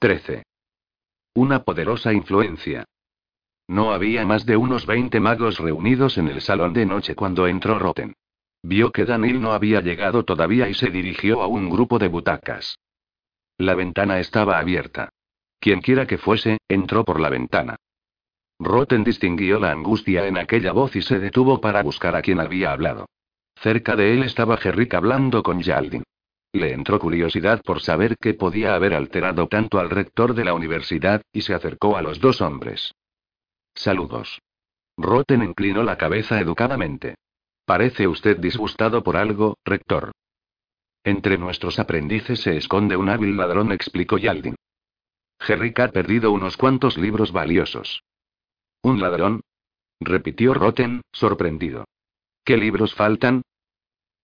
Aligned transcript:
13. 0.00 0.44
Una 1.34 1.64
poderosa 1.64 2.12
influencia. 2.12 2.84
No 3.66 3.92
había 3.92 4.24
más 4.24 4.46
de 4.46 4.56
unos 4.56 4.86
20 4.86 5.18
magos 5.18 5.58
reunidos 5.58 6.18
en 6.18 6.28
el 6.28 6.40
salón 6.40 6.72
de 6.72 6.86
noche 6.86 7.16
cuando 7.16 7.48
entró 7.48 7.80
Roten. 7.80 8.14
Vio 8.62 8.92
que 8.92 9.04
Daniel 9.04 9.40
no 9.40 9.52
había 9.52 9.80
llegado 9.80 10.24
todavía 10.24 10.68
y 10.68 10.74
se 10.74 10.90
dirigió 10.90 11.42
a 11.42 11.48
un 11.48 11.68
grupo 11.68 11.98
de 11.98 12.06
butacas. 12.06 12.78
La 13.56 13.74
ventana 13.74 14.20
estaba 14.20 14.60
abierta. 14.60 15.10
Quienquiera 15.58 16.06
que 16.06 16.16
fuese, 16.16 16.58
entró 16.68 17.04
por 17.04 17.18
la 17.18 17.28
ventana. 17.28 17.74
Roten 18.60 19.02
distinguió 19.02 19.58
la 19.58 19.72
angustia 19.72 20.28
en 20.28 20.38
aquella 20.38 20.70
voz 20.70 20.94
y 20.94 21.02
se 21.02 21.18
detuvo 21.18 21.60
para 21.60 21.82
buscar 21.82 22.14
a 22.14 22.22
quien 22.22 22.38
había 22.38 22.70
hablado. 22.70 23.08
Cerca 23.56 23.96
de 23.96 24.14
él 24.14 24.22
estaba 24.22 24.60
Herrick 24.62 24.94
hablando 24.94 25.42
con 25.42 25.60
Yaldin. 25.60 26.04
Le 26.52 26.72
entró 26.72 26.98
curiosidad 26.98 27.60
por 27.62 27.80
saber 27.82 28.16
qué 28.18 28.34
podía 28.34 28.74
haber 28.74 28.94
alterado 28.94 29.48
tanto 29.48 29.78
al 29.78 29.90
rector 29.90 30.34
de 30.34 30.44
la 30.44 30.54
universidad, 30.54 31.22
y 31.32 31.42
se 31.42 31.54
acercó 31.54 31.96
a 31.96 32.02
los 32.02 32.20
dos 32.20 32.40
hombres. 32.40 32.94
Saludos. 33.74 34.40
Roten 34.96 35.42
inclinó 35.42 35.82
la 35.82 35.98
cabeza 35.98 36.40
educadamente. 36.40 37.16
Parece 37.64 38.08
usted 38.08 38.38
disgustado 38.38 39.02
por 39.02 39.16
algo, 39.16 39.58
rector. 39.64 40.12
Entre 41.04 41.38
nuestros 41.38 41.78
aprendices 41.78 42.40
se 42.40 42.56
esconde 42.56 42.96
un 42.96 43.08
hábil 43.08 43.36
ladrón, 43.36 43.72
explicó 43.72 44.18
Yaldin. 44.18 44.56
Herrick 45.46 45.78
ha 45.80 45.88
perdido 45.88 46.32
unos 46.32 46.56
cuantos 46.56 46.96
libros 46.98 47.30
valiosos. 47.30 48.02
¿Un 48.82 49.00
ladrón? 49.00 49.42
repitió 50.00 50.54
Roten, 50.54 51.02
sorprendido. 51.12 51.84
¿Qué 52.44 52.56
libros 52.56 52.94
faltan? 52.94 53.42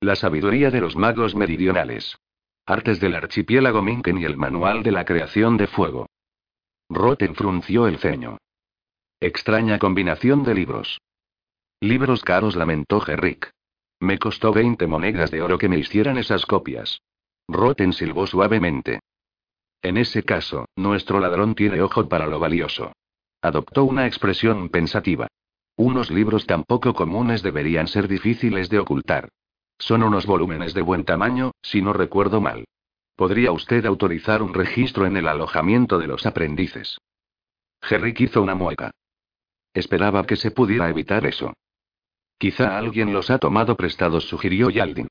La 0.05 0.17
sabiduría 0.17 0.71
de 0.71 0.83
los 0.83 0.97
magos 0.97 1.35
meridionales. 1.35 2.19
Artes 2.67 3.01
del 3.01 3.15
archipiélago 3.15 3.81
Minken 3.81 4.19
y 4.19 4.27
el 4.27 4.37
manual 4.37 4.83
de 4.83 4.93
la 4.93 5.07
creación 5.07 5.57
de 5.57 5.67
fuego. 5.67 6.11
Roten 6.91 7.35
frunció 7.35 7.87
el 7.87 7.97
ceño. 7.97 8.37
Extraña 9.19 9.79
combinación 9.79 10.45
de 10.45 10.55
libros. 10.55 11.01
Libros 11.81 12.23
caros, 12.23 12.55
lamentó 12.55 13.03
Herrick. 13.03 13.51
Me 13.99 14.19
costó 14.19 14.53
20 14.53 14.87
monedas 14.87 15.31
de 15.31 15.41
oro 15.41 15.57
que 15.57 15.71
me 15.71 15.79
hicieran 15.79 16.19
esas 16.19 16.45
copias. 16.45 17.01
Roten 17.49 17.95
silbó 17.95 18.27
suavemente. 18.27 19.01
En 19.81 19.97
ese 19.97 20.23
caso, 20.23 20.67
nuestro 20.77 21.19
ladrón 21.19 21.55
tiene 21.55 21.81
ojo 21.81 22.07
para 22.11 22.27
lo 22.27 22.39
valioso. 22.39 22.93
Adoptó 23.41 23.85
una 23.85 24.07
expresión 24.07 24.69
pensativa. 24.69 25.29
Unos 25.77 26.11
libros 26.11 26.47
tan 26.47 26.65
poco 26.65 26.93
comunes 26.93 27.43
deberían 27.43 27.89
ser 27.89 28.07
difíciles 28.07 28.69
de 28.69 28.81
ocultar. 28.81 29.31
Son 29.79 30.03
unos 30.03 30.27
volúmenes 30.27 30.75
de 30.75 30.83
buen 30.83 31.05
tamaño, 31.05 31.53
si 31.63 31.83
no 31.83 31.93
recuerdo 31.93 32.41
mal. 32.41 32.65
¿Podría 33.17 33.53
usted 33.53 33.87
autorizar 33.87 34.43
un 34.43 34.55
registro 34.55 35.07
en 35.07 35.17
el 35.17 35.29
alojamiento 35.29 35.99
de 35.99 36.07
los 36.07 36.27
aprendices? 36.27 36.99
Herrick 37.89 38.21
hizo 38.21 38.43
una 38.43 38.55
mueca. 38.55 38.91
Esperaba 39.73 40.25
que 40.25 40.37
se 40.37 40.51
pudiera 40.51 40.89
evitar 40.89 41.27
eso. 41.27 41.53
Quizá 42.39 42.77
alguien 42.79 43.13
los 43.13 43.31
ha 43.31 43.39
tomado 43.39 43.77
prestados, 43.77 44.25
sugirió 44.29 44.71
Yaldin. 44.71 45.09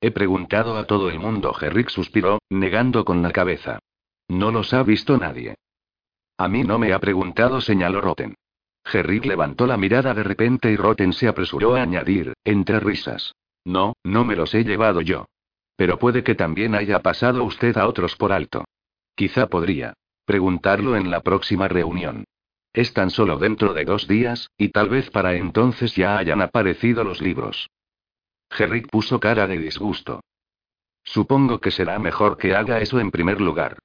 He 0.00 0.10
preguntado 0.10 0.76
a 0.76 0.86
todo 0.86 1.08
el 1.08 1.18
mundo. 1.18 1.54
Herrick 1.58 1.88
suspiró, 1.88 2.38
negando 2.50 3.04
con 3.04 3.22
la 3.22 3.30
cabeza. 3.30 3.78
No 4.28 4.50
los 4.50 4.74
ha 4.74 4.82
visto 4.82 5.16
nadie. 5.16 5.54
A 6.36 6.48
mí 6.48 6.62
no 6.62 6.78
me 6.78 6.92
ha 6.92 6.98
preguntado, 6.98 7.60
señaló 7.60 8.00
Roten. 8.00 8.34
Herrick 8.84 9.24
levantó 9.24 9.66
la 9.66 9.76
mirada 9.76 10.12
de 10.12 10.22
repente 10.22 10.70
y 10.70 10.76
Roten 10.76 11.12
se 11.12 11.28
apresuró 11.28 11.76
a 11.76 11.82
añadir, 11.82 12.34
entre 12.44 12.80
risas. 12.80 13.34
No, 13.64 13.94
no 14.04 14.24
me 14.24 14.36
los 14.36 14.54
he 14.54 14.64
llevado 14.64 15.00
yo. 15.00 15.26
Pero 15.76 15.98
puede 15.98 16.22
que 16.22 16.34
también 16.34 16.74
haya 16.74 17.00
pasado 17.00 17.44
usted 17.44 17.76
a 17.76 17.88
otros 17.88 18.16
por 18.16 18.32
alto. 18.32 18.64
Quizá 19.14 19.48
podría 19.48 19.94
preguntarlo 20.24 20.96
en 20.96 21.10
la 21.10 21.20
próxima 21.20 21.68
reunión. 21.68 22.24
Es 22.72 22.92
tan 22.92 23.10
solo 23.10 23.38
dentro 23.38 23.72
de 23.72 23.84
dos 23.84 24.08
días, 24.08 24.50
y 24.56 24.70
tal 24.70 24.88
vez 24.88 25.10
para 25.10 25.34
entonces 25.34 25.94
ya 25.94 26.18
hayan 26.18 26.42
aparecido 26.42 27.04
los 27.04 27.20
libros. 27.20 27.68
Herrick 28.50 28.88
puso 28.90 29.20
cara 29.20 29.46
de 29.46 29.58
disgusto. 29.58 30.20
Supongo 31.04 31.60
que 31.60 31.70
será 31.70 31.98
mejor 31.98 32.36
que 32.36 32.54
haga 32.54 32.80
eso 32.80 32.98
en 32.98 33.10
primer 33.10 33.40
lugar. 33.40 33.78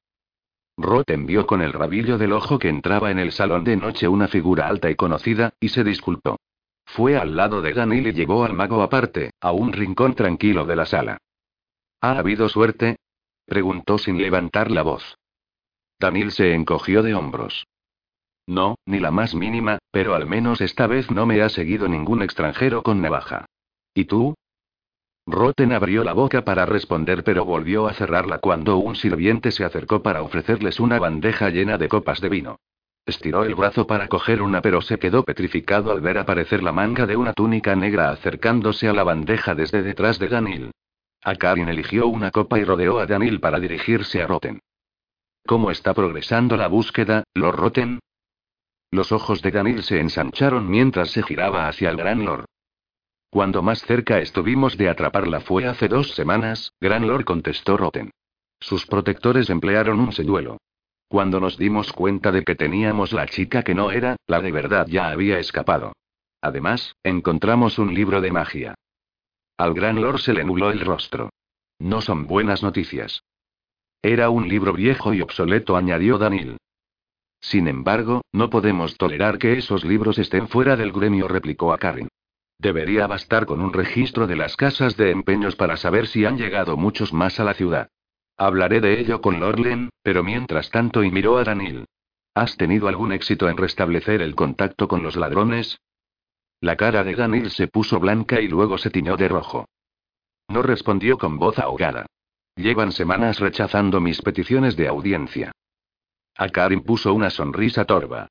Roten 0.78 1.25
vio 1.25 1.45
con 1.45 1.62
el 1.62 1.73
rabillo 1.73 2.18
del 2.18 2.31
ojo 2.31 2.57
que 2.57 2.69
entraba 2.69 3.12
en 3.12 3.19
el 3.19 3.31
salón 3.31 3.66
de 3.66 3.75
noche 3.75 4.07
una 4.07 4.28
figura 4.28 4.68
alta 4.68 4.89
y 4.89 4.95
conocida, 4.95 5.53
y 5.59 5.69
se 5.69 5.84
disculpó. 5.84 6.38
Fue 6.95 7.17
al 7.17 7.35
lado 7.35 7.61
de 7.61 7.73
Daniel 7.73 8.07
y 8.07 8.13
llevó 8.13 8.44
al 8.44 8.53
mago 8.53 8.81
aparte, 8.81 9.31
a 9.41 9.51
un 9.51 9.73
rincón 9.73 10.16
tranquilo 10.16 10.66
de 10.66 10.75
la 10.75 10.85
sala. 10.85 11.17
¿Ha 12.01 12.17
habido 12.17 12.50
suerte? 12.50 12.97
preguntó 13.45 13.97
sin 13.97 14.17
levantar 14.17 14.72
la 14.72 14.81
voz. 14.81 15.17
Daniel 16.00 16.31
se 16.31 16.53
encogió 16.53 17.03
de 17.03 17.13
hombros. 17.13 17.67
No, 18.47 18.75
ni 18.85 19.00
la 19.00 19.11
más 19.11 19.35
mínima, 19.35 19.77
pero 19.91 20.16
al 20.16 20.25
menos 20.25 20.61
esta 20.61 20.88
vez 20.88 21.11
no 21.11 21.25
me 21.27 21.41
ha 21.44 21.50
seguido 21.50 21.88
ningún 21.88 22.23
extranjero 22.23 22.81
con 22.81 23.01
navaja. 23.01 23.45
¿Y 23.94 24.06
tú? 24.06 24.33
Roten 25.27 25.73
abrió 25.73 26.03
la 26.03 26.13
boca 26.13 26.44
para 26.44 26.66
responder 26.66 27.23
pero 27.23 27.45
volvió 27.45 27.88
a 27.88 27.94
cerrarla 27.94 28.39
cuando 28.39 28.77
un 28.77 28.95
sirviente 28.95 29.51
se 29.51 29.63
acercó 29.63 30.01
para 30.01 30.23
ofrecerles 30.23 30.79
una 30.79 30.97
bandeja 30.97 31.50
llena 31.50 31.77
de 31.77 31.88
copas 31.88 32.19
de 32.19 32.29
vino. 32.29 32.57
Estiró 33.06 33.44
el 33.44 33.56
brazo 33.56 33.88
para 33.88 34.08
coger 34.08 34.42
una 34.42 34.62
pero 34.62 34.82
se 34.82 34.98
quedó 35.00 35.24
petrificado 35.24 35.92
al 35.92 36.02
ver 36.02 36.18
aparecer 36.18 36.62
la 36.62 36.72
manga 36.72 37.06
de 37.06 37.16
una 37.16 37.34
túnica 37.34 37.76
negra 37.76 38.12
acercándose 38.12 38.88
a 38.88 38.94
la 38.94 39.04
bandeja 39.04 39.56
desde 39.56 39.82
detrás 39.82 40.20
de 40.20 40.28
Daniel. 40.28 40.72
Akarin 41.24 41.70
eligió 41.70 42.08
una 42.08 42.32
copa 42.32 42.60
y 42.60 42.64
rodeó 42.64 43.00
a 43.00 43.06
Daniel 43.06 43.40
para 43.40 43.60
dirigirse 43.60 44.22
a 44.22 44.28
Roten. 44.28 44.60
¿Cómo 45.46 45.72
está 45.72 45.94
progresando 45.94 46.56
la 46.56 46.68
búsqueda, 46.68 47.24
Lord 47.34 47.56
Roten? 47.56 48.00
Los 48.92 49.12
ojos 49.12 49.42
de 49.42 49.52
Daniel 49.52 49.84
se 49.84 50.00
ensancharon 50.00 50.70
mientras 50.70 51.12
se 51.12 51.24
giraba 51.24 51.68
hacia 51.68 51.90
el 51.90 51.98
Gran 51.98 52.26
Lord. 52.26 52.46
Cuando 53.30 53.62
más 53.62 53.81
cerca 53.84 54.20
estuvimos 54.20 54.78
de 54.78 54.90
atraparla 54.90 55.42
fue 55.42 55.66
hace 55.66 55.88
dos 55.88 56.12
semanas, 56.16 56.74
Gran 56.80 57.08
Lord 57.08 57.26
contestó 57.26 57.78
Roten. 57.78 58.12
Sus 58.60 58.86
protectores 58.86 59.50
emplearon 59.50 60.00
un 60.00 60.12
señuelo. 60.12 60.58
Cuando 61.09 61.40
nos 61.40 61.58
dimos 61.58 61.92
cuenta 61.92 62.31
de 62.31 62.44
que 62.44 62.56
teníamos 62.56 63.14
la 63.14 63.25
chica 63.25 63.64
que 63.64 63.74
no 63.74 63.90
era, 63.90 64.16
la 64.28 64.42
de 64.42 64.52
verdad 64.52 64.86
ya 64.88 65.09
había 65.09 65.40
escapado. 65.40 65.94
Además, 66.40 66.96
encontramos 67.03 67.80
un 67.80 67.96
libro 67.96 68.22
de 68.22 68.31
magia. 68.31 68.75
Al 69.58 69.74
Gran 69.74 70.00
Lord 70.00 70.19
se 70.19 70.34
le 70.34 70.44
nubló 70.44 70.69
el 70.69 70.81
rostro. 70.81 71.31
No 71.80 72.02
son 72.02 72.28
buenas 72.28 72.62
noticias. 72.62 73.24
Era 74.03 74.30
un 74.30 74.48
libro 74.48 74.72
viejo 74.72 75.14
y 75.16 75.22
obsoleto, 75.22 75.75
añadió 75.75 76.19
Daniel. 76.19 76.58
Sin 77.42 77.68
embargo, 77.68 78.22
no 78.31 78.52
podemos 78.52 78.96
tolerar 78.96 79.40
que 79.40 79.58
esos 79.58 79.84
libros 79.84 80.19
estén 80.19 80.48
fuera 80.48 80.75
del 80.75 80.92
gremio, 80.92 81.28
replicó 81.28 81.74
a 81.74 81.80
Karin. 81.80 82.08
Debería 82.59 83.08
bastar 83.08 83.48
con 83.48 83.62
un 83.62 83.74
registro 83.74 84.28
de 84.28 84.36
las 84.36 84.56
casas 84.56 84.96
de 84.96 85.09
empeños 85.09 85.56
para 85.56 85.75
saber 85.75 86.06
si 86.06 86.25
han 86.25 86.38
llegado 86.38 86.78
muchos 86.78 87.14
más 87.14 87.40
a 87.40 87.44
la 87.44 87.56
ciudad. 87.56 87.90
Hablaré 88.41 88.79
de 88.79 89.01
ello 89.01 89.19
con 89.19 89.41
Lorlen, 89.41 89.89
pero 90.01 90.23
mientras 90.23 90.69
tanto 90.69 91.03
y 91.03 91.11
miró 91.11 91.38
a 91.39 91.44
Daniel. 91.44 91.83
¿Has 92.33 92.56
tenido 92.56 92.88
algún 92.88 93.12
éxito 93.12 93.50
en 93.50 93.57
restablecer 93.57 94.21
el 94.21 94.33
contacto 94.33 94.88
con 94.88 95.03
los 95.03 95.18
ladrones? 95.18 95.81
La 96.62 96.77
cara 96.77 97.03
de 97.03 97.15
Daniel 97.15 97.51
se 97.51 97.68
puso 97.68 98.00
blanca 98.00 98.39
y 98.39 98.47
luego 98.47 98.77
se 98.77 98.91
tiñó 98.91 99.18
de 99.18 99.27
rojo. 99.27 99.65
No 100.47 100.62
respondió 100.62 101.18
con 101.18 101.38
voz 101.38 101.59
ahogada. 101.59 102.06
Llevan 102.56 102.94
semanas 102.94 103.39
rechazando 103.39 104.00
mis 104.00 104.21
peticiones 104.21 104.77
de 104.77 104.88
audiencia. 104.88 105.51
A 106.38 106.47
Karin 106.47 106.83
puso 106.83 107.13
una 107.13 107.31
sonrisa 107.31 107.83
torva. 107.83 108.30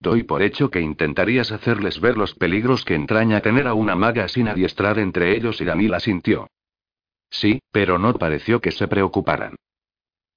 Doy 0.00 0.22
por 0.22 0.40
hecho 0.40 0.70
que 0.70 0.80
intentarías 0.80 1.52
hacerles 1.52 2.00
ver 2.00 2.16
los 2.16 2.34
peligros 2.34 2.82
que 2.82 2.94
entraña 2.94 3.42
tener 3.42 3.66
a 3.66 3.74
una 3.74 3.94
maga 3.94 4.26
sin 4.28 4.48
adiestrar 4.48 4.98
entre 4.98 5.36
ellos 5.36 5.60
y 5.60 5.66
Daniel 5.66 5.92
asintió. 5.92 6.48
Sí, 7.30 7.60
pero 7.70 7.98
no 7.98 8.14
pareció 8.14 8.60
que 8.60 8.70
se 8.70 8.88
preocuparan. 8.88 9.56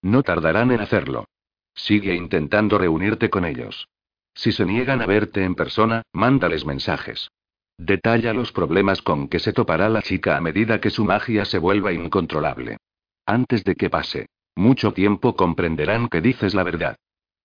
No 0.01 0.23
tardarán 0.23 0.71
en 0.71 0.81
hacerlo. 0.81 1.25
Sigue 1.73 2.15
intentando 2.15 2.77
reunirte 2.77 3.29
con 3.29 3.45
ellos. 3.45 3.88
Si 4.33 4.51
se 4.51 4.65
niegan 4.65 5.01
a 5.01 5.05
verte 5.05 5.43
en 5.43 5.55
persona, 5.55 6.03
mándales 6.13 6.65
mensajes. 6.65 7.29
Detalla 7.77 8.33
los 8.33 8.51
problemas 8.51 9.01
con 9.01 9.27
que 9.27 9.39
se 9.39 9.53
topará 9.53 9.89
la 9.89 10.01
chica 10.01 10.38
a 10.38 10.41
medida 10.41 10.79
que 10.79 10.89
su 10.89 11.03
magia 11.03 11.45
se 11.45 11.57
vuelva 11.57 11.91
incontrolable. 11.91 12.77
Antes 13.25 13.63
de 13.63 13.75
que 13.75 13.89
pase. 13.89 14.27
mucho 14.55 14.94
tiempo 14.94 15.35
comprenderán 15.35 16.09
que 16.09 16.21
dices 16.21 16.53
la 16.53 16.63
verdad. 16.63 16.95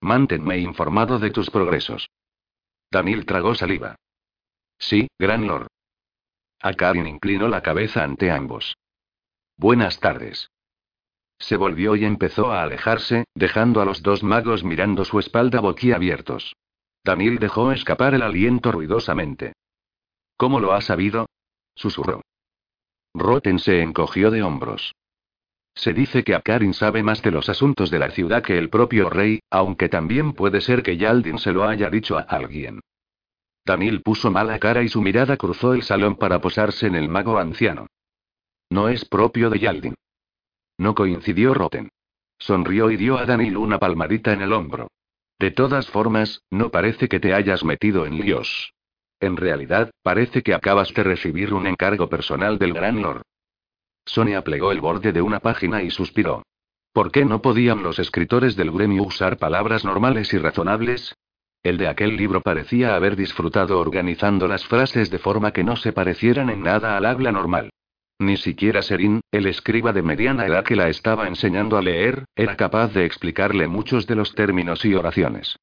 Manténme 0.01 0.59
informado 0.59 1.19
de 1.19 1.31
tus 1.31 1.51
progresos. 1.51 2.09
Daniel 2.91 3.25
tragó 3.25 3.55
saliva. 3.55 3.97
Sí, 4.79 5.09
gran 5.19 5.47
lord. 5.47 5.69
Akarin 6.61 7.07
inclinó 7.07 7.49
la 7.49 7.63
cabeza 7.63 8.05
ante 8.05 8.31
ambos. 8.31 8.77
Buenas 9.59 10.01
tardes. 10.01 10.51
Se 11.39 11.57
volvió 11.57 11.97
y 11.97 12.05
empezó 12.05 12.53
a 12.53 12.63
alejarse, 12.63 13.25
dejando 13.35 13.81
a 13.81 13.87
los 13.87 14.03
dos 14.03 14.23
magos 14.23 14.65
mirando 14.65 15.05
su 15.05 15.19
espalda 15.19 15.61
boquiabiertos. 15.61 16.55
Daniel 17.03 17.39
dejó 17.39 17.73
escapar 17.73 18.15
el 18.15 18.23
aliento 18.23 18.71
ruidosamente. 18.71 19.55
¿Cómo 20.37 20.61
lo 20.61 20.73
ha 20.73 20.83
sabido? 20.83 21.27
susurró. 21.75 22.23
Roten 23.15 23.59
se 23.59 23.81
encogió 23.81 24.31
de 24.31 24.43
hombros. 24.43 24.95
Se 25.75 25.95
dice 25.95 26.23
que 26.23 26.35
Akarin 26.35 26.75
sabe 26.75 27.03
más 27.03 27.23
de 27.23 27.31
los 27.31 27.49
asuntos 27.49 27.91
de 27.91 27.99
la 27.99 28.11
ciudad 28.11 28.43
que 28.43 28.59
el 28.59 28.69
propio 28.69 29.09
rey, 29.09 29.41
aunque 29.51 29.89
también 29.89 30.33
puede 30.33 30.61
ser 30.61 30.83
que 30.83 30.97
Yaldin 30.97 31.39
se 31.39 31.53
lo 31.53 31.65
haya 31.65 31.89
dicho 31.89 32.19
a 32.19 32.23
alguien. 32.23 32.81
Daniel 33.65 34.03
puso 34.03 34.31
mala 34.31 34.59
cara 34.59 34.83
y 34.83 34.89
su 34.89 35.01
mirada 35.01 35.37
cruzó 35.37 35.75
el 35.75 35.83
salón 35.83 36.17
para 36.17 36.41
posarse 36.41 36.87
en 36.87 36.95
el 36.95 37.09
mago 37.09 37.39
anciano. 37.39 37.87
No 38.71 38.89
es 38.89 39.05
propio 39.05 39.51
de 39.51 39.61
Yaldin. 39.61 39.95
No 40.79 40.95
coincidió 40.95 41.55
Roten. 41.55 41.91
Sonrió 42.39 42.91
y 42.91 42.97
dio 42.97 43.19
a 43.19 43.25
Daniel 43.25 43.57
una 43.57 43.79
palmadita 43.79 44.33
en 44.33 44.43
el 44.43 44.53
hombro. 44.53 44.89
De 45.39 45.51
todas 45.51 45.89
formas, 45.89 46.43
no 46.51 46.71
parece 46.71 47.09
que 47.09 47.21
te 47.21 47.33
hayas 47.33 47.65
metido 47.65 48.07
en 48.07 48.19
líos. 48.19 48.73
En 49.21 49.37
realidad, 49.37 49.91
parece 50.03 50.43
que 50.43 50.55
acabas 50.55 50.93
de 50.93 51.03
recibir 51.03 51.55
un 51.55 51.67
encargo 51.67 52.09
personal 52.09 52.59
del 52.59 52.75
Gran 52.75 53.01
Lord. 53.01 53.23
Sonia 54.05 54.43
plegó 54.43 54.73
el 54.73 54.81
borde 54.81 55.13
de 55.13 55.23
una 55.23 55.41
página 55.41 55.83
y 55.83 55.91
suspiró. 55.91 56.43
¿Por 56.93 57.11
qué 57.11 57.25
no 57.25 57.43
podían 57.43 57.83
los 57.83 57.99
escritores 57.99 58.57
del 58.57 58.71
gremio 58.71 59.03
usar 59.03 59.39
palabras 59.39 59.85
normales 59.85 60.33
y 60.33 60.39
razonables? 60.39 61.15
El 61.63 61.79
de 61.79 61.89
aquel 61.89 62.17
libro 62.17 62.41
parecía 62.41 62.95
haber 62.95 63.17
disfrutado 63.17 63.81
organizando 63.81 64.47
las 64.49 64.67
frases 64.67 65.11
de 65.11 65.19
forma 65.19 65.53
que 65.53 65.65
no 65.65 65.77
se 65.77 65.93
parecieran 65.93 66.49
en 66.49 66.63
nada 66.63 66.97
al 66.97 67.07
habla 67.07 67.33
normal. 67.33 67.71
Ni 68.19 68.37
siquiera 68.39 68.81
Serín, 68.81 69.21
el 69.31 69.47
escriba 69.47 69.93
de 69.93 70.03
mediana 70.03 70.47
edad 70.47 70.65
que 70.65 70.77
la 70.77 70.89
estaba 70.89 71.29
enseñando 71.29 71.77
a 71.77 71.83
leer, 71.83 72.25
era 72.35 72.57
capaz 72.57 72.95
de 72.95 73.05
explicarle 73.05 73.69
muchos 73.69 74.07
de 74.07 74.15
los 74.15 74.35
términos 74.35 74.85
y 74.85 74.95
oraciones. 74.95 75.57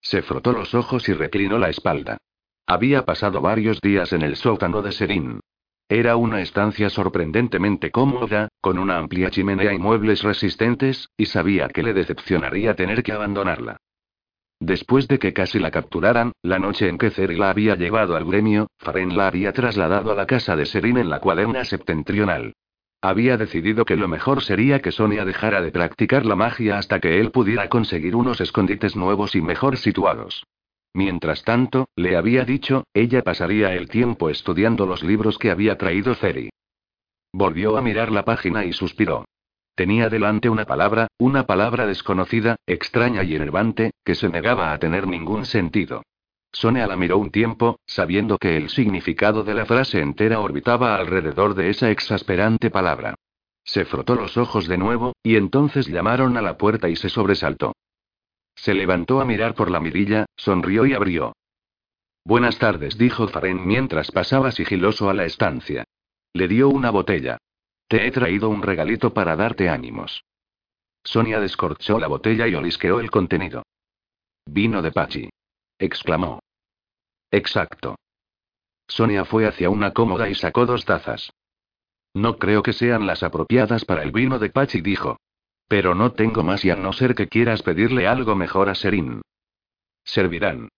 Se 0.00 0.22
frotó 0.22 0.52
los 0.52 0.74
ojos 0.74 1.08
y 1.08 1.12
reclinó 1.12 1.58
la 1.58 1.68
espalda. 1.68 2.18
Había 2.66 3.04
pasado 3.04 3.40
varios 3.40 3.80
días 3.80 4.12
en 4.12 4.22
el 4.22 4.36
sótano 4.36 4.82
de 4.82 4.92
Serín. 4.92 5.40
Era 5.88 6.16
una 6.16 6.42
estancia 6.42 6.90
sorprendentemente 6.90 7.90
cómoda, 7.90 8.48
con 8.60 8.78
una 8.78 8.98
amplia 8.98 9.30
chimenea 9.30 9.72
y 9.72 9.78
muebles 9.78 10.22
resistentes, 10.22 11.08
y 11.16 11.26
sabía 11.26 11.68
que 11.68 11.82
le 11.82 11.94
decepcionaría 11.94 12.74
tener 12.74 13.02
que 13.02 13.12
abandonarla. 13.12 13.78
Después 14.60 15.06
de 15.06 15.18
que 15.18 15.32
casi 15.32 15.58
la 15.58 15.70
capturaran, 15.70 16.32
la 16.42 16.58
noche 16.58 16.88
en 16.88 16.98
que 16.98 17.10
Ceri 17.10 17.36
la 17.36 17.50
había 17.50 17.76
llevado 17.76 18.16
al 18.16 18.24
gremio, 18.24 18.66
Faren 18.78 19.16
la 19.16 19.28
había 19.28 19.52
trasladado 19.52 20.10
a 20.10 20.14
la 20.14 20.26
casa 20.26 20.56
de 20.56 20.66
Serín 20.66 20.98
en 20.98 21.10
la 21.10 21.20
cuaderna 21.20 21.64
septentrional. 21.64 22.54
Había 23.00 23.36
decidido 23.36 23.84
que 23.84 23.94
lo 23.94 24.08
mejor 24.08 24.42
sería 24.42 24.80
que 24.80 24.90
Sonia 24.90 25.24
dejara 25.24 25.62
de 25.62 25.70
practicar 25.70 26.26
la 26.26 26.34
magia 26.34 26.78
hasta 26.78 26.98
que 26.98 27.20
él 27.20 27.30
pudiera 27.30 27.68
conseguir 27.68 28.16
unos 28.16 28.40
escondites 28.40 28.96
nuevos 28.96 29.36
y 29.36 29.40
mejor 29.40 29.76
situados. 29.76 30.44
Mientras 30.92 31.44
tanto, 31.44 31.88
le 31.94 32.16
había 32.16 32.44
dicho, 32.44 32.84
ella 32.92 33.22
pasaría 33.22 33.72
el 33.74 33.88
tiempo 33.88 34.30
estudiando 34.30 34.84
los 34.86 35.04
libros 35.04 35.38
que 35.38 35.52
había 35.52 35.78
traído 35.78 36.16
Ceri. 36.16 36.50
Volvió 37.32 37.76
a 37.76 37.82
mirar 37.82 38.10
la 38.10 38.24
página 38.24 38.64
y 38.64 38.72
suspiró. 38.72 39.24
Tenía 39.78 40.08
delante 40.08 40.48
una 40.48 40.64
palabra, 40.64 41.06
una 41.18 41.46
palabra 41.46 41.86
desconocida, 41.86 42.56
extraña 42.66 43.22
y 43.22 43.36
enervante, 43.36 43.92
que 44.04 44.16
se 44.16 44.28
negaba 44.28 44.72
a 44.72 44.78
tener 44.80 45.06
ningún 45.06 45.44
sentido. 45.46 46.02
Sonia 46.50 46.88
la 46.88 46.96
miró 46.96 47.16
un 47.16 47.30
tiempo, 47.30 47.78
sabiendo 47.86 48.38
que 48.38 48.56
el 48.56 48.70
significado 48.70 49.44
de 49.44 49.54
la 49.54 49.66
frase 49.66 50.00
entera 50.00 50.40
orbitaba 50.40 50.96
alrededor 50.96 51.54
de 51.54 51.70
esa 51.70 51.92
exasperante 51.92 52.70
palabra. 52.70 53.14
Se 53.62 53.84
frotó 53.84 54.16
los 54.16 54.36
ojos 54.36 54.66
de 54.66 54.78
nuevo, 54.78 55.12
y 55.22 55.36
entonces 55.36 55.86
llamaron 55.86 56.36
a 56.36 56.42
la 56.42 56.58
puerta 56.58 56.88
y 56.88 56.96
se 56.96 57.08
sobresaltó. 57.08 57.76
Se 58.56 58.74
levantó 58.74 59.20
a 59.20 59.24
mirar 59.24 59.54
por 59.54 59.70
la 59.70 59.78
mirilla, 59.78 60.26
sonrió 60.34 60.86
y 60.86 60.94
abrió. 60.94 61.36
Buenas 62.24 62.58
tardes, 62.58 62.98
dijo 62.98 63.28
Faren 63.28 63.64
mientras 63.64 64.10
pasaba 64.10 64.50
sigiloso 64.50 65.08
a 65.08 65.14
la 65.14 65.24
estancia. 65.24 65.84
Le 66.32 66.48
dio 66.48 66.68
una 66.68 66.90
botella. 66.90 67.38
Te 67.88 68.06
he 68.06 68.10
traído 68.10 68.50
un 68.50 68.62
regalito 68.62 69.14
para 69.14 69.34
darte 69.34 69.70
ánimos. 69.70 70.22
Sonia 71.02 71.40
descorchó 71.40 71.98
la 71.98 72.06
botella 72.06 72.46
y 72.46 72.54
olisqueó 72.54 73.00
el 73.00 73.10
contenido. 73.10 73.62
Vino 74.44 74.82
de 74.82 74.92
Pachi. 74.92 75.30
exclamó. 75.78 76.40
Exacto. 77.30 77.96
Sonia 78.86 79.24
fue 79.24 79.46
hacia 79.46 79.70
una 79.70 79.92
cómoda 79.92 80.28
y 80.28 80.34
sacó 80.34 80.66
dos 80.66 80.84
tazas. 80.84 81.30
No 82.14 82.38
creo 82.38 82.62
que 82.62 82.72
sean 82.72 83.06
las 83.06 83.22
apropiadas 83.22 83.84
para 83.84 84.02
el 84.02 84.12
vino 84.12 84.38
de 84.38 84.50
Pachi, 84.50 84.82
dijo. 84.82 85.18
Pero 85.66 85.94
no 85.94 86.12
tengo 86.12 86.42
más 86.42 86.64
y 86.64 86.70
a 86.70 86.76
no 86.76 86.92
ser 86.92 87.14
que 87.14 87.28
quieras 87.28 87.62
pedirle 87.62 88.06
algo 88.06 88.34
mejor 88.34 88.68
a 88.68 88.74
Serín. 88.74 89.22
Servirán. 90.04 90.68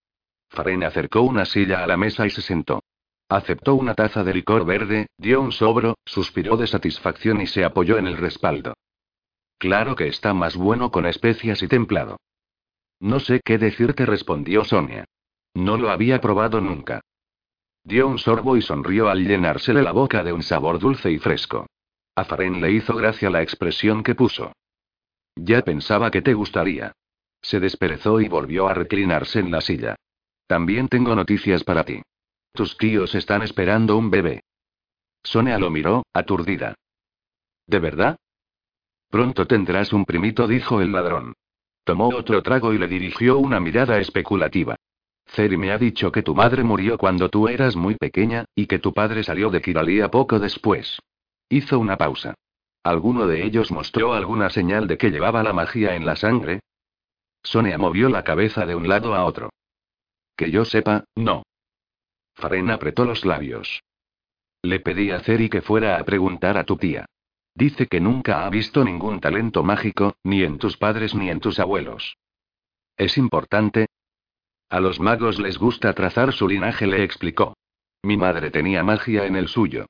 Faren 0.48 0.82
acercó 0.82 1.22
una 1.22 1.44
silla 1.44 1.82
a 1.82 1.86
la 1.86 1.96
mesa 1.96 2.26
y 2.26 2.30
se 2.30 2.42
sentó. 2.42 2.82
Aceptó 3.30 3.76
una 3.76 3.94
taza 3.94 4.24
de 4.24 4.34
licor 4.34 4.66
verde, 4.66 5.06
dio 5.16 5.40
un 5.40 5.52
sobro, 5.52 5.96
suspiró 6.04 6.56
de 6.56 6.66
satisfacción 6.66 7.40
y 7.40 7.46
se 7.46 7.64
apoyó 7.64 7.96
en 7.96 8.08
el 8.08 8.16
respaldo. 8.16 8.74
Claro 9.56 9.94
que 9.94 10.08
está 10.08 10.34
más 10.34 10.56
bueno 10.56 10.90
con 10.90 11.06
especias 11.06 11.62
y 11.62 11.68
templado. 11.68 12.16
No 12.98 13.20
sé 13.20 13.40
qué 13.44 13.56
decirte, 13.56 14.04
respondió 14.04 14.64
Sonia. 14.64 15.04
No 15.54 15.76
lo 15.76 15.90
había 15.90 16.20
probado 16.20 16.60
nunca. 16.60 17.02
Dio 17.84 18.08
un 18.08 18.18
sorbo 18.18 18.56
y 18.56 18.62
sonrió 18.62 19.08
al 19.08 19.24
llenársele 19.24 19.80
la 19.82 19.92
boca 19.92 20.24
de 20.24 20.32
un 20.32 20.42
sabor 20.42 20.80
dulce 20.80 21.12
y 21.12 21.18
fresco. 21.18 21.66
A 22.16 22.24
Faren 22.24 22.60
le 22.60 22.72
hizo 22.72 22.96
gracia 22.96 23.30
la 23.30 23.42
expresión 23.42 24.02
que 24.02 24.16
puso. 24.16 24.52
Ya 25.36 25.62
pensaba 25.62 26.10
que 26.10 26.20
te 26.20 26.34
gustaría. 26.34 26.90
Se 27.40 27.60
desperezó 27.60 28.20
y 28.20 28.28
volvió 28.28 28.66
a 28.66 28.74
reclinarse 28.74 29.38
en 29.38 29.52
la 29.52 29.60
silla. 29.60 29.94
También 30.48 30.88
tengo 30.88 31.14
noticias 31.14 31.62
para 31.62 31.84
ti. 31.84 32.02
Tus 32.52 32.76
tíos 32.76 33.14
están 33.14 33.42
esperando 33.42 33.96
un 33.96 34.10
bebé. 34.10 34.42
Sonia 35.22 35.58
lo 35.58 35.70
miró, 35.70 36.04
aturdida. 36.12 36.74
¿De 37.66 37.78
verdad? 37.78 38.16
Pronto 39.10 39.46
tendrás 39.46 39.92
un 39.92 40.04
primito, 40.04 40.46
dijo 40.46 40.80
el 40.80 40.92
ladrón. 40.92 41.34
Tomó 41.84 42.08
otro 42.08 42.42
trago 42.42 42.72
y 42.72 42.78
le 42.78 42.88
dirigió 42.88 43.38
una 43.38 43.60
mirada 43.60 43.98
especulativa. 43.98 44.76
Ceri 45.26 45.56
me 45.56 45.70
ha 45.70 45.78
dicho 45.78 46.10
que 46.10 46.22
tu 46.22 46.34
madre 46.34 46.64
murió 46.64 46.98
cuando 46.98 47.28
tú 47.28 47.48
eras 47.48 47.76
muy 47.76 47.94
pequeña, 47.94 48.44
y 48.54 48.66
que 48.66 48.78
tu 48.78 48.92
padre 48.92 49.22
salió 49.22 49.50
de 49.50 49.60
Kiralia 49.60 50.10
poco 50.10 50.38
después. 50.38 50.98
Hizo 51.48 51.78
una 51.78 51.96
pausa. 51.96 52.34
¿Alguno 52.82 53.26
de 53.26 53.44
ellos 53.44 53.70
mostró 53.70 54.14
alguna 54.14 54.50
señal 54.50 54.86
de 54.86 54.96
que 54.96 55.10
llevaba 55.10 55.42
la 55.42 55.52
magia 55.52 55.94
en 55.94 56.06
la 56.06 56.16
sangre? 56.16 56.60
Sonia 57.42 57.78
movió 57.78 58.08
la 58.08 58.24
cabeza 58.24 58.66
de 58.66 58.74
un 58.74 58.88
lado 58.88 59.14
a 59.14 59.24
otro. 59.24 59.50
Que 60.36 60.50
yo 60.50 60.64
sepa, 60.64 61.04
no. 61.14 61.42
Faren 62.40 62.70
apretó 62.70 63.04
los 63.04 63.24
labios. 63.24 63.82
Le 64.62 64.80
pedí 64.80 65.10
a 65.10 65.20
Ceri 65.20 65.48
que 65.48 65.62
fuera 65.62 65.98
a 65.98 66.04
preguntar 66.04 66.58
a 66.58 66.64
tu 66.64 66.76
tía. 66.76 67.06
Dice 67.54 67.86
que 67.86 68.00
nunca 68.00 68.44
ha 68.44 68.50
visto 68.50 68.84
ningún 68.84 69.20
talento 69.20 69.62
mágico, 69.62 70.16
ni 70.24 70.42
en 70.42 70.58
tus 70.58 70.76
padres 70.76 71.14
ni 71.14 71.30
en 71.30 71.40
tus 71.40 71.58
abuelos. 71.58 72.16
¿Es 72.96 73.16
importante? 73.16 73.86
A 74.68 74.80
los 74.80 75.00
magos 75.00 75.38
les 75.38 75.58
gusta 75.58 75.92
trazar 75.94 76.32
su 76.32 76.48
linaje, 76.48 76.86
le 76.86 77.02
explicó. 77.02 77.56
Mi 78.02 78.16
madre 78.16 78.50
tenía 78.50 78.82
magia 78.82 79.26
en 79.26 79.36
el 79.36 79.48
suyo. 79.48 79.86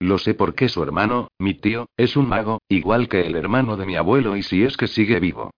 Lo 0.00 0.18
sé 0.18 0.34
porque 0.34 0.68
su 0.68 0.82
hermano, 0.82 1.28
mi 1.38 1.54
tío, 1.54 1.86
es 1.96 2.16
un 2.16 2.28
mago, 2.28 2.60
igual 2.68 3.08
que 3.08 3.26
el 3.26 3.36
hermano 3.36 3.76
de 3.76 3.86
mi 3.86 3.96
abuelo 3.96 4.36
y 4.36 4.42
si 4.42 4.64
es 4.64 4.76
que 4.76 4.88
sigue 4.88 5.20
vivo. 5.20 5.50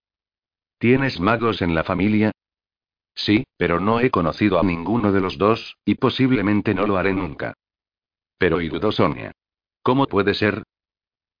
¿Tienes 0.77 1.19
magos 1.19 1.61
en 1.61 1.73
la 1.73 1.83
familia? 1.83 2.31
Sí, 3.17 3.45
pero 3.57 3.79
no 3.79 3.99
he 3.99 4.11
conocido 4.11 4.59
a 4.59 4.63
ninguno 4.63 5.11
de 5.11 5.19
los 5.19 5.39
dos, 5.39 5.75
y 5.83 5.95
posiblemente 5.95 6.75
no 6.75 6.85
lo 6.85 6.97
haré 6.97 7.13
nunca. 7.13 7.55
Pero 8.37 8.61
y 8.61 8.69
dudó 8.69 8.91
Sonia. 8.91 9.31
¿Cómo 9.81 10.05
puede 10.05 10.35
ser? 10.35 10.63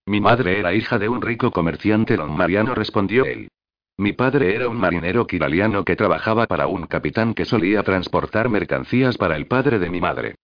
Mi 0.07 0.19
madre 0.19 0.59
era 0.59 0.73
hija 0.73 0.97
de 0.97 1.07
un 1.07 1.21
rico 1.21 1.51
comerciante 1.51 2.17
Mariano, 2.17 2.73
respondió 2.73 3.25
él. 3.25 3.49
Mi 3.95 4.13
padre 4.13 4.55
era 4.55 4.69
un 4.69 4.77
marinero 4.77 5.27
kiraliano 5.27 5.85
que 5.85 5.95
trabajaba 5.95 6.47
para 6.47 6.67
un 6.67 6.87
capitán 6.87 7.35
que 7.35 7.45
solía 7.45 7.83
transportar 7.83 8.49
mercancías 8.49 9.17
para 9.17 9.35
el 9.35 9.47
padre 9.47 9.77
de 9.77 9.89
mi 9.89 10.01
madre. 10.01 10.35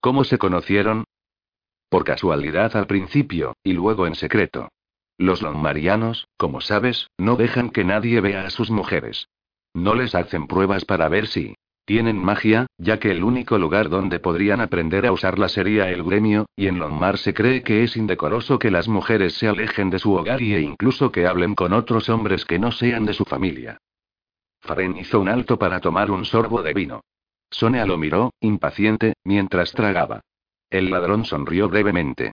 ¿Cómo 0.00 0.24
se 0.24 0.38
conocieron? 0.38 1.04
Por 1.88 2.04
casualidad 2.04 2.76
al 2.76 2.86
principio, 2.86 3.54
y 3.62 3.74
luego 3.74 4.06
en 4.06 4.16
secreto. 4.16 4.68
Los 5.18 5.40
lonmarianos, 5.40 6.26
como 6.36 6.60
sabes, 6.60 7.08
no 7.16 7.36
dejan 7.36 7.70
que 7.70 7.84
nadie 7.84 8.20
vea 8.20 8.46
a 8.46 8.50
sus 8.50 8.70
mujeres. 8.70 9.28
No 9.78 9.94
les 9.94 10.16
hacen 10.16 10.48
pruebas 10.48 10.84
para 10.84 11.08
ver 11.08 11.28
si 11.28 11.54
Tienen 11.84 12.18
magia, 12.18 12.66
ya 12.76 12.98
que 12.98 13.12
el 13.12 13.22
único 13.22 13.56
lugar 13.58 13.88
donde 13.88 14.18
podrían 14.18 14.60
aprender 14.60 15.06
a 15.06 15.12
usarla 15.12 15.48
sería 15.48 15.88
el 15.88 16.02
gremio, 16.02 16.46
y 16.54 16.66
en 16.66 16.80
Lonmar 16.80 17.16
se 17.16 17.32
cree 17.32 17.62
que 17.62 17.84
es 17.84 17.96
indecoroso 17.96 18.58
que 18.58 18.72
las 18.72 18.88
mujeres 18.88 19.34
se 19.34 19.48
alejen 19.48 19.88
de 19.88 19.98
su 19.98 20.12
hogar 20.12 20.42
y 20.42 20.54
e 20.54 20.60
incluso 20.60 21.10
que 21.12 21.26
hablen 21.26 21.54
con 21.54 21.72
otros 21.72 22.08
hombres 22.10 22.44
que 22.44 22.58
no 22.58 22.72
sean 22.72 23.06
de 23.06 23.14
su 23.14 23.24
familia. 23.24 23.78
Faren 24.60 24.98
hizo 24.98 25.20
un 25.20 25.28
alto 25.28 25.58
para 25.58 25.80
tomar 25.80 26.10
un 26.10 26.24
sorbo 26.24 26.62
de 26.62 26.74
vino. 26.74 27.00
Sonia 27.48 27.86
lo 27.86 27.96
miró, 27.96 28.32
impaciente, 28.40 29.14
mientras 29.24 29.72
tragaba. 29.72 30.20
El 30.68 30.90
ladrón 30.90 31.24
sonrió 31.24 31.68
brevemente. 31.68 32.32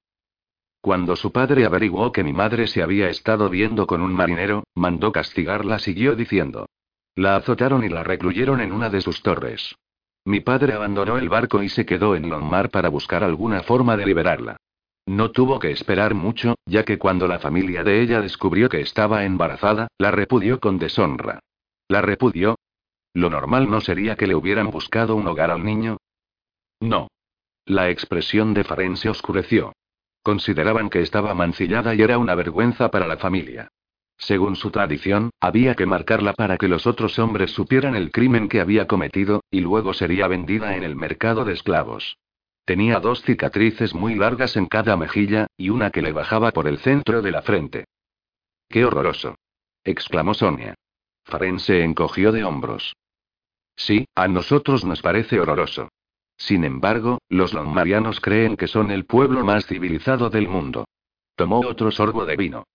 Cuando 0.82 1.16
su 1.16 1.32
padre 1.32 1.66
averiguó 1.66 2.12
que 2.12 2.24
mi 2.24 2.34
madre 2.34 2.68
se 2.68 2.82
había 2.82 3.10
estado 3.10 3.50
viendo 3.50 3.88
con 3.88 4.02
un 4.02 4.14
marinero, 4.14 4.64
mandó 4.74 5.12
castigarla, 5.12 5.80
siguió 5.80 6.16
diciendo. 6.16 6.66
La 7.16 7.38
azotaron 7.38 7.84
y 7.84 7.90
la 7.90 8.04
recluyeron 8.04 8.60
en 8.60 8.74
una 8.74 8.90
de 8.90 9.00
sus 9.00 9.22
torres. 9.22 9.76
Mi 10.26 10.42
padre 10.42 10.74
abandonó 10.74 11.18
el 11.18 11.30
barco 11.30 11.64
y 11.64 11.70
se 11.70 11.86
quedó 11.86 12.16
en 12.16 12.30
Longmar 12.30 12.70
para 12.70 12.90
buscar 12.90 13.24
alguna 13.24 13.64
forma 13.64 13.96
de 13.96 14.06
liberarla. 14.06 14.58
No 15.06 15.32
tuvo 15.32 15.60
que 15.60 15.72
esperar 15.72 16.16
mucho, 16.16 16.56
ya 16.66 16.84
que 16.84 16.98
cuando 16.98 17.28
la 17.28 17.40
familia 17.40 17.84
de 17.84 18.02
ella 18.02 18.22
descubrió 18.22 18.70
que 18.70 18.82
estaba 18.82 19.24
embarazada, 19.24 19.88
la 20.00 20.12
repudió 20.12 20.60
con 20.60 20.80
deshonra. 20.80 21.40
¿La 21.88 22.02
repudió? 22.02 22.56
¿Lo 23.14 23.30
normal 23.30 23.70
no 23.70 23.82
sería 23.82 24.16
que 24.16 24.28
le 24.28 24.36
hubieran 24.36 24.72
buscado 24.72 25.16
un 25.16 25.28
hogar 25.28 25.52
al 25.52 25.64
niño? 25.64 25.98
No. 26.82 27.08
La 27.66 27.90
expresión 27.90 28.54
de 28.54 28.64
Faren 28.64 28.98
se 28.98 29.10
oscureció. 29.10 29.74
Consideraban 30.24 30.90
que 30.90 31.02
estaba 31.02 31.34
mancillada 31.36 31.94
y 31.94 32.02
era 32.02 32.18
una 32.18 32.36
vergüenza 32.36 32.90
para 32.90 33.08
la 33.08 33.18
familia. 33.18 33.70
Según 34.18 34.56
su 34.56 34.72
tradición, 34.72 35.32
había 35.40 35.76
que 35.76 35.86
marcarla 35.86 36.34
para 36.34 36.58
que 36.58 36.68
los 36.68 36.88
otros 36.88 37.20
hombres 37.20 37.52
supieran 37.52 37.96
el 37.96 38.12
crimen 38.12 38.48
que 38.48 38.62
había 38.62 38.88
cometido, 38.88 39.44
y 39.52 39.60
luego 39.60 39.94
sería 39.94 40.28
vendida 40.28 40.76
en 40.76 40.84
el 40.84 40.96
mercado 40.96 41.46
de 41.46 41.54
esclavos. 41.54 42.18
Tenía 42.66 43.00
dos 43.00 43.22
cicatrices 43.22 43.94
muy 43.94 44.16
largas 44.16 44.56
en 44.58 44.66
cada 44.66 44.98
mejilla, 44.98 45.48
y 45.58 45.70
una 45.70 45.92
que 45.92 46.02
le 46.02 46.14
bajaba 46.14 46.52
por 46.52 46.68
el 46.68 46.80
centro 46.80 47.22
de 47.22 47.32
la 47.32 47.42
frente. 47.42 47.86
¡Qué 48.70 48.86
horroroso! 48.86 49.36
exclamó 49.84 50.34
Sonia. 50.34 50.74
Faren 51.24 51.60
se 51.60 51.84
encogió 51.84 52.32
de 52.32 52.44
hombros. 52.44 52.96
Sí, 53.76 54.08
a 54.16 54.28
nosotros 54.28 54.86
nos 54.86 55.02
parece 55.02 55.40
horroroso. 55.40 55.90
Sin 56.38 56.64
embargo, 56.64 57.20
los 57.30 57.54
longmarianos 57.54 58.20
creen 58.20 58.58
que 58.58 58.68
son 58.68 58.92
el 58.92 59.06
pueblo 59.06 59.44
más 59.44 59.66
civilizado 59.68 60.30
del 60.30 60.48
mundo. 60.48 60.88
Tomó 61.36 61.60
otro 61.60 61.92
sorbo 61.92 62.26
de 62.26 62.36
vino. 62.36 62.66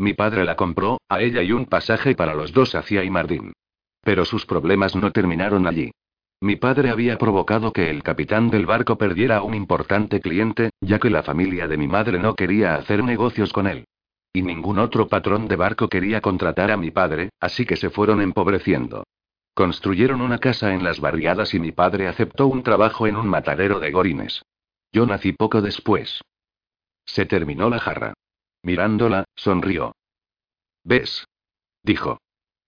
Mi 0.00 0.14
padre 0.14 0.46
la 0.46 0.56
compró, 0.56 0.98
a 1.10 1.20
ella 1.20 1.42
y 1.42 1.52
un 1.52 1.66
pasaje 1.66 2.14
para 2.14 2.34
los 2.34 2.54
dos 2.54 2.74
hacia 2.74 3.04
Imardín. 3.04 3.52
Pero 4.00 4.24
sus 4.24 4.46
problemas 4.46 4.96
no 4.96 5.12
terminaron 5.12 5.66
allí. 5.66 5.90
Mi 6.40 6.56
padre 6.56 6.88
había 6.88 7.18
provocado 7.18 7.70
que 7.70 7.90
el 7.90 8.02
capitán 8.02 8.48
del 8.48 8.64
barco 8.64 8.96
perdiera 8.96 9.36
a 9.36 9.42
un 9.42 9.54
importante 9.54 10.20
cliente, 10.20 10.70
ya 10.80 10.98
que 10.98 11.10
la 11.10 11.22
familia 11.22 11.68
de 11.68 11.76
mi 11.76 11.86
madre 11.86 12.18
no 12.18 12.34
quería 12.34 12.76
hacer 12.76 13.04
negocios 13.04 13.52
con 13.52 13.66
él. 13.66 13.84
Y 14.32 14.40
ningún 14.40 14.78
otro 14.78 15.06
patrón 15.06 15.48
de 15.48 15.56
barco 15.56 15.90
quería 15.90 16.22
contratar 16.22 16.70
a 16.70 16.78
mi 16.78 16.90
padre, 16.90 17.28
así 17.38 17.66
que 17.66 17.76
se 17.76 17.90
fueron 17.90 18.22
empobreciendo. 18.22 19.04
Construyeron 19.52 20.22
una 20.22 20.38
casa 20.38 20.72
en 20.72 20.82
las 20.82 20.98
barriadas 20.98 21.52
y 21.52 21.60
mi 21.60 21.72
padre 21.72 22.08
aceptó 22.08 22.46
un 22.46 22.62
trabajo 22.62 23.06
en 23.06 23.16
un 23.16 23.28
matadero 23.28 23.78
de 23.78 23.90
gorines. 23.90 24.40
Yo 24.92 25.04
nací 25.04 25.34
poco 25.34 25.60
después. 25.60 26.22
Se 27.04 27.26
terminó 27.26 27.68
la 27.68 27.80
jarra. 27.80 28.14
Mirándola, 28.62 29.24
sonrió. 29.34 29.94
¿Ves? 30.84 31.26
dijo. 31.82 32.20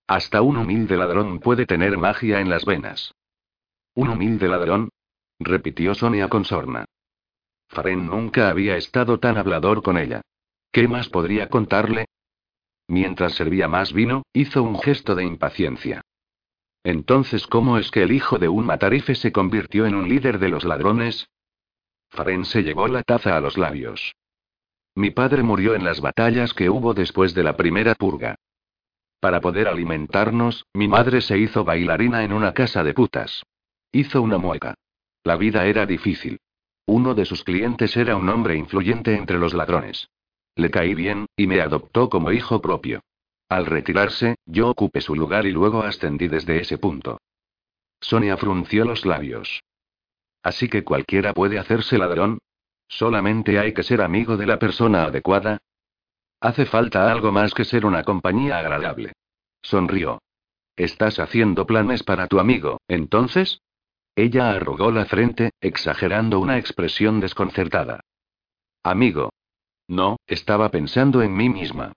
Hasta 0.07 0.43
un 0.43 0.57
humilde 0.57 0.97
ladrón 0.97 1.39
puede 1.39 1.67
tener 1.67 1.97
magia 1.97 2.41
en 2.41 2.51
las 2.51 2.65
venas. 2.65 3.15
¿Un 3.95 4.09
humilde 4.09 4.49
ladrón? 4.49 4.91
repitió 5.39 5.95
Sonia 5.95 6.29
con 6.29 6.45
sorna. 6.45 6.85
Faren 7.69 8.07
nunca 8.07 8.51
había 8.51 8.77
estado 8.77 9.19
tan 9.19 9.39
hablador 9.39 9.83
con 9.83 9.97
ella. 9.97 10.21
¿Qué 10.71 10.89
más 10.89 11.09
podría 11.09 11.49
contarle? 11.49 12.07
Mientras 12.89 13.35
servía 13.35 13.69
más 13.69 13.93
vino, 13.93 14.23
hizo 14.33 14.63
un 14.63 14.79
gesto 14.79 15.15
de 15.15 15.25
impaciencia. 15.25 16.03
Entonces, 16.85 17.47
¿cómo 17.47 17.79
es 17.79 17.91
que 17.91 18.03
el 18.03 18.13
hijo 18.13 18.39
de 18.39 18.49
un 18.49 18.67
matarife 18.67 19.15
se 19.15 19.33
convirtió 19.33 19.87
en 19.87 19.95
un 19.95 20.09
líder 20.09 20.39
de 20.39 20.49
los 20.49 20.65
ladrones? 20.65 21.29
Faren 22.11 22.45
se 22.45 22.63
llevó 22.63 22.89
la 22.89 23.03
taza 23.03 23.37
a 23.37 23.41
los 23.41 23.57
labios. 23.57 24.15
Mi 24.95 25.11
padre 25.11 25.43
murió 25.43 25.75
en 25.75 25.85
las 25.85 26.01
batallas 26.01 26.53
que 26.53 26.69
hubo 26.69 26.93
después 26.93 27.35
de 27.35 27.43
la 27.43 27.57
primera 27.57 27.95
purga. 27.95 28.37
Para 29.21 29.41
poder 29.41 29.69
alimentarnos, 29.69 30.67
mi 30.75 30.89
madre 30.89 31.21
se 31.21 31.39
hizo 31.39 31.65
bailarina 31.65 32.25
en 32.25 32.33
una 32.33 32.53
casa 32.53 32.83
de 32.85 32.93
putas. 32.93 33.45
Hizo 33.93 34.21
una 34.21 34.39
mueca. 34.39 34.75
La 35.25 35.37
vida 35.37 35.67
era 35.67 35.87
difícil. 35.87 36.41
Uno 36.87 37.15
de 37.15 37.25
sus 37.25 37.45
clientes 37.45 37.97
era 37.97 38.17
un 38.17 38.29
hombre 38.29 38.57
influyente 38.57 39.15
entre 39.15 39.39
los 39.39 39.55
ladrones. 39.55 40.09
Le 40.57 40.71
caí 40.71 40.95
bien, 40.95 41.27
y 41.37 41.47
me 41.47 41.61
adoptó 41.61 42.11
como 42.11 42.33
hijo 42.33 42.61
propio. 42.61 43.01
Al 43.49 43.67
retirarse, 43.67 44.37
yo 44.45 44.69
ocupé 44.69 45.01
su 45.01 45.15
lugar 45.15 45.47
y 45.47 45.53
luego 45.53 45.83
ascendí 45.83 46.29
desde 46.29 46.61
ese 46.61 46.79
punto. 46.79 47.21
Sonia 48.01 48.37
frunció 48.37 48.85
los 48.85 49.07
labios. 49.07 49.63
Así 50.43 50.69
que 50.69 50.83
cualquiera 50.83 51.33
puede 51.33 51.59
hacerse 51.59 51.99
ladrón, 51.99 52.39
Solamente 52.93 53.59
hay 53.59 53.73
que 53.73 53.83
ser 53.83 54.03
amigo 54.03 54.37
de 54.37 54.45
la 54.45 54.59
persona 54.59 55.05
adecuada. 55.05 55.63
Hace 56.41 56.67
falta 56.67 57.11
algo 57.11 57.33
más 57.33 57.55
que 57.55 57.65
ser 57.65 57.87
una 57.87 58.05
compañía 58.05 58.59
agradable. 58.59 59.15
Sonrió. 59.63 60.21
Estás 60.77 61.19
haciendo 61.19 61.67
planes 61.67 62.03
para 62.03 62.27
tu 62.27 62.39
amigo, 62.39 62.83
entonces? 62.89 63.63
Ella 64.15 64.51
arrugó 64.51 64.91
la 64.91 65.07
frente, 65.07 65.53
exagerando 65.63 66.39
una 66.39 66.59
expresión 66.59 67.19
desconcertada. 67.19 68.01
Amigo. 68.83 69.33
No, 69.89 70.19
estaba 70.27 70.69
pensando 70.69 71.23
en 71.23 71.35
mí 71.35 71.49
misma. 71.49 71.95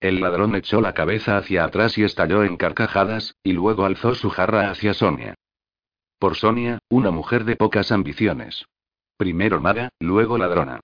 El 0.00 0.20
ladrón 0.20 0.56
echó 0.56 0.80
la 0.80 0.94
cabeza 0.94 1.36
hacia 1.36 1.64
atrás 1.64 1.98
y 1.98 2.04
estalló 2.04 2.42
en 2.42 2.56
carcajadas, 2.56 3.36
y 3.42 3.52
luego 3.52 3.84
alzó 3.84 4.14
su 4.14 4.30
jarra 4.30 4.70
hacia 4.70 4.94
Sonia. 4.94 5.34
Por 6.18 6.36
Sonia, 6.36 6.78
una 6.88 7.10
mujer 7.10 7.44
de 7.44 7.56
pocas 7.56 7.92
ambiciones. 7.92 8.64
Primero 9.16 9.60
maga, 9.60 9.90
luego 9.98 10.38
ladrona. 10.38 10.80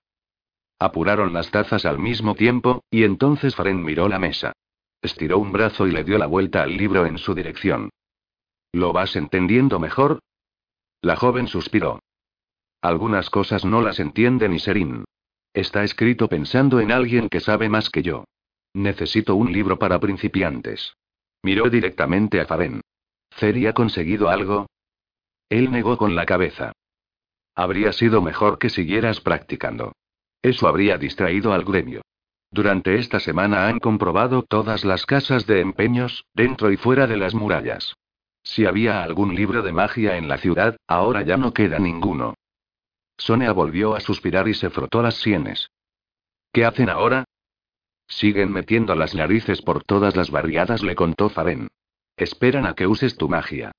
Apuraron 0.78 1.32
las 1.32 1.50
tazas 1.50 1.84
al 1.84 1.98
mismo 1.98 2.34
tiempo, 2.34 2.82
y 2.90 3.04
entonces 3.04 3.54
Faren 3.54 3.84
miró 3.84 4.08
la 4.08 4.18
mesa. 4.18 4.52
Estiró 5.00 5.38
un 5.38 5.52
brazo 5.52 5.86
y 5.86 5.92
le 5.92 6.04
dio 6.04 6.18
la 6.18 6.26
vuelta 6.26 6.62
al 6.62 6.76
libro 6.76 7.06
en 7.06 7.18
su 7.18 7.34
dirección. 7.34 7.90
¿Lo 8.72 8.92
vas 8.92 9.16
entendiendo 9.16 9.78
mejor? 9.78 10.20
La 11.02 11.16
joven 11.16 11.46
suspiró. 11.46 12.00
Algunas 12.80 13.30
cosas 13.30 13.64
no 13.64 13.80
las 13.80 14.00
entiende 14.00 14.48
ni 14.48 14.58
Serin. 14.58 15.04
Está 15.52 15.84
escrito 15.84 16.28
pensando 16.28 16.80
en 16.80 16.90
alguien 16.90 17.28
que 17.28 17.40
sabe 17.40 17.68
más 17.68 17.90
que 17.90 18.02
yo. 18.02 18.24
Necesito 18.74 19.34
un 19.34 19.52
libro 19.52 19.78
para 19.78 20.00
principiantes. 20.00 20.94
Miró 21.42 21.68
directamente 21.68 22.40
a 22.40 22.46
Faren. 22.46 22.80
¿Ceri 23.38 23.66
ha 23.66 23.72
conseguido 23.72 24.30
algo? 24.30 24.66
Él 25.48 25.70
negó 25.70 25.98
con 25.98 26.14
la 26.14 26.24
cabeza. 26.24 26.72
Habría 27.54 27.92
sido 27.92 28.22
mejor 28.22 28.58
que 28.58 28.70
siguieras 28.70 29.20
practicando. 29.20 29.92
Eso 30.40 30.66
habría 30.68 30.98
distraído 30.98 31.52
al 31.52 31.64
gremio. 31.64 32.02
Durante 32.50 32.98
esta 32.98 33.20
semana 33.20 33.68
han 33.68 33.78
comprobado 33.78 34.42
todas 34.42 34.84
las 34.84 35.06
casas 35.06 35.46
de 35.46 35.60
empeños, 35.60 36.24
dentro 36.34 36.70
y 36.70 36.76
fuera 36.76 37.06
de 37.06 37.16
las 37.16 37.34
murallas. 37.34 37.94
Si 38.42 38.66
había 38.66 39.02
algún 39.02 39.34
libro 39.34 39.62
de 39.62 39.72
magia 39.72 40.16
en 40.16 40.28
la 40.28 40.38
ciudad, 40.38 40.76
ahora 40.86 41.22
ya 41.22 41.36
no 41.36 41.52
queda 41.52 41.78
ninguno. 41.78 42.34
Sonia 43.16 43.52
volvió 43.52 43.94
a 43.94 44.00
suspirar 44.00 44.48
y 44.48 44.54
se 44.54 44.70
frotó 44.70 45.02
las 45.02 45.14
sienes. 45.16 45.70
¿Qué 46.52 46.64
hacen 46.64 46.90
ahora? 46.90 47.24
Siguen 48.08 48.52
metiendo 48.52 48.94
las 48.94 49.14
narices 49.14 49.62
por 49.62 49.84
todas 49.84 50.16
las 50.16 50.30
barriadas, 50.30 50.82
le 50.82 50.94
contó 50.94 51.28
Faren. 51.28 51.68
Esperan 52.16 52.66
a 52.66 52.74
que 52.74 52.86
uses 52.86 53.16
tu 53.16 53.28
magia. 53.28 53.72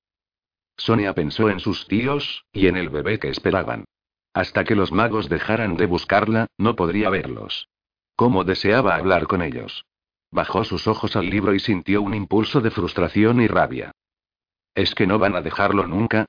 Sonia 0.76 1.14
pensó 1.14 1.48
en 1.50 1.60
sus 1.60 1.86
tíos, 1.86 2.44
y 2.52 2.66
en 2.66 2.76
el 2.76 2.88
bebé 2.88 3.18
que 3.18 3.28
esperaban. 3.28 3.84
Hasta 4.32 4.64
que 4.64 4.74
los 4.74 4.92
magos 4.92 5.28
dejaran 5.28 5.76
de 5.76 5.86
buscarla, 5.86 6.48
no 6.58 6.74
podría 6.74 7.10
verlos. 7.10 7.68
¿Cómo 8.16 8.44
deseaba 8.44 8.96
hablar 8.96 9.26
con 9.26 9.42
ellos? 9.42 9.84
Bajó 10.30 10.64
sus 10.64 10.88
ojos 10.88 11.14
al 11.14 11.30
libro 11.30 11.54
y 11.54 11.60
sintió 11.60 12.02
un 12.02 12.14
impulso 12.14 12.60
de 12.60 12.70
frustración 12.70 13.40
y 13.40 13.46
rabia. 13.46 13.92
¿Es 14.74 14.94
que 14.94 15.06
no 15.06 15.20
van 15.20 15.36
a 15.36 15.42
dejarlo 15.42 15.86
nunca? 15.86 16.26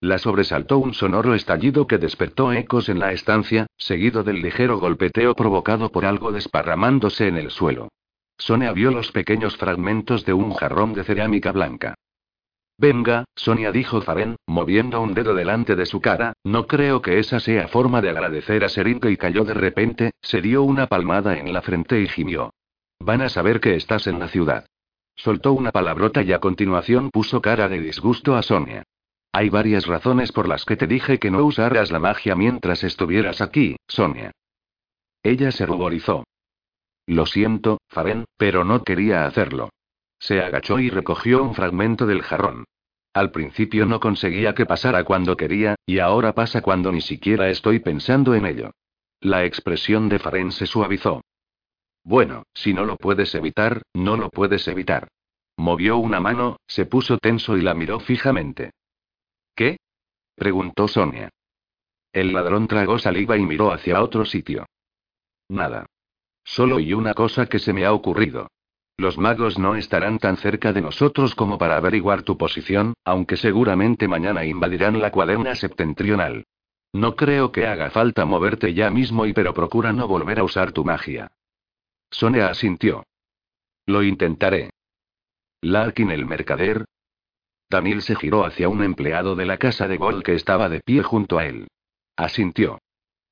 La 0.00 0.18
sobresaltó 0.18 0.78
un 0.78 0.94
sonoro 0.94 1.34
estallido 1.34 1.86
que 1.86 1.98
despertó 1.98 2.52
ecos 2.52 2.88
en 2.88 3.00
la 3.00 3.12
estancia, 3.12 3.66
seguido 3.76 4.22
del 4.22 4.42
ligero 4.42 4.78
golpeteo 4.78 5.34
provocado 5.34 5.90
por 5.90 6.04
algo 6.04 6.30
desparramándose 6.30 7.26
en 7.26 7.36
el 7.36 7.50
suelo. 7.50 7.88
Sonia 8.38 8.72
vio 8.72 8.90
los 8.90 9.10
pequeños 9.10 9.56
fragmentos 9.56 10.24
de 10.24 10.34
un 10.34 10.52
jarrón 10.54 10.92
de 10.92 11.02
cerámica 11.02 11.50
blanca. 11.50 11.94
Venga, 12.78 13.24
Sonia 13.34 13.72
dijo 13.72 14.02
Faren, 14.02 14.36
moviendo 14.46 15.00
un 15.00 15.14
dedo 15.14 15.34
delante 15.34 15.76
de 15.76 15.86
su 15.86 16.00
cara, 16.00 16.34
no 16.44 16.66
creo 16.66 17.00
que 17.00 17.18
esa 17.18 17.40
sea 17.40 17.68
forma 17.68 18.02
de 18.02 18.10
agradecer 18.10 18.64
a 18.64 18.68
Serinko 18.68 19.08
y 19.08 19.16
cayó 19.16 19.44
de 19.44 19.54
repente, 19.54 20.10
se 20.20 20.42
dio 20.42 20.62
una 20.62 20.86
palmada 20.86 21.38
en 21.38 21.52
la 21.54 21.62
frente 21.62 22.00
y 22.00 22.08
gimió. 22.08 22.52
Van 23.00 23.22
a 23.22 23.30
saber 23.30 23.60
que 23.60 23.76
estás 23.76 24.06
en 24.06 24.18
la 24.18 24.28
ciudad. 24.28 24.66
Soltó 25.14 25.54
una 25.54 25.72
palabrota 25.72 26.22
y 26.22 26.32
a 26.32 26.40
continuación 26.40 27.10
puso 27.10 27.40
cara 27.40 27.68
de 27.68 27.80
disgusto 27.80 28.36
a 28.36 28.42
Sonia. 28.42 28.82
Hay 29.32 29.48
varias 29.48 29.86
razones 29.86 30.32
por 30.32 30.46
las 30.46 30.66
que 30.66 30.76
te 30.76 30.86
dije 30.86 31.18
que 31.18 31.30
no 31.30 31.44
usaras 31.44 31.90
la 31.90 31.98
magia 31.98 32.34
mientras 32.34 32.84
estuvieras 32.84 33.40
aquí, 33.40 33.76
Sonia. 33.86 34.32
Ella 35.22 35.50
se 35.50 35.64
ruborizó. 35.64 36.24
Lo 37.06 37.24
siento, 37.24 37.78
Faren, 37.88 38.26
pero 38.36 38.64
no 38.64 38.82
quería 38.82 39.26
hacerlo. 39.26 39.70
Se 40.18 40.40
agachó 40.40 40.78
y 40.78 40.90
recogió 40.90 41.42
un 41.42 41.54
fragmento 41.54 42.06
del 42.06 42.22
jarrón. 42.22 42.64
Al 43.12 43.30
principio 43.30 43.86
no 43.86 44.00
conseguía 44.00 44.54
que 44.54 44.66
pasara 44.66 45.04
cuando 45.04 45.36
quería, 45.36 45.76
y 45.86 46.00
ahora 46.00 46.34
pasa 46.34 46.60
cuando 46.60 46.92
ni 46.92 47.00
siquiera 47.00 47.48
estoy 47.48 47.78
pensando 47.78 48.34
en 48.34 48.46
ello. 48.46 48.72
La 49.20 49.44
expresión 49.44 50.08
de 50.08 50.18
Faren 50.18 50.52
se 50.52 50.66
suavizó. 50.66 51.22
Bueno, 52.04 52.44
si 52.54 52.74
no 52.74 52.84
lo 52.84 52.96
puedes 52.96 53.34
evitar, 53.34 53.82
no 53.94 54.16
lo 54.16 54.28
puedes 54.30 54.68
evitar. 54.68 55.08
Movió 55.56 55.96
una 55.96 56.20
mano, 56.20 56.58
se 56.66 56.84
puso 56.84 57.18
tenso 57.18 57.56
y 57.56 57.62
la 57.62 57.74
miró 57.74 57.98
fijamente. 58.00 58.72
¿Qué? 59.54 59.78
preguntó 60.34 60.86
Sonia. 60.86 61.30
El 62.12 62.32
ladrón 62.32 62.68
tragó 62.68 62.98
saliva 62.98 63.36
y 63.36 63.46
miró 63.46 63.72
hacia 63.72 64.02
otro 64.02 64.24
sitio. 64.24 64.66
Nada. 65.48 65.86
Solo 66.44 66.78
y 66.78 66.92
una 66.92 67.14
cosa 67.14 67.46
que 67.46 67.58
se 67.58 67.72
me 67.72 67.84
ha 67.84 67.92
ocurrido. 67.92 68.48
Los 68.98 69.18
magos 69.18 69.58
no 69.58 69.76
estarán 69.76 70.18
tan 70.18 70.38
cerca 70.38 70.72
de 70.72 70.80
nosotros 70.80 71.34
como 71.34 71.58
para 71.58 71.76
averiguar 71.76 72.22
tu 72.22 72.38
posición, 72.38 72.94
aunque 73.04 73.36
seguramente 73.36 74.08
mañana 74.08 74.44
invadirán 74.44 75.00
la 75.00 75.10
cuaderna 75.10 75.54
septentrional. 75.54 76.44
No 76.94 77.14
creo 77.14 77.52
que 77.52 77.66
haga 77.66 77.90
falta 77.90 78.24
moverte 78.24 78.72
ya 78.72 78.90
mismo 78.90 79.26
y 79.26 79.34
pero 79.34 79.52
procura 79.52 79.92
no 79.92 80.08
volver 80.08 80.38
a 80.38 80.44
usar 80.44 80.72
tu 80.72 80.82
magia. 80.82 81.30
Sonia 82.10 82.48
asintió. 82.48 83.04
Lo 83.84 84.02
intentaré. 84.02 84.70
Larkin 85.60 86.10
el 86.10 86.24
mercader. 86.24 86.86
Daniel 87.68 88.00
se 88.00 88.16
giró 88.16 88.46
hacia 88.46 88.70
un 88.70 88.82
empleado 88.82 89.36
de 89.36 89.44
la 89.44 89.58
casa 89.58 89.88
de 89.88 89.98
Gol 89.98 90.22
que 90.22 90.34
estaba 90.34 90.70
de 90.70 90.80
pie 90.80 91.02
junto 91.02 91.38
a 91.38 91.44
él. 91.44 91.68
Asintió. 92.16 92.78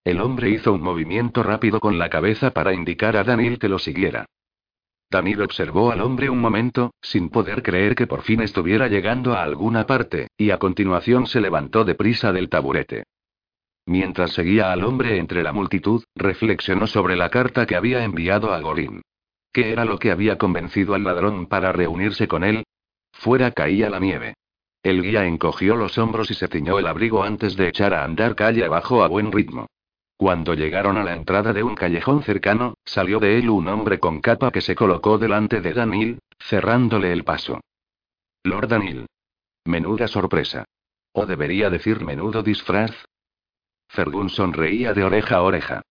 El 0.04 0.20
hombre 0.20 0.50
hizo 0.50 0.74
un 0.74 0.82
movimiento 0.82 1.42
rápido 1.42 1.80
con 1.80 1.98
la 1.98 2.10
cabeza 2.10 2.50
para 2.50 2.74
indicar 2.74 3.16
a 3.16 3.24
Daniel 3.24 3.58
que 3.58 3.70
lo 3.70 3.78
siguiera. 3.78 4.26
Daniel 5.14 5.42
observó 5.42 5.92
al 5.92 6.00
hombre 6.00 6.28
un 6.28 6.40
momento, 6.40 6.92
sin 7.00 7.28
poder 7.28 7.62
creer 7.62 7.94
que 7.94 8.08
por 8.08 8.22
fin 8.22 8.40
estuviera 8.40 8.88
llegando 8.88 9.34
a 9.34 9.44
alguna 9.44 9.86
parte, 9.86 10.26
y 10.36 10.50
a 10.50 10.58
continuación 10.58 11.28
se 11.28 11.40
levantó 11.40 11.84
deprisa 11.84 12.32
del 12.32 12.48
taburete. 12.48 13.04
Mientras 13.86 14.32
seguía 14.32 14.72
al 14.72 14.82
hombre 14.82 15.18
entre 15.18 15.44
la 15.44 15.52
multitud, 15.52 16.02
reflexionó 16.16 16.88
sobre 16.88 17.14
la 17.14 17.30
carta 17.30 17.64
que 17.64 17.76
había 17.76 18.02
enviado 18.02 18.52
a 18.52 18.58
Gorin. 18.58 19.02
¿Qué 19.52 19.70
era 19.70 19.84
lo 19.84 20.00
que 20.00 20.10
había 20.10 20.36
convencido 20.36 20.96
al 20.96 21.04
ladrón 21.04 21.46
para 21.46 21.70
reunirse 21.70 22.26
con 22.26 22.42
él? 22.42 22.64
Fuera 23.12 23.52
caía 23.52 23.88
la 23.90 24.00
nieve. 24.00 24.34
El 24.82 25.00
guía 25.00 25.26
encogió 25.26 25.76
los 25.76 25.96
hombros 25.96 26.28
y 26.32 26.34
se 26.34 26.48
ciñó 26.48 26.80
el 26.80 26.88
abrigo 26.88 27.22
antes 27.22 27.56
de 27.56 27.68
echar 27.68 27.94
a 27.94 28.02
andar 28.02 28.34
calle 28.34 28.64
abajo 28.64 29.04
a 29.04 29.06
buen 29.06 29.30
ritmo. 29.30 29.68
Cuando 30.16 30.54
llegaron 30.54 30.96
a 30.96 31.04
la 31.04 31.14
entrada 31.14 31.52
de 31.52 31.62
un 31.62 31.74
callejón 31.74 32.22
cercano, 32.22 32.74
salió 32.84 33.18
de 33.18 33.38
él 33.38 33.50
un 33.50 33.68
hombre 33.68 33.98
con 33.98 34.20
capa 34.20 34.50
que 34.50 34.60
se 34.60 34.74
colocó 34.74 35.18
delante 35.18 35.60
de 35.60 35.72
Danil, 35.72 36.18
cerrándole 36.38 37.12
el 37.12 37.24
paso. 37.24 37.60
Lord 38.44 38.68
Danil. 38.68 39.06
Menuda 39.64 40.06
sorpresa. 40.06 40.64
O 41.12 41.26
debería 41.26 41.70
decir 41.70 42.04
menudo 42.04 42.42
disfraz. 42.42 42.92
Fergun 43.88 44.28
sonreía 44.28 44.92
de 44.92 45.04
oreja 45.04 45.36
a 45.36 45.42
oreja. 45.42 45.82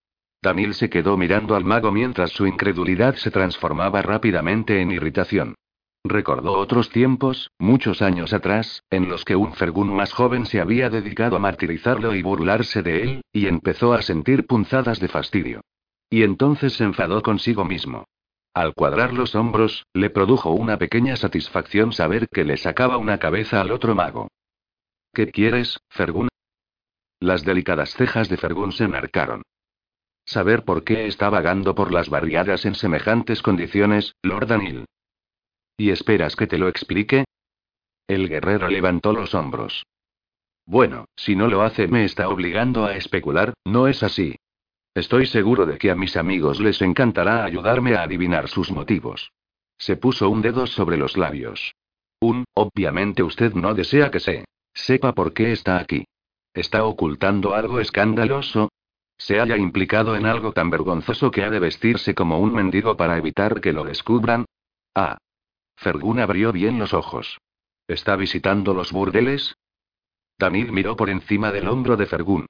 Danil 0.41 0.73
se 0.73 0.89
quedó 0.89 1.17
mirando 1.17 1.55
al 1.55 1.63
mago 1.63 1.91
mientras 1.91 2.31
su 2.31 2.45
incredulidad 2.45 3.15
se 3.15 3.31
transformaba 3.31 4.01
rápidamente 4.01 4.81
en 4.81 4.91
irritación. 4.91 5.55
Recordó 6.05 6.57
otros 6.57 6.89
tiempos, 6.89 7.51
muchos 7.57 8.01
años 8.01 8.33
atrás, 8.33 8.83
en 8.89 9.07
los 9.07 9.23
que 9.23 9.37
un 9.37 9.53
Fergun 9.53 9.95
más 9.95 10.11
joven 10.11 10.45
se 10.45 10.59
había 10.59 10.89
dedicado 10.89 11.37
a 11.37 11.39
martirizarlo 11.39 12.13
y 12.13 12.21
burlarse 12.21 12.81
de 12.83 13.03
él, 13.03 13.21
y 13.31 13.47
empezó 13.47 13.93
a 13.93 14.01
sentir 14.01 14.45
punzadas 14.45 14.99
de 14.99 15.07
fastidio. 15.07 15.61
Y 16.09 16.23
entonces 16.23 16.73
se 16.73 16.83
enfadó 16.83 17.21
consigo 17.21 17.63
mismo. 17.63 18.03
Al 18.53 18.73
cuadrar 18.73 19.13
los 19.13 19.33
hombros, 19.33 19.85
le 19.93 20.09
produjo 20.09 20.51
una 20.51 20.77
pequeña 20.77 21.15
satisfacción 21.15 21.93
saber 21.93 22.27
que 22.27 22.43
le 22.43 22.57
sacaba 22.57 22.97
una 22.97 23.17
cabeza 23.17 23.61
al 23.61 23.71
otro 23.71 23.95
mago. 23.95 24.27
¿Qué 25.13 25.31
quieres, 25.31 25.79
Fergun? 25.89 26.27
Las 27.19 27.45
delicadas 27.45 27.95
cejas 27.95 28.27
de 28.27 28.35
Fergun 28.35 28.73
se 28.73 28.89
marcaron. 28.89 29.41
Saber 30.25 30.63
por 30.63 30.83
qué 30.83 31.07
está 31.07 31.29
vagando 31.29 31.73
por 31.75 31.93
las 31.93 32.09
barriadas 32.09 32.65
en 32.65 32.75
semejantes 32.75 33.41
condiciones, 33.41 34.15
Lord 34.21 34.51
Anil. 34.51 34.85
¿Y 35.77 35.89
esperas 35.89 36.35
que 36.35 36.47
te 36.47 36.57
lo 36.57 36.67
explique? 36.67 37.25
El 38.07 38.29
guerrero 38.29 38.67
levantó 38.67 39.13
los 39.13 39.33
hombros. 39.33 39.85
Bueno, 40.65 41.05
si 41.15 41.35
no 41.35 41.47
lo 41.47 41.61
hace 41.61 41.87
me 41.87 42.05
está 42.05 42.29
obligando 42.29 42.85
a 42.85 42.95
especular, 42.95 43.53
¿no 43.65 43.87
es 43.87 44.03
así? 44.03 44.35
Estoy 44.93 45.25
seguro 45.25 45.65
de 45.65 45.77
que 45.77 45.89
a 45.89 45.95
mis 45.95 46.15
amigos 46.15 46.59
les 46.59 46.81
encantará 46.81 47.43
ayudarme 47.43 47.95
a 47.95 48.03
adivinar 48.03 48.47
sus 48.47 48.71
motivos. 48.71 49.31
Se 49.77 49.97
puso 49.97 50.29
un 50.29 50.41
dedo 50.41 50.67
sobre 50.67 50.97
los 50.97 51.17
labios. 51.17 51.73
Un, 52.21 52.45
obviamente 52.53 53.23
usted 53.23 53.53
no 53.53 53.73
desea 53.73 54.11
que 54.11 54.19
se 54.19 54.45
sepa 54.73 55.13
por 55.13 55.33
qué 55.33 55.51
está 55.51 55.77
aquí. 55.77 56.05
¿Está 56.53 56.85
ocultando 56.85 57.55
algo 57.55 57.79
escandaloso? 57.79 58.69
¿Se 59.17 59.39
haya 59.39 59.57
implicado 59.57 60.15
en 60.15 60.25
algo 60.25 60.53
tan 60.53 60.69
vergonzoso 60.69 61.31
que 61.31 61.43
ha 61.43 61.49
de 61.49 61.59
vestirse 61.59 62.13
como 62.13 62.39
un 62.39 62.53
mendigo 62.53 62.95
para 62.95 63.17
evitar 63.17 63.59
que 63.59 63.73
lo 63.73 63.83
descubran? 63.83 64.45
Ah, 64.95 65.17
Fergun 65.75 66.19
abrió 66.19 66.51
bien 66.51 66.79
los 66.79 66.93
ojos. 66.93 67.39
¿Está 67.87 68.15
visitando 68.15 68.73
los 68.73 68.91
burdeles? 68.91 69.55
Danil 70.37 70.71
miró 70.71 70.95
por 70.95 71.09
encima 71.09 71.51
del 71.51 71.67
hombro 71.67 71.97
de 71.97 72.05
Fergun. 72.05 72.45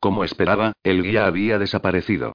Como 0.00 0.24
esperaba, 0.24 0.72
el 0.82 1.02
guía 1.02 1.26
había 1.26 1.58
desaparecido. 1.58 2.32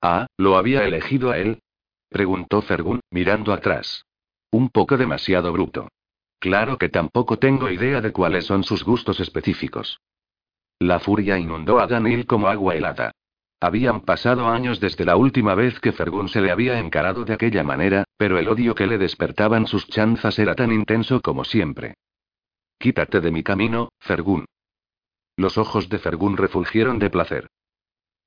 Ah, 0.00 0.26
¿lo 0.36 0.56
había 0.56 0.84
elegido 0.84 1.30
a 1.30 1.38
él? 1.38 1.62
preguntó 2.08 2.60
Fergun, 2.62 3.00
mirando 3.10 3.52
atrás. 3.52 4.04
Un 4.50 4.68
poco 4.68 4.96
demasiado 4.96 5.52
bruto. 5.52 5.88
Claro 6.38 6.76
que 6.76 6.88
tampoco 6.88 7.38
tengo 7.38 7.70
idea 7.70 8.00
de 8.00 8.12
cuáles 8.12 8.46
son 8.46 8.64
sus 8.64 8.84
gustos 8.84 9.20
específicos. 9.20 10.00
La 10.78 10.98
furia 10.98 11.38
inundó 11.38 11.78
a 11.78 11.86
Danil 11.86 12.26
como 12.26 12.48
agua 12.48 12.74
helada. 12.74 13.12
Habían 13.62 14.00
pasado 14.00 14.48
años 14.48 14.80
desde 14.80 15.04
la 15.04 15.14
última 15.14 15.54
vez 15.54 15.78
que 15.78 15.92
Fergun 15.92 16.28
se 16.28 16.40
le 16.40 16.50
había 16.50 16.80
encarado 16.80 17.24
de 17.24 17.32
aquella 17.32 17.62
manera, 17.62 18.02
pero 18.16 18.36
el 18.36 18.48
odio 18.48 18.74
que 18.74 18.88
le 18.88 18.98
despertaban 18.98 19.68
sus 19.68 19.86
chanzas 19.86 20.36
era 20.40 20.56
tan 20.56 20.72
intenso 20.72 21.20
como 21.20 21.44
siempre. 21.44 21.94
Quítate 22.76 23.20
de 23.20 23.30
mi 23.30 23.44
camino, 23.44 23.92
Fergun. 24.00 24.46
Los 25.36 25.58
ojos 25.58 25.88
de 25.88 26.00
Fergun 26.00 26.36
refulgieron 26.36 26.98
de 26.98 27.08
placer. 27.08 27.46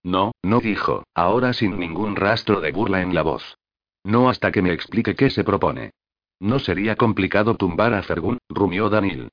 No, 0.04 0.32
no 0.42 0.62
dijo, 0.62 1.04
ahora 1.14 1.52
sin 1.52 1.78
ningún 1.78 2.16
rastro 2.16 2.62
de 2.62 2.72
burla 2.72 3.02
en 3.02 3.14
la 3.14 3.22
voz. 3.22 3.58
No 4.06 4.30
hasta 4.30 4.54
que 4.54 4.62
me 4.62 4.72
explique 4.72 5.16
qué 5.16 5.30
se 5.30 5.44
propone. 5.44 5.92
No 6.40 6.60
sería 6.60 6.96
complicado 6.96 7.58
tumbar 7.58 7.94
a 7.94 8.04
Fergun, 8.04 8.38
rumió 8.48 8.90
Danil. 8.90 9.28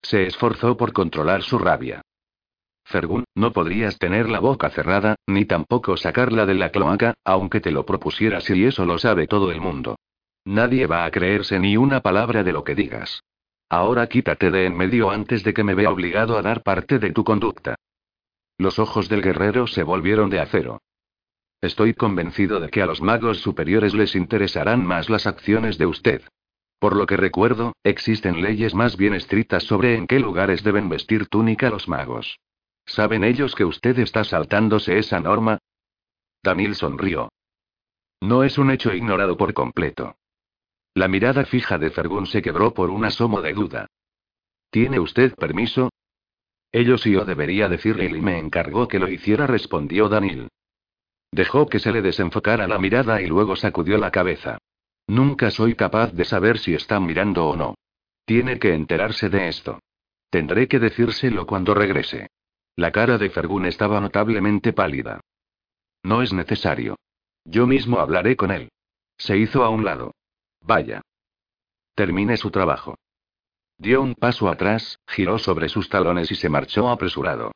Se 0.00 0.28
esforzó 0.28 0.76
por 0.76 0.92
controlar 0.92 1.42
su 1.42 1.58
rabia. 1.58 2.02
Fergun, 2.90 3.24
no 3.36 3.52
podrías 3.52 3.98
tener 3.98 4.28
la 4.28 4.40
boca 4.40 4.68
cerrada, 4.70 5.14
ni 5.26 5.44
tampoco 5.44 5.96
sacarla 5.96 6.44
de 6.44 6.54
la 6.54 6.70
cloaca, 6.70 7.14
aunque 7.24 7.60
te 7.60 7.70
lo 7.70 7.86
propusieras 7.86 8.50
y 8.50 8.64
eso 8.64 8.84
lo 8.84 8.98
sabe 8.98 9.28
todo 9.28 9.52
el 9.52 9.60
mundo. 9.60 9.96
Nadie 10.44 10.86
va 10.88 11.04
a 11.04 11.10
creerse 11.12 11.60
ni 11.60 11.76
una 11.76 12.00
palabra 12.00 12.42
de 12.42 12.52
lo 12.52 12.64
que 12.64 12.74
digas. 12.74 13.22
Ahora 13.68 14.08
quítate 14.08 14.50
de 14.50 14.66
en 14.66 14.76
medio 14.76 15.10
antes 15.10 15.44
de 15.44 15.54
que 15.54 15.62
me 15.62 15.74
vea 15.74 15.90
obligado 15.90 16.36
a 16.36 16.42
dar 16.42 16.64
parte 16.64 16.98
de 16.98 17.12
tu 17.12 17.22
conducta. 17.22 17.76
Los 18.58 18.80
ojos 18.80 19.08
del 19.08 19.22
guerrero 19.22 19.68
se 19.68 19.84
volvieron 19.84 20.28
de 20.28 20.40
acero. 20.40 20.82
Estoy 21.60 21.94
convencido 21.94 22.58
de 22.58 22.70
que 22.70 22.82
a 22.82 22.86
los 22.86 23.00
magos 23.00 23.38
superiores 23.38 23.94
les 23.94 24.16
interesarán 24.16 24.84
más 24.84 25.08
las 25.08 25.28
acciones 25.28 25.78
de 25.78 25.86
usted. 25.86 26.22
Por 26.80 26.96
lo 26.96 27.06
que 27.06 27.16
recuerdo, 27.16 27.74
existen 27.84 28.42
leyes 28.42 28.74
más 28.74 28.96
bien 28.96 29.14
estrictas 29.14 29.62
sobre 29.62 29.94
en 29.94 30.08
qué 30.08 30.18
lugares 30.18 30.64
deben 30.64 30.88
vestir 30.88 31.28
túnica 31.28 31.70
los 31.70 31.86
magos. 31.86 32.40
¿Saben 32.90 33.22
ellos 33.22 33.54
que 33.54 33.64
usted 33.64 33.96
está 34.00 34.24
saltándose 34.24 34.98
esa 34.98 35.20
norma? 35.20 35.58
Danil 36.42 36.74
sonrió. 36.74 37.28
No 38.20 38.42
es 38.42 38.58
un 38.58 38.72
hecho 38.72 38.92
ignorado 38.92 39.36
por 39.36 39.54
completo. 39.54 40.16
La 40.94 41.06
mirada 41.06 41.44
fija 41.44 41.78
de 41.78 41.90
Fergun 41.90 42.26
se 42.26 42.42
quebró 42.42 42.74
por 42.74 42.90
un 42.90 43.04
asomo 43.04 43.42
de 43.42 43.52
duda. 43.52 43.86
¿Tiene 44.70 44.98
usted 44.98 45.36
permiso? 45.36 45.90
Ellos 46.72 47.06
y 47.06 47.12
yo 47.12 47.24
debería 47.24 47.68
decirle 47.68 48.06
y 48.06 48.20
me 48.20 48.40
encargó 48.40 48.88
que 48.88 48.98
lo 48.98 49.08
hiciera, 49.08 49.46
respondió 49.46 50.08
Danil. 50.08 50.48
Dejó 51.30 51.68
que 51.68 51.78
se 51.78 51.92
le 51.92 52.02
desenfocara 52.02 52.66
la 52.66 52.80
mirada 52.80 53.22
y 53.22 53.28
luego 53.28 53.54
sacudió 53.54 53.98
la 53.98 54.10
cabeza. 54.10 54.58
Nunca 55.06 55.52
soy 55.52 55.76
capaz 55.76 56.12
de 56.12 56.24
saber 56.24 56.58
si 56.58 56.74
está 56.74 56.98
mirando 56.98 57.46
o 57.46 57.54
no. 57.54 57.76
Tiene 58.24 58.58
que 58.58 58.74
enterarse 58.74 59.28
de 59.28 59.46
esto. 59.46 59.78
Tendré 60.28 60.66
que 60.66 60.80
decírselo 60.80 61.46
cuando 61.46 61.72
regrese. 61.72 62.30
La 62.76 62.92
cara 62.92 63.18
de 63.18 63.30
Fergun 63.30 63.66
estaba 63.66 64.00
notablemente 64.00 64.72
pálida. 64.72 65.20
No 66.02 66.22
es 66.22 66.32
necesario. 66.32 66.96
Yo 67.44 67.66
mismo 67.66 67.98
hablaré 67.98 68.36
con 68.36 68.50
él. 68.50 68.70
Se 69.18 69.36
hizo 69.36 69.64
a 69.64 69.68
un 69.68 69.84
lado. 69.84 70.14
Vaya. 70.62 71.02
Termine 71.94 72.36
su 72.36 72.50
trabajo. 72.50 72.96
Dio 73.76 74.02
un 74.02 74.14
paso 74.14 74.48
atrás, 74.48 74.98
giró 75.06 75.38
sobre 75.38 75.68
sus 75.68 75.88
talones 75.88 76.30
y 76.30 76.34
se 76.34 76.48
marchó 76.48 76.88
apresurado. 76.88 77.52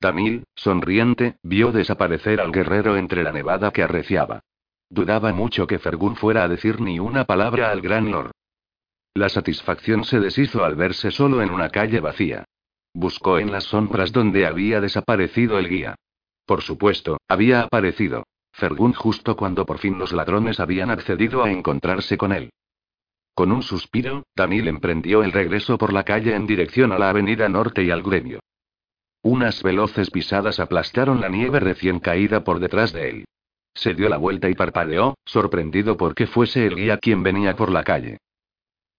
Tamil, 0.00 0.44
sonriente, 0.54 1.38
vio 1.42 1.72
desaparecer 1.72 2.40
al 2.40 2.52
guerrero 2.52 2.96
entre 2.96 3.22
la 3.24 3.32
nevada 3.32 3.72
que 3.72 3.82
arreciaba. 3.82 4.40
Dudaba 4.90 5.32
mucho 5.32 5.66
que 5.66 5.78
Fergun 5.78 6.16
fuera 6.16 6.44
a 6.44 6.48
decir 6.48 6.80
ni 6.80 6.98
una 6.98 7.24
palabra 7.24 7.70
al 7.70 7.80
gran 7.80 8.10
lord. 8.10 8.30
La 9.14 9.28
satisfacción 9.28 10.04
se 10.04 10.20
deshizo 10.20 10.64
al 10.64 10.76
verse 10.76 11.10
solo 11.10 11.42
en 11.42 11.50
una 11.50 11.70
calle 11.70 12.00
vacía. 12.00 12.44
Buscó 12.94 13.38
en 13.38 13.52
las 13.52 13.64
sombras 13.64 14.12
donde 14.12 14.46
había 14.46 14.80
desaparecido 14.80 15.58
el 15.58 15.68
guía. 15.68 15.94
Por 16.46 16.62
supuesto, 16.62 17.18
había 17.28 17.62
aparecido. 17.62 18.24
Fergun 18.52 18.92
justo 18.92 19.36
cuando 19.36 19.66
por 19.66 19.78
fin 19.78 19.98
los 19.98 20.12
ladrones 20.12 20.58
habían 20.60 20.90
accedido 20.90 21.44
a 21.44 21.50
encontrarse 21.50 22.16
con 22.16 22.32
él. 22.32 22.50
Con 23.34 23.52
un 23.52 23.62
suspiro, 23.62 24.24
Tamil 24.34 24.66
emprendió 24.66 25.22
el 25.22 25.30
regreso 25.30 25.78
por 25.78 25.92
la 25.92 26.02
calle 26.02 26.34
en 26.34 26.46
dirección 26.46 26.90
a 26.90 26.98
la 26.98 27.10
avenida 27.10 27.48
norte 27.48 27.84
y 27.84 27.90
al 27.90 28.02
gremio. 28.02 28.40
Unas 29.22 29.62
veloces 29.62 30.10
pisadas 30.10 30.58
aplastaron 30.58 31.20
la 31.20 31.28
nieve 31.28 31.60
recién 31.60 32.00
caída 32.00 32.42
por 32.42 32.58
detrás 32.58 32.92
de 32.92 33.10
él. 33.10 33.24
Se 33.74 33.94
dio 33.94 34.08
la 34.08 34.16
vuelta 34.16 34.48
y 34.48 34.54
parpadeó, 34.54 35.14
sorprendido 35.24 35.96
por 35.96 36.16
que 36.16 36.26
fuese 36.26 36.66
el 36.66 36.74
guía 36.74 36.98
quien 36.98 37.22
venía 37.22 37.54
por 37.54 37.70
la 37.70 37.84
calle. 37.84 38.18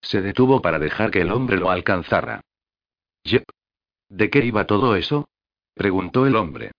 Se 0.02 0.22
detuvo 0.22 0.62
para 0.62 0.80
dejar 0.80 1.12
que 1.12 1.20
el 1.20 1.32
hombre 1.32 1.58
lo 1.58 1.70
alcanzara. 1.70 2.40
Yep. 3.24 3.44
¿De 4.10 4.30
qué 4.30 4.44
iba 4.44 4.66
todo 4.66 4.96
eso? 4.96 5.28
preguntó 5.76 6.26
el 6.26 6.36
hombre. 6.36 6.72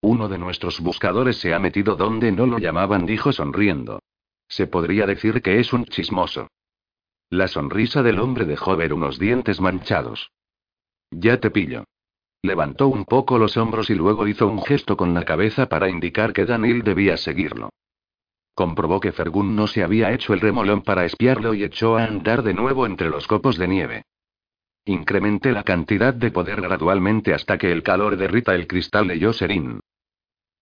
Uno 0.00 0.28
de 0.28 0.38
nuestros 0.38 0.80
buscadores 0.80 1.36
se 1.38 1.54
ha 1.54 1.58
metido 1.58 1.96
donde 1.96 2.32
no 2.32 2.46
lo 2.46 2.58
llamaban, 2.58 3.06
dijo 3.06 3.32
sonriendo. 3.32 4.00
Se 4.48 4.66
podría 4.66 5.06
decir 5.06 5.42
que 5.42 5.60
es 5.60 5.72
un 5.72 5.84
chismoso. 5.84 6.48
La 7.28 7.48
sonrisa 7.48 8.02
del 8.02 8.20
hombre 8.20 8.44
dejó 8.44 8.76
ver 8.76 8.92
unos 8.92 9.18
dientes 9.18 9.60
manchados. 9.60 10.30
Ya 11.10 11.40
te 11.40 11.50
pillo. 11.50 11.84
Levantó 12.42 12.88
un 12.88 13.04
poco 13.04 13.38
los 13.38 13.56
hombros 13.56 13.90
y 13.90 13.94
luego 13.94 14.28
hizo 14.28 14.46
un 14.46 14.62
gesto 14.62 14.96
con 14.96 15.14
la 15.14 15.24
cabeza 15.24 15.68
para 15.68 15.88
indicar 15.88 16.32
que 16.32 16.44
Daniel 16.44 16.82
debía 16.82 17.16
seguirlo. 17.16 17.70
Comprobó 18.54 19.00
que 19.00 19.12
Fergun 19.12 19.56
no 19.56 19.66
se 19.66 19.82
había 19.82 20.12
hecho 20.12 20.32
el 20.32 20.40
remolón 20.40 20.82
para 20.82 21.04
espiarlo 21.04 21.52
y 21.54 21.64
echó 21.64 21.96
a 21.96 22.04
andar 22.04 22.42
de 22.42 22.54
nuevo 22.54 22.86
entre 22.86 23.10
los 23.10 23.26
copos 23.26 23.58
de 23.58 23.68
nieve. 23.68 24.02
Incrementé 24.88 25.50
la 25.50 25.64
cantidad 25.64 26.14
de 26.14 26.30
poder 26.30 26.60
gradualmente 26.60 27.34
hasta 27.34 27.58
que 27.58 27.72
el 27.72 27.82
calor 27.82 28.16
derrita 28.16 28.54
el 28.54 28.68
cristal 28.68 29.08
de 29.08 29.20
Joserin. 29.20 29.80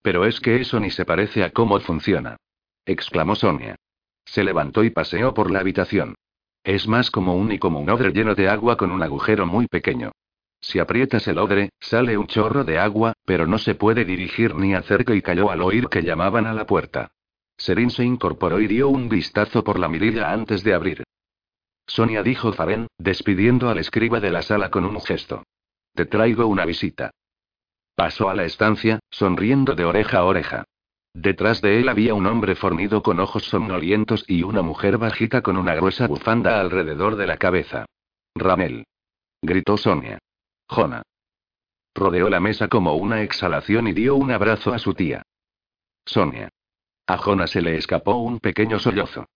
Pero 0.01 0.25
es 0.25 0.41
que 0.41 0.57
eso 0.63 0.81
ni 0.81 0.91
se 0.91 1.05
parece 1.05 1.45
a 1.45 1.51
cómo 1.51 1.79
funciona. 1.81 2.39
exclamó 2.87 3.35
Sonia. 3.35 3.77
Se 4.25 4.43
levantó 4.43 4.83
y 4.83 4.89
paseó 4.89 5.35
por 5.35 5.51
la 5.51 5.61
habitación. 5.61 6.15
Es 6.65 6.89
más 6.89 7.11
como 7.11 7.37
un 7.37 7.53
y 7.53 7.59
como 7.59 7.81
un 7.81 7.91
odre 7.91 8.13
lleno 8.13 8.35
de 8.35 8.49
agua 8.49 8.79
con 8.79 8.91
un 8.93 9.03
agujero 9.03 9.45
muy 9.45 9.67
pequeño. 9.67 10.13
Si 10.59 10.79
aprietas 10.79 11.29
el 11.29 11.37
odre, 11.37 11.69
sale 11.79 12.17
un 12.17 12.27
chorro 12.27 12.65
de 12.65 12.79
agua, 12.79 13.13
pero 13.27 13.47
no 13.47 13.59
se 13.59 13.75
puede 13.75 14.07
dirigir 14.07 14.55
ni 14.55 14.75
acerca 14.75 15.15
y 15.15 15.21
cayó 15.21 15.51
al 15.51 15.61
oír 15.61 15.89
que 15.89 16.03
llamaban 16.03 16.47
a 16.47 16.55
la 16.55 16.67
puerta. 16.67 17.11
Serín 17.59 17.91
se 17.91 18.05
incorporó 18.05 18.59
y 18.59 18.69
dio 18.69 18.89
un 18.89 19.11
vistazo 19.11 19.63
por 19.63 19.79
la 19.79 19.91
mirilla 19.91 20.33
antes 20.33 20.65
de 20.65 20.73
abrir. 20.73 21.05
Sonia 21.87 22.23
dijo 22.23 22.53
Faren, 22.53 22.87
despidiendo 22.99 23.69
al 23.69 23.79
escriba 23.79 24.21
de 24.21 24.31
la 24.31 24.43
sala 24.43 24.71
con 24.71 24.85
un 24.85 25.01
gesto. 25.01 25.45
Te 25.95 26.07
traigo 26.07 26.47
una 26.47 26.65
visita. 26.65 27.11
Pasó 27.95 28.29
a 28.29 28.35
la 28.35 28.45
estancia, 28.45 28.99
sonriendo 29.11 29.75
de 29.75 29.85
oreja 29.85 30.19
a 30.19 30.25
oreja. 30.25 30.65
Detrás 31.13 31.61
de 31.61 31.79
él 31.79 31.89
había 31.89 32.15
un 32.15 32.27
hombre 32.27 32.57
fornido 32.57 33.03
con 33.03 33.21
ojos 33.21 33.45
somnolientos 33.45 34.25
y 34.27 34.43
una 34.43 34.63
mujer 34.63 34.99
bajita 34.99 35.43
con 35.43 35.57
una 35.57 35.75
gruesa 35.77 36.09
bufanda 36.09 36.61
alrededor 36.61 37.15
de 37.15 37.27
la 37.29 37.37
cabeza. 37.37 37.87
Ramel. 38.35 38.85
Gritó 39.41 39.77
Sonia. 39.77 40.19
Jona. 40.69 41.03
Rodeó 41.95 42.29
la 42.29 42.41
mesa 42.41 42.67
como 42.67 42.95
una 42.95 43.23
exhalación 43.23 43.87
y 43.87 43.93
dio 43.93 44.17
un 44.17 44.33
abrazo 44.33 44.75
a 44.75 44.81
su 44.81 44.95
tía. 44.95 45.23
Sonia. 46.05 46.49
A 47.07 47.19
Jona 47.19 47.47
se 47.47 47.63
le 47.63 47.77
escapó 47.77 48.17
un 48.17 48.41
pequeño 48.41 48.81
sollozo. 48.81 49.27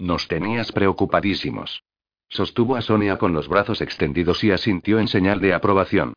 Nos 0.00 0.26
tenías 0.26 0.72
preocupadísimos. 0.72 1.84
Sostuvo 2.28 2.76
a 2.76 2.82
Sonia 2.82 3.18
con 3.18 3.32
los 3.32 3.48
brazos 3.48 3.80
extendidos 3.80 4.44
y 4.44 4.50
asintió 4.50 4.98
en 4.98 5.08
señal 5.08 5.40
de 5.40 5.54
aprobación. 5.54 6.14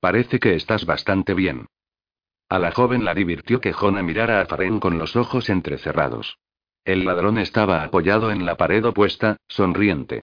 Parece 0.00 0.38
que 0.38 0.54
estás 0.54 0.84
bastante 0.84 1.34
bien. 1.34 1.66
A 2.48 2.58
la 2.58 2.72
joven 2.72 3.04
la 3.04 3.14
divirtió 3.14 3.60
que 3.60 3.72
Jona 3.72 4.02
mirara 4.02 4.40
a 4.40 4.46
Faren 4.46 4.78
con 4.78 4.98
los 4.98 5.16
ojos 5.16 5.48
entrecerrados. 5.48 6.38
El 6.84 7.06
ladrón 7.06 7.38
estaba 7.38 7.82
apoyado 7.82 8.30
en 8.30 8.44
la 8.44 8.56
pared 8.56 8.84
opuesta, 8.84 9.38
sonriente. 9.48 10.22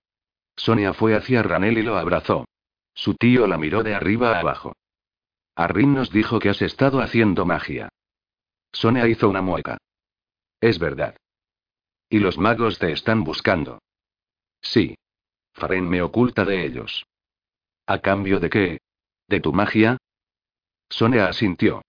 Sonia 0.56 0.94
fue 0.94 1.16
hacia 1.16 1.42
Ranel 1.42 1.80
y 1.80 1.82
lo 1.82 1.98
abrazó. 1.98 2.46
Su 2.94 3.16
tío 3.16 3.48
la 3.48 3.58
miró 3.58 3.82
de 3.82 3.96
arriba 3.96 4.36
a 4.36 4.40
abajo. 4.42 4.74
Arrin 5.56 5.96
nos 5.96 6.12
dijo 6.12 6.40
que 6.40 6.50
has 6.50 6.62
estado 6.62 7.02
haciendo 7.02 7.46
magia. 7.46 7.90
Sonia 8.72 9.08
hizo 9.08 9.28
una 9.28 9.42
mueca. 9.42 9.78
Es 10.60 10.78
verdad. 10.78 11.18
Y 12.10 12.20
los 12.20 12.38
magos 12.38 12.78
te 12.78 12.92
están 12.92 13.24
buscando. 13.24 13.80
Sí. 14.62 14.96
Faren 15.54 15.88
me 15.90 16.02
oculta 16.02 16.46
de 16.46 16.66
ellos. 16.66 17.06
¿A 17.86 18.00
cambio 18.00 18.40
de 18.40 18.50
qué? 18.50 18.82
¿De 19.28 19.40
tu 19.40 19.54
magia? 19.54 19.98
Sonia 20.90 21.28
asintió. 21.28 21.82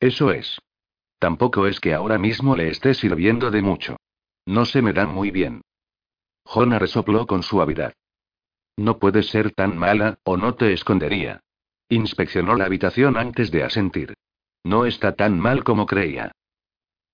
Eso 0.00 0.30
es. 0.30 0.58
Tampoco 1.18 1.66
es 1.66 1.80
que 1.80 1.94
ahora 1.94 2.18
mismo 2.18 2.56
le 2.56 2.68
esté 2.68 2.94
sirviendo 2.94 3.50
de 3.50 3.62
mucho. 3.62 3.96
No 4.44 4.64
se 4.64 4.82
me 4.82 4.92
dan 4.92 5.12
muy 5.12 5.30
bien. 5.30 5.62
Jona 6.44 6.78
resopló 6.78 7.26
con 7.26 7.42
suavidad. 7.42 7.94
No 8.76 8.98
puedes 8.98 9.28
ser 9.28 9.52
tan 9.52 9.76
mala, 9.76 10.18
o 10.24 10.36
no 10.36 10.54
te 10.54 10.72
escondería. 10.72 11.40
Inspeccionó 11.88 12.54
la 12.56 12.66
habitación 12.66 13.16
antes 13.16 13.50
de 13.50 13.64
asentir. 13.64 14.14
No 14.64 14.84
está 14.84 15.14
tan 15.14 15.38
mal 15.40 15.64
como 15.64 15.86
creía. 15.86 16.32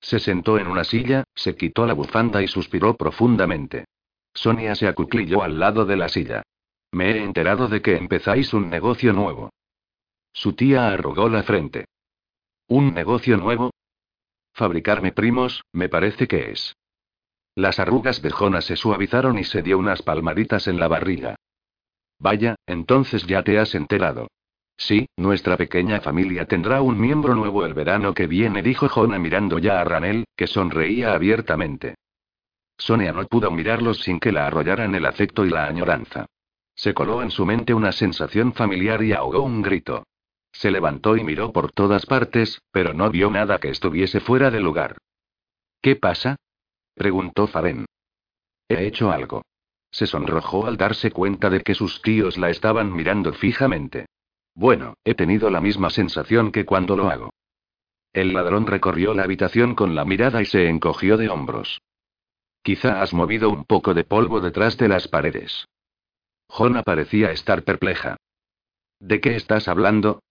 Se 0.01 0.19
sentó 0.19 0.59
en 0.59 0.67
una 0.67 0.85
silla, 0.85 1.25
se 1.35 1.55
quitó 1.55 1.87
la 1.87 1.95
bufanda 1.95 2.43
y 2.43 2.49
suspiró 2.49 2.97
profundamente. 2.97 3.85
Sonia 4.35 4.75
se 4.75 4.89
acuclilló 4.89 5.43
al 5.43 5.59
lado 5.59 5.85
de 5.85 5.97
la 5.97 6.09
silla. 6.09 6.43
Me 6.93 7.11
he 7.11 7.23
enterado 7.23 7.69
de 7.69 7.81
que 7.81 7.97
empezáis 7.97 8.53
un 8.53 8.69
negocio 8.69 9.13
nuevo. 9.13 9.51
Su 10.33 10.55
tía 10.55 10.89
arrugó 10.89 11.29
la 11.29 11.43
frente. 11.43 11.87
¿Un 12.69 12.95
negocio 12.95 13.37
nuevo? 13.37 13.71
Fabricarme 14.55 15.13
primos, 15.13 15.63
me 15.73 15.89
parece 15.89 16.29
que 16.29 16.51
es. 16.51 16.75
Las 17.55 17.79
arrugas 17.79 18.23
de 18.23 18.31
Jonas 18.31 18.65
se 18.65 18.77
suavizaron 18.77 19.39
y 19.39 19.45
se 19.45 19.63
dio 19.63 19.79
unas 19.79 20.03
palmaditas 20.03 20.69
en 20.69 20.81
la 20.81 20.89
barriga. 20.89 21.37
Vaya, 22.19 22.57
entonces 22.67 23.27
ya 23.27 23.43
te 23.43 23.59
has 23.59 23.75
enterado. 23.75 24.29
Sí, 24.77 25.07
nuestra 25.17 25.57
pequeña 25.57 26.01
familia 26.01 26.47
tendrá 26.47 26.81
un 26.83 26.99
miembro 26.99 27.35
nuevo 27.35 27.67
el 27.67 27.75
verano 27.75 28.15
que 28.15 28.27
viene, 28.27 28.63
dijo 28.63 28.89
Jona 28.89 29.19
mirando 29.19 29.59
ya 29.59 29.81
a 29.81 29.85
Ranel, 29.85 30.25
que 30.37 30.47
sonreía 30.47 31.13
abiertamente. 31.15 31.97
Sonia 32.83 33.13
no 33.13 33.25
pudo 33.29 33.49
mirarlos 33.53 34.01
sin 34.01 34.19
que 34.19 34.33
la 34.33 34.49
arrollaran 34.49 34.97
el 34.97 35.07
afecto 35.07 35.47
y 35.47 35.51
la 35.51 35.67
añoranza. 35.67 36.27
Se 36.75 36.95
coló 36.95 37.23
en 37.23 37.31
su 37.31 37.47
mente 37.47 37.73
una 37.75 37.93
sensación 37.93 38.53
familiar 38.55 39.05
y 39.05 39.13
ahogó 39.13 39.43
un 39.43 39.63
grito. 39.63 40.03
Se 40.51 40.73
levantó 40.73 41.17
y 41.17 41.23
miró 41.23 41.53
por 41.53 41.71
todas 41.71 42.07
partes, 42.07 42.61
pero 42.73 42.93
no 42.93 43.09
vio 43.09 43.31
nada 43.31 43.61
que 43.61 43.69
estuviese 43.69 44.19
fuera 44.19 44.51
de 44.51 44.59
lugar. 44.59 44.99
¿Qué 45.81 45.95
pasa? 45.95 46.35
preguntó 46.97 47.47
Faren. 47.47 47.87
He 48.69 48.85
hecho 48.85 49.13
algo. 49.13 49.43
Se 49.93 50.09
sonrojó 50.09 50.67
al 50.67 50.77
darse 50.77 51.13
cuenta 51.13 51.51
de 51.51 51.61
que 51.61 51.77
sus 51.77 52.03
tíos 52.03 52.37
la 52.37 52.51
estaban 52.51 52.93
mirando 52.93 53.33
fijamente. 53.33 54.07
Bueno, 54.57 54.95
he 55.05 55.15
tenido 55.15 55.51
la 55.51 55.61
misma 55.61 55.91
sensación 55.91 56.51
que 56.51 56.65
cuando 56.65 56.97
lo 56.97 57.09
hago. 57.11 57.31
El 58.13 58.33
ladrón 58.33 58.67
recorrió 58.67 59.15
la 59.15 59.23
habitación 59.23 59.77
con 59.77 59.95
la 59.95 60.05
mirada 60.05 60.43
y 60.43 60.47
se 60.47 60.69
encogió 60.69 61.17
de 61.17 61.29
hombros. 61.29 61.81
Quizá 62.63 63.03
has 63.03 63.13
movido 63.13 63.51
un 63.51 63.65
poco 63.65 63.93
de 63.93 64.05
polvo 64.05 64.41
detrás 64.41 64.77
de 64.79 64.89
las 64.89 65.09
paredes. 65.09 65.67
Jona 66.49 66.83
parecía 66.83 67.33
estar 67.33 67.65
perpleja. 67.65 68.17
¿De 69.01 69.21
qué 69.21 69.35
estás 69.35 69.67
hablando? 69.67 70.23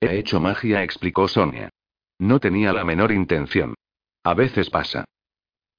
He 0.00 0.18
hecho 0.18 0.40
magia, 0.40 0.82
explicó 0.82 1.28
Sonia. 1.28 1.68
No 2.18 2.40
tenía 2.40 2.72
la 2.72 2.84
menor 2.84 3.12
intención. 3.12 3.74
A 4.24 4.34
veces 4.34 4.70
pasa. 4.70 5.04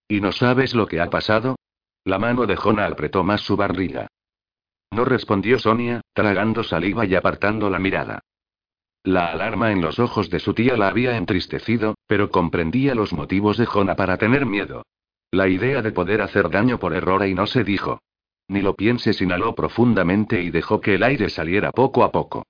¿Y 0.08 0.22
no 0.22 0.32
sabes 0.32 0.76
lo 0.76 0.88
que 0.88 1.02
ha 1.02 1.10
pasado? 1.10 1.56
La 2.04 2.20
mano 2.20 2.46
de 2.46 2.56
Jona 2.56 2.86
apretó 2.86 3.24
más 3.24 3.42
su 3.42 3.56
barriga. 3.56 4.08
No 4.92 5.06
respondió 5.06 5.58
Sonia, 5.58 6.02
tragando 6.14 6.64
saliva 6.64 7.06
y 7.06 7.16
apartando 7.16 7.70
la 7.70 7.80
mirada. 7.80 8.20
La 9.04 9.32
alarma 9.32 9.72
en 9.72 9.82
los 9.82 9.98
ojos 9.98 10.30
de 10.30 10.40
su 10.40 10.54
tía 10.54 10.78
la 10.78 10.90
había 10.90 11.18
entristecido, 11.18 11.96
pero 12.06 12.30
comprendía 12.30 12.94
los 12.94 13.14
motivos 13.14 13.58
de 13.58 13.66
Jona 13.66 13.96
para 13.96 14.18
tener 14.18 14.46
miedo. 14.46 14.84
La 15.32 15.48
idea 15.48 15.82
de 15.82 15.94
poder 15.94 16.22
hacer 16.22 16.50
daño 16.50 16.78
por 16.78 16.94
error 16.94 17.26
y 17.26 17.34
no 17.34 17.48
se 17.48 17.64
dijo. 17.64 18.02
Ni 18.50 18.62
lo 18.62 18.76
pienses, 18.76 19.22
inhaló 19.22 19.56
profundamente 19.56 20.42
y 20.42 20.50
dejó 20.50 20.82
que 20.82 20.96
el 20.96 21.04
aire 21.04 21.30
saliera 21.30 21.72
poco 21.72 22.04
a 22.04 22.12
poco. 22.12 22.46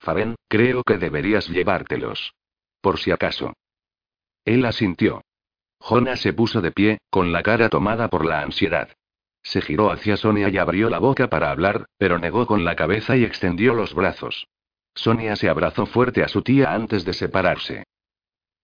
Faren, 0.00 0.34
creo 0.48 0.82
que 0.82 0.98
deberías 0.98 1.48
llevártelos. 1.48 2.34
Por 2.82 2.98
si 2.98 3.10
acaso. 3.10 3.54
Él 4.44 4.66
asintió. 4.66 5.22
Jona 5.78 6.16
se 6.16 6.34
puso 6.34 6.60
de 6.60 6.72
pie, 6.72 6.98
con 7.08 7.32
la 7.32 7.42
cara 7.42 7.70
tomada 7.70 8.08
por 8.08 8.26
la 8.26 8.42
ansiedad. 8.42 8.90
Se 9.42 9.62
giró 9.62 9.90
hacia 9.90 10.18
Sonia 10.18 10.50
y 10.50 10.58
abrió 10.58 10.90
la 10.90 10.98
boca 10.98 11.28
para 11.28 11.50
hablar, 11.50 11.86
pero 11.96 12.18
negó 12.18 12.46
con 12.46 12.64
la 12.64 12.76
cabeza 12.76 13.16
y 13.16 13.24
extendió 13.24 13.72
los 13.74 13.94
brazos. 13.94 14.46
Sonia 14.94 15.36
se 15.36 15.48
abrazó 15.48 15.86
fuerte 15.86 16.22
a 16.22 16.28
su 16.28 16.42
tía 16.42 16.74
antes 16.74 17.06
de 17.06 17.14
separarse. 17.14 17.84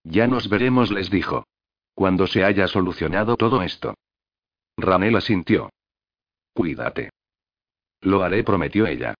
Ya 0.03 0.27
nos 0.27 0.47
veremos, 0.47 0.91
les 0.91 1.09
dijo. 1.09 1.45
Cuando 1.93 2.27
se 2.27 2.43
haya 2.43 2.67
solucionado 2.67 3.37
todo 3.37 3.61
esto. 3.61 3.95
Ranel 4.77 5.15
asintió. 5.15 5.69
Cuídate. 6.53 7.11
Lo 8.01 8.23
haré, 8.23 8.43
prometió 8.43 8.87
ella. 8.87 9.13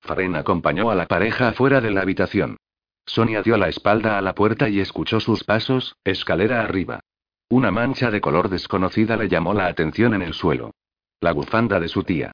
Faren 0.00 0.36
acompañó 0.36 0.90
a 0.90 0.94
la 0.94 1.06
pareja 1.06 1.48
afuera 1.48 1.80
de 1.80 1.90
la 1.90 2.02
habitación. 2.02 2.58
Sonia 3.06 3.42
dio 3.42 3.56
la 3.56 3.68
espalda 3.68 4.18
a 4.18 4.22
la 4.22 4.34
puerta 4.34 4.68
y 4.68 4.80
escuchó 4.80 5.20
sus 5.20 5.44
pasos, 5.44 5.96
escalera 6.04 6.60
arriba. 6.62 7.00
Una 7.48 7.70
mancha 7.70 8.10
de 8.10 8.20
color 8.20 8.48
desconocida 8.48 9.16
le 9.16 9.28
llamó 9.28 9.54
la 9.54 9.66
atención 9.66 10.14
en 10.14 10.22
el 10.22 10.34
suelo. 10.34 10.72
La 11.20 11.32
bufanda 11.32 11.80
de 11.80 11.88
su 11.88 12.02
tía. 12.02 12.32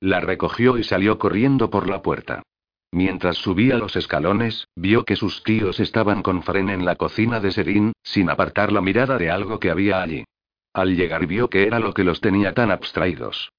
La 0.00 0.20
recogió 0.20 0.78
y 0.78 0.84
salió 0.84 1.18
corriendo 1.18 1.70
por 1.70 1.88
la 1.88 2.02
puerta. 2.02 2.42
Mientras 2.92 3.36
subía 3.36 3.76
los 3.76 3.94
escalones, 3.94 4.66
vio 4.74 5.04
que 5.04 5.14
sus 5.14 5.44
tíos 5.44 5.78
estaban 5.78 6.22
con 6.22 6.42
Fren 6.42 6.68
en 6.70 6.84
la 6.84 6.96
cocina 6.96 7.38
de 7.38 7.52
Serín, 7.52 7.92
sin 8.02 8.28
apartar 8.30 8.72
la 8.72 8.80
mirada 8.80 9.16
de 9.16 9.30
algo 9.30 9.60
que 9.60 9.70
había 9.70 10.02
allí. 10.02 10.24
Al 10.72 10.96
llegar 10.96 11.26
vio 11.26 11.48
que 11.48 11.66
era 11.66 11.78
lo 11.78 11.94
que 11.94 12.04
los 12.04 12.20
tenía 12.20 12.52
tan 12.52 12.70
abstraídos. 12.70 13.52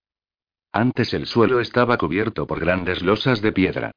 Antes 0.74 1.14
el 1.14 1.28
suelo 1.28 1.60
estaba 1.60 1.98
cubierto 1.98 2.46
por 2.46 2.60
grandes 2.60 3.02
losas 3.02 3.42
de 3.42 3.52
piedra. 3.52 3.92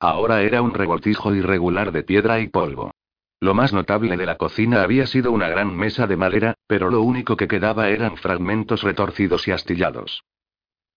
Ahora 0.00 0.42
era 0.42 0.62
un 0.62 0.74
revoltijo 0.74 1.34
irregular 1.34 1.92
de 1.92 2.02
piedra 2.02 2.40
y 2.40 2.48
polvo. 2.48 2.92
Lo 3.40 3.54
más 3.54 3.72
notable 3.72 4.16
de 4.16 4.26
la 4.26 4.36
cocina 4.36 4.82
había 4.82 5.06
sido 5.06 5.32
una 5.32 5.48
gran 5.48 5.74
mesa 5.74 6.06
de 6.06 6.16
madera, 6.16 6.54
pero 6.66 6.90
lo 6.90 7.02
único 7.02 7.36
que 7.36 7.48
quedaba 7.48 7.88
eran 7.88 8.16
fragmentos 8.16 8.82
retorcidos 8.82 9.48
y 9.48 9.52
astillados. 9.52 10.22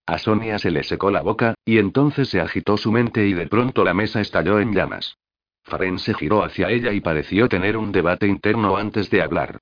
A 0.06 0.18
Sonia 0.18 0.60
se 0.60 0.70
le 0.70 0.84
secó 0.84 1.12
la 1.12 1.22
boca, 1.22 1.56
y 1.64 1.78
entonces 1.78 2.30
se 2.30 2.42
agitó 2.42 2.76
su 2.76 2.92
mente 2.92 3.26
y 3.26 3.34
de 3.34 3.48
pronto 3.48 3.84
la 3.84 3.94
mesa 3.94 4.20
estalló 4.20 4.60
en 4.60 4.74
llamas. 4.74 5.18
Faren 5.64 5.98
se 5.98 6.14
giró 6.14 6.44
hacia 6.44 6.70
ella 6.70 6.92
y 6.92 7.00
pareció 7.00 7.48
tener 7.48 7.78
un 7.78 7.92
debate 7.94 8.28
interno 8.28 8.76
antes 8.76 9.10
de 9.10 9.22
hablar. 9.22 9.60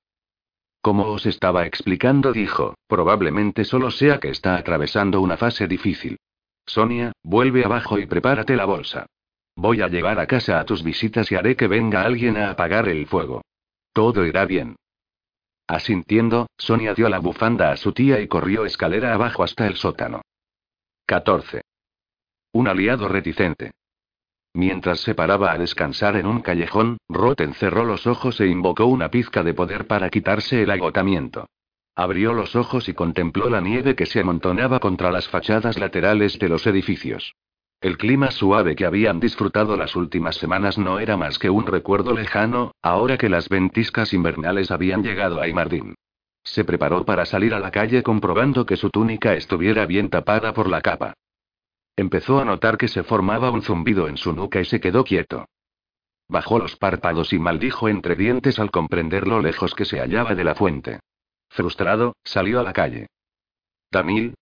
Como 0.81 1.05
os 1.09 1.27
estaba 1.27 1.67
explicando, 1.67 2.33
dijo, 2.33 2.73
probablemente 2.87 3.65
solo 3.65 3.91
sea 3.91 4.19
que 4.19 4.29
está 4.29 4.55
atravesando 4.55 5.21
una 5.21 5.37
fase 5.37 5.67
difícil. 5.67 6.17
Sonia, 6.65 7.11
vuelve 7.21 7.63
abajo 7.63 7.99
y 7.99 8.07
prepárate 8.07 8.55
la 8.55 8.65
bolsa. 8.65 9.05
Voy 9.55 9.81
a 9.81 9.89
llevar 9.89 10.19
a 10.19 10.25
casa 10.25 10.59
a 10.59 10.65
tus 10.65 10.83
visitas 10.83 11.31
y 11.31 11.35
haré 11.35 11.55
que 11.55 11.67
venga 11.67 12.01
alguien 12.01 12.37
a 12.37 12.49
apagar 12.49 12.89
el 12.89 13.05
fuego. 13.05 13.43
Todo 13.93 14.25
irá 14.25 14.45
bien. 14.45 14.75
Asintiendo, 15.67 16.47
Sonia 16.57 16.95
dio 16.95 17.09
la 17.09 17.19
bufanda 17.19 17.71
a 17.71 17.77
su 17.77 17.93
tía 17.93 18.19
y 18.19 18.27
corrió 18.27 18.65
escalera 18.65 19.13
abajo 19.13 19.43
hasta 19.43 19.67
el 19.67 19.75
sótano. 19.75 20.21
14. 21.11 21.63
Un 22.53 22.69
aliado 22.69 23.09
reticente. 23.09 23.71
Mientras 24.53 25.01
se 25.01 25.13
paraba 25.13 25.51
a 25.51 25.57
descansar 25.57 26.15
en 26.15 26.25
un 26.25 26.39
callejón, 26.39 26.99
Roten 27.09 27.53
cerró 27.53 27.83
los 27.83 28.07
ojos 28.07 28.39
e 28.39 28.47
invocó 28.47 28.85
una 28.85 29.11
pizca 29.11 29.43
de 29.43 29.53
poder 29.53 29.87
para 29.87 30.09
quitarse 30.09 30.63
el 30.63 30.71
agotamiento. 30.71 31.47
Abrió 31.97 32.31
los 32.31 32.55
ojos 32.55 32.87
y 32.87 32.93
contempló 32.93 33.49
la 33.49 33.59
nieve 33.59 33.93
que 33.93 34.05
se 34.05 34.21
amontonaba 34.21 34.79
contra 34.79 35.11
las 35.11 35.27
fachadas 35.27 35.77
laterales 35.77 36.39
de 36.39 36.47
los 36.47 36.65
edificios. 36.65 37.33
El 37.81 37.97
clima 37.97 38.31
suave 38.31 38.77
que 38.77 38.85
habían 38.85 39.19
disfrutado 39.19 39.75
las 39.75 39.97
últimas 39.97 40.37
semanas 40.37 40.77
no 40.77 40.97
era 40.97 41.17
más 41.17 41.39
que 41.39 41.49
un 41.49 41.67
recuerdo 41.67 42.13
lejano, 42.13 42.71
ahora 42.81 43.17
que 43.17 43.27
las 43.27 43.49
ventiscas 43.49 44.13
invernales 44.13 44.71
habían 44.71 45.03
llegado 45.03 45.41
a 45.41 45.49
Imardín. 45.49 45.95
Se 46.43 46.63
preparó 46.63 47.05
para 47.05 47.25
salir 47.25 47.53
a 47.53 47.59
la 47.59 47.71
calle 47.71 48.03
comprobando 48.03 48.65
que 48.65 48.77
su 48.77 48.89
túnica 48.89 49.33
estuviera 49.33 49.85
bien 49.85 50.09
tapada 50.09 50.53
por 50.53 50.69
la 50.69 50.81
capa. 50.81 51.13
Empezó 51.95 52.39
a 52.39 52.45
notar 52.45 52.77
que 52.77 52.87
se 52.87 53.03
formaba 53.03 53.51
un 53.51 53.61
zumbido 53.61 54.07
en 54.07 54.17
su 54.17 54.33
nuca 54.33 54.59
y 54.59 54.65
se 54.65 54.79
quedó 54.79 55.03
quieto. 55.03 55.45
Bajó 56.27 56.59
los 56.59 56.77
párpados 56.77 57.33
y 57.33 57.39
maldijo 57.39 57.89
entre 57.89 58.15
dientes 58.15 58.57
al 58.59 58.71
comprender 58.71 59.27
lo 59.27 59.41
lejos 59.41 59.75
que 59.75 59.85
se 59.85 59.99
hallaba 59.99 60.33
de 60.33 60.43
la 60.43 60.55
fuente. 60.55 60.99
Frustrado, 61.49 62.15
salió 62.23 62.61
a 62.61 62.63
la 62.63 62.73
calle. 62.73 63.07
Tamil. 63.89 64.33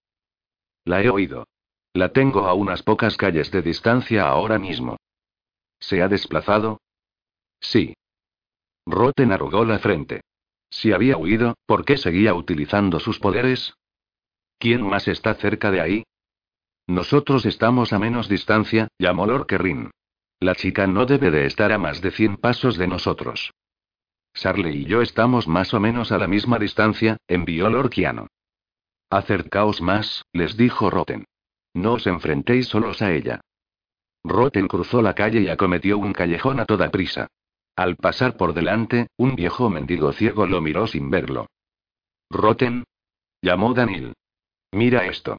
La 0.86 1.02
he 1.02 1.10
oído. 1.10 1.48
La 1.94 2.14
tengo 2.14 2.46
a 2.46 2.54
unas 2.54 2.84
pocas 2.84 3.18
calles 3.18 3.50
de 3.50 3.64
distancia 3.64 4.28
ahora 4.28 4.60
mismo. 4.60 4.98
¿Se 5.80 6.04
ha 6.04 6.08
desplazado? 6.08 6.80
Sí. 7.60 7.96
Roten 8.86 9.32
arrugó 9.32 9.66
la 9.66 9.80
frente. 9.80 10.22
Si 10.70 10.92
había 10.92 11.18
huido, 11.18 11.56
¿por 11.66 11.86
qué 11.86 11.98
seguía 11.98 12.34
utilizando 12.34 13.00
sus 13.00 13.20
poderes? 13.20 13.74
¿Quién 14.58 14.82
más 14.88 15.08
está 15.08 15.34
cerca 15.36 15.72
de 15.72 15.82
ahí? 15.82 16.04
Nosotros 16.88 17.46
estamos 17.46 17.94
a 17.94 18.00
menos 18.00 18.28
distancia, 18.28 18.88
llamó 18.98 19.26
Lord 19.26 19.48
Kerrin. 19.48 19.92
La 20.40 20.56
chica 20.56 20.88
no 20.88 21.06
debe 21.06 21.32
de 21.32 21.46
estar 21.46 21.72
a 21.72 21.78
más 21.78 22.02
de 22.02 22.12
100 22.12 22.38
pasos 22.38 22.78
de 22.78 22.88
nosotros. 22.88 23.52
Sarley 24.34 24.84
y 24.84 24.86
yo 24.86 25.02
estamos 25.02 25.48
más 25.48 25.74
o 25.74 25.80
menos 25.80 26.12
a 26.12 26.18
la 26.18 26.28
misma 26.28 26.60
distancia, 26.60 27.18
envió 27.28 27.70
Lord 27.70 27.90
Kiano. 27.90 28.28
Acercaos 29.10 29.82
más, 29.82 30.24
les 30.34 30.56
dijo 30.56 30.90
Roten. 30.90 31.26
No 31.74 31.94
os 31.94 32.08
enfrentéis 32.08 32.68
solos 32.68 33.02
a 33.02 33.12
ella. 33.12 33.42
Roten 34.24 34.68
cruzó 34.68 35.02
la 35.02 35.14
calle 35.14 35.42
y 35.42 35.50
acometió 35.50 35.98
un 35.98 36.14
callejón 36.14 36.60
a 36.60 36.66
toda 36.66 36.90
prisa. 36.90 37.28
Al 37.80 37.96
pasar 37.96 38.36
por 38.36 38.54
delante, 38.54 39.08
un 39.16 39.38
viejo 39.38 39.70
mendigo 39.70 40.12
ciego 40.12 40.46
lo 40.46 40.60
miró 40.60 40.86
sin 40.86 41.10
verlo. 41.10 41.48
Roten. 42.30 42.84
Llamó 43.42 43.74
Daniel. 43.74 44.16
Mira 44.74 45.06
esto. 45.06 45.38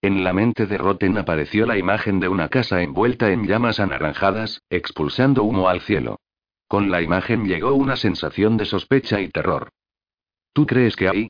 En 0.00 0.24
la 0.24 0.32
mente 0.32 0.64
de 0.64 0.78
Roten 0.78 1.18
apareció 1.18 1.66
la 1.66 1.76
imagen 1.76 2.20
de 2.20 2.28
una 2.28 2.48
casa 2.48 2.80
envuelta 2.80 3.32
en 3.32 3.46
llamas 3.46 3.80
anaranjadas, 3.80 4.62
expulsando 4.70 5.44
humo 5.44 5.68
al 5.68 5.82
cielo. 5.82 6.16
Con 6.68 6.90
la 6.90 7.02
imagen 7.02 7.44
llegó 7.44 7.74
una 7.74 7.96
sensación 7.96 8.56
de 8.56 8.64
sospecha 8.64 9.20
y 9.20 9.28
terror. 9.28 9.68
¿Tú 10.54 10.66
crees 10.66 10.96
que 10.96 11.08
hay? 11.10 11.28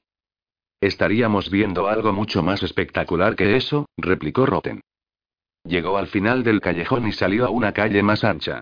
Estaríamos 0.81 1.51
viendo 1.51 1.89
algo 1.89 2.13
mucho 2.13 2.45
más 2.45 2.63
espectacular 2.63 3.35
que 3.35 3.57
eso, 3.57 3.87
replicó 3.97 4.47
Roten. 4.47 4.83
Llegó 5.65 5.99
al 5.99 6.07
final 6.07 6.45
del 6.45 6.61
callejón 6.61 7.09
y 7.09 7.13
salió 7.13 7.45
a 7.45 7.51
una 7.51 7.73
calle 7.73 8.05
más 8.05 8.23
ancha. 8.23 8.61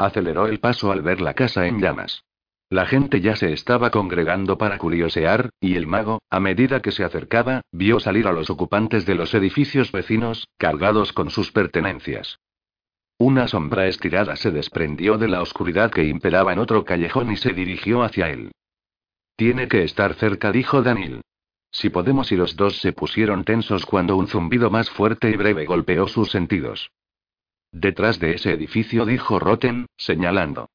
Aceleró 0.00 0.46
el 0.46 0.60
paso 0.60 0.90
al 0.90 1.02
ver 1.02 1.20
la 1.20 1.34
casa 1.34 1.66
en 1.66 1.78
llamas. 1.78 2.24
La 2.70 2.86
gente 2.86 3.20
ya 3.20 3.36
se 3.36 3.52
estaba 3.52 3.90
congregando 3.90 4.56
para 4.56 4.78
curiosear, 4.78 5.50
y 5.60 5.74
el 5.74 5.86
mago, 5.86 6.22
a 6.30 6.40
medida 6.40 6.80
que 6.80 6.90
se 6.90 7.04
acercaba, 7.04 7.60
vio 7.70 8.00
salir 8.00 8.26
a 8.26 8.32
los 8.32 8.48
ocupantes 8.48 9.04
de 9.04 9.14
los 9.14 9.34
edificios 9.34 9.92
vecinos, 9.92 10.48
cargados 10.56 11.12
con 11.12 11.28
sus 11.28 11.52
pertenencias. 11.52 12.38
Una 13.18 13.46
sombra 13.46 13.88
estirada 13.88 14.36
se 14.36 14.50
desprendió 14.50 15.18
de 15.18 15.28
la 15.28 15.42
oscuridad 15.42 15.90
que 15.90 16.04
imperaba 16.04 16.54
en 16.54 16.60
otro 16.60 16.82
callejón 16.86 17.30
y 17.32 17.36
se 17.36 17.52
dirigió 17.52 18.02
hacia 18.02 18.30
él. 18.30 18.52
Tiene 19.36 19.68
que 19.68 19.82
estar 19.82 20.14
cerca, 20.14 20.50
dijo 20.50 20.80
Daniel. 20.80 21.20
Si 21.70 21.90
podemos 21.90 22.32
y 22.32 22.36
los 22.36 22.56
dos 22.56 22.78
se 22.78 22.94
pusieron 22.94 23.44
tensos 23.44 23.84
cuando 23.84 24.16
un 24.16 24.28
zumbido 24.28 24.70
más 24.70 24.88
fuerte 24.88 25.28
y 25.28 25.36
breve 25.36 25.66
golpeó 25.66 26.08
sus 26.08 26.30
sentidos. 26.30 26.90
Detrás 27.72 28.18
de 28.18 28.34
ese 28.34 28.52
edificio 28.52 29.06
dijo 29.06 29.38
Roten, 29.38 29.86
señalando. 29.96 30.70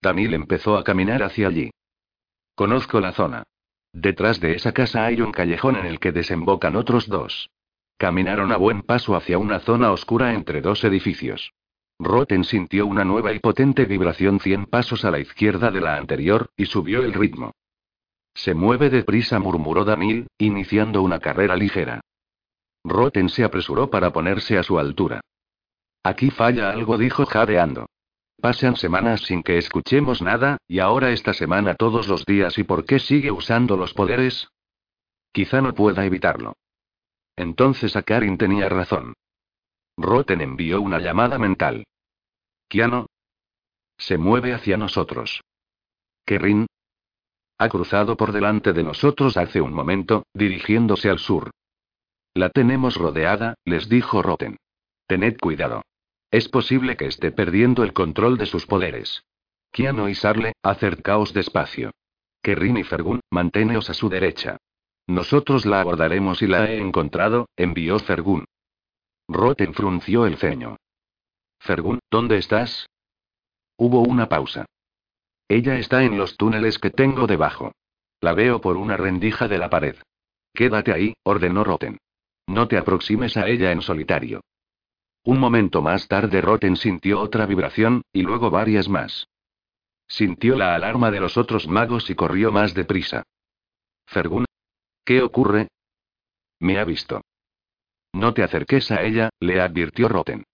Tamil 0.00 0.34
empezó 0.34 0.76
a 0.76 0.84
caminar 0.84 1.22
hacia 1.22 1.48
allí. 1.48 1.70
Conozco 2.54 3.00
la 3.00 3.12
zona. 3.12 3.44
Detrás 3.92 4.40
de 4.40 4.54
esa 4.54 4.72
casa 4.72 5.06
hay 5.06 5.20
un 5.20 5.32
callejón 5.32 5.76
en 5.76 5.86
el 5.86 6.00
que 6.00 6.12
desembocan 6.12 6.76
otros 6.76 7.08
dos. 7.08 7.50
Caminaron 7.96 8.52
a 8.52 8.56
buen 8.56 8.82
paso 8.82 9.14
hacia 9.14 9.38
una 9.38 9.60
zona 9.60 9.92
oscura 9.92 10.34
entre 10.34 10.60
dos 10.60 10.82
edificios. 10.84 11.52
Roten 11.98 12.44
sintió 12.44 12.86
una 12.86 13.04
nueva 13.04 13.32
y 13.32 13.38
potente 13.38 13.84
vibración 13.84 14.40
cien 14.40 14.66
pasos 14.66 15.04
a 15.04 15.10
la 15.10 15.20
izquierda 15.20 15.70
de 15.70 15.80
la 15.80 15.96
anterior, 15.96 16.50
y 16.56 16.66
subió 16.66 17.04
el 17.04 17.12
ritmo. 17.12 17.52
Se 18.34 18.54
mueve 18.54 18.90
deprisa, 18.90 19.38
murmuró 19.38 19.84
Danil, 19.84 20.26
iniciando 20.38 21.02
una 21.02 21.20
carrera 21.20 21.54
ligera. 21.54 22.00
Roten 22.82 23.28
se 23.28 23.44
apresuró 23.44 23.88
para 23.88 24.12
ponerse 24.12 24.58
a 24.58 24.62
su 24.62 24.78
altura. 24.78 25.20
Aquí 26.02 26.30
falla 26.30 26.70
algo, 26.70 26.98
dijo 26.98 27.26
jadeando. 27.26 27.86
Pasan 28.40 28.76
semanas 28.76 29.20
sin 29.20 29.44
que 29.44 29.56
escuchemos 29.56 30.20
nada, 30.20 30.58
y 30.66 30.80
ahora 30.80 31.12
esta 31.12 31.32
semana 31.32 31.76
todos 31.76 32.08
los 32.08 32.24
días. 32.24 32.58
¿Y 32.58 32.64
por 32.64 32.84
qué 32.84 32.98
sigue 32.98 33.30
usando 33.30 33.76
los 33.76 33.94
poderes? 33.94 34.48
Quizá 35.32 35.60
no 35.60 35.72
pueda 35.74 36.04
evitarlo. 36.04 36.54
Entonces 37.36 37.94
Akarin 37.94 38.36
tenía 38.38 38.68
razón. 38.68 39.14
Roten 39.96 40.40
envió 40.40 40.80
una 40.80 40.98
llamada 40.98 41.38
mental. 41.38 41.84
Kiano. 42.68 43.06
Se 43.96 44.18
mueve 44.18 44.52
hacia 44.52 44.76
nosotros. 44.76 45.42
Kerrin. 46.26 46.66
Ha 47.58 47.68
cruzado 47.68 48.16
por 48.16 48.32
delante 48.32 48.72
de 48.72 48.82
nosotros 48.82 49.36
hace 49.36 49.60
un 49.60 49.72
momento, 49.72 50.24
dirigiéndose 50.34 51.08
al 51.10 51.20
sur. 51.20 51.52
La 52.34 52.50
tenemos 52.50 52.96
rodeada, 52.96 53.54
les 53.64 53.88
dijo 53.88 54.20
Roten. 54.20 54.56
Tened 55.06 55.38
cuidado. 55.38 55.82
Es 56.32 56.48
posible 56.48 56.96
que 56.96 57.04
esté 57.04 57.30
perdiendo 57.30 57.84
el 57.84 57.92
control 57.92 58.38
de 58.38 58.46
sus 58.46 58.64
poderes. 58.64 59.22
Kiano 59.70 60.08
y 60.08 60.14
Sarle, 60.14 60.54
acercaos 60.62 61.34
despacio. 61.34 61.90
Kerrin 62.42 62.78
y 62.78 62.84
Fergun, 62.84 63.20
manténeos 63.30 63.90
a 63.90 63.94
su 63.94 64.08
derecha. 64.08 64.56
Nosotros 65.06 65.66
la 65.66 65.82
abordaremos 65.82 66.40
y 66.40 66.46
la 66.46 66.70
he 66.70 66.78
encontrado, 66.78 67.50
envió 67.54 67.98
Fergun. 67.98 68.46
Roten 69.28 69.74
frunció 69.74 70.24
el 70.24 70.38
ceño. 70.38 70.78
Fergun, 71.60 71.98
¿dónde 72.10 72.38
estás? 72.38 72.86
Hubo 73.76 74.00
una 74.00 74.30
pausa. 74.30 74.64
Ella 75.48 75.76
está 75.76 76.02
en 76.02 76.16
los 76.16 76.38
túneles 76.38 76.78
que 76.78 76.90
tengo 76.90 77.26
debajo. 77.26 77.72
La 78.22 78.32
veo 78.32 78.62
por 78.62 78.78
una 78.78 78.96
rendija 78.96 79.48
de 79.48 79.58
la 79.58 79.68
pared. 79.68 79.96
Quédate 80.54 80.94
ahí, 80.94 81.12
ordenó 81.24 81.62
Roten. 81.62 81.98
No 82.46 82.68
te 82.68 82.78
aproximes 82.78 83.36
a 83.36 83.48
ella 83.48 83.70
en 83.70 83.82
solitario. 83.82 84.40
Un 85.24 85.38
momento 85.38 85.82
más 85.82 86.08
tarde 86.08 86.40
Roten 86.40 86.76
sintió 86.76 87.20
otra 87.20 87.46
vibración, 87.46 88.02
y 88.12 88.22
luego 88.22 88.50
varias 88.50 88.88
más. 88.88 89.28
Sintió 90.08 90.56
la 90.56 90.74
alarma 90.74 91.10
de 91.10 91.20
los 91.20 91.36
otros 91.36 91.68
magos 91.68 92.10
y 92.10 92.14
corrió 92.14 92.50
más 92.50 92.74
deprisa. 92.74 93.22
Fergun. 94.06 94.44
¿Qué 95.04 95.22
ocurre? 95.22 95.68
Me 96.58 96.78
ha 96.78 96.84
visto. 96.84 97.22
No 98.12 98.34
te 98.34 98.42
acerques 98.42 98.90
a 98.90 99.02
ella, 99.02 99.30
le 99.40 99.60
advirtió 99.60 100.08
Roten. 100.08 100.44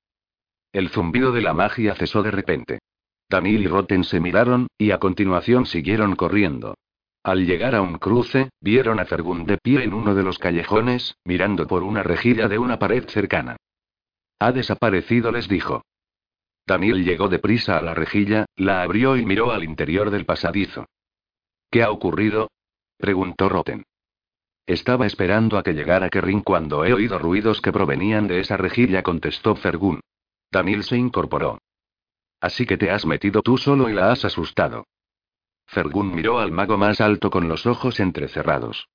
El 0.73 0.91
zumbido 0.91 1.33
de 1.33 1.41
la 1.41 1.55
magia 1.55 1.95
cesó 1.95 2.23
de 2.23 2.31
repente. 2.31 2.79
Daniel 3.29 3.63
y 3.63 3.67
Roten 3.67 4.05
se 4.05 4.21
miraron, 4.21 4.69
y 4.79 4.91
a 4.91 4.99
continuación 4.99 5.67
siguieron 5.67 6.15
corriendo. 6.15 6.75
Al 7.23 7.47
llegar 7.47 7.75
a 7.75 7.83
un 7.83 7.99
cruce, 7.99 8.51
vieron 8.61 9.01
a 9.01 9.07
Fergun 9.07 9.45
de 9.45 9.59
pie 9.59 9.83
en 9.83 9.93
uno 9.93 10.15
de 10.15 10.23
los 10.23 10.39
callejones, 10.39 11.17
mirando 11.25 11.67
por 11.67 11.83
una 11.83 12.03
rejilla 12.03 12.49
de 12.49 12.59
una 12.59 12.79
pared 12.79 13.09
cercana. 13.09 13.57
Ha 14.38 14.53
desaparecido, 14.53 15.33
les 15.33 15.48
dijo. 15.48 15.83
Daniel 16.66 17.05
llegó 17.05 17.29
deprisa 17.29 17.79
a 17.79 17.83
la 17.83 17.94
rejilla, 17.94 18.46
la 18.57 18.83
abrió 18.83 19.16
y 19.16 19.24
miró 19.24 19.53
al 19.53 19.64
interior 19.64 20.11
del 20.11 20.27
pasadizo. 20.27 20.87
¿Qué 21.70 21.83
ha 21.83 21.90
ocurrido? 21.90 22.51
preguntó 22.98 23.48
Roten. 23.48 23.85
Estaba 24.66 25.07
esperando 25.07 25.57
a 25.57 25.62
que 25.62 25.72
llegara 25.72 26.11
Kerrin 26.11 26.42
cuando 26.42 26.85
he 26.85 26.92
oído 26.92 27.18
ruidos 27.18 27.62
que 27.62 27.72
provenían 27.72 28.29
de 28.29 28.40
esa 28.40 28.59
rejilla, 28.59 29.03
contestó 29.03 29.57
Fergun. 29.57 30.01
Daniel 30.51 30.85
se 30.85 30.96
incorporó. 30.96 31.59
Así 32.40 32.66
que 32.66 32.77
te 32.77 32.90
has 32.90 33.07
metido 33.07 33.42
tú 33.42 33.57
solo 33.57 33.88
y 33.88 33.94
la 33.94 34.12
has 34.12 34.24
asustado. 34.27 34.85
Fergun 35.66 36.14
miró 36.14 36.38
al 36.38 36.53
mago 36.53 36.77
más 36.77 37.01
alto 37.01 37.31
con 37.31 37.48
los 37.48 37.66
ojos 37.66 37.98
entrecerrados. 37.98 38.88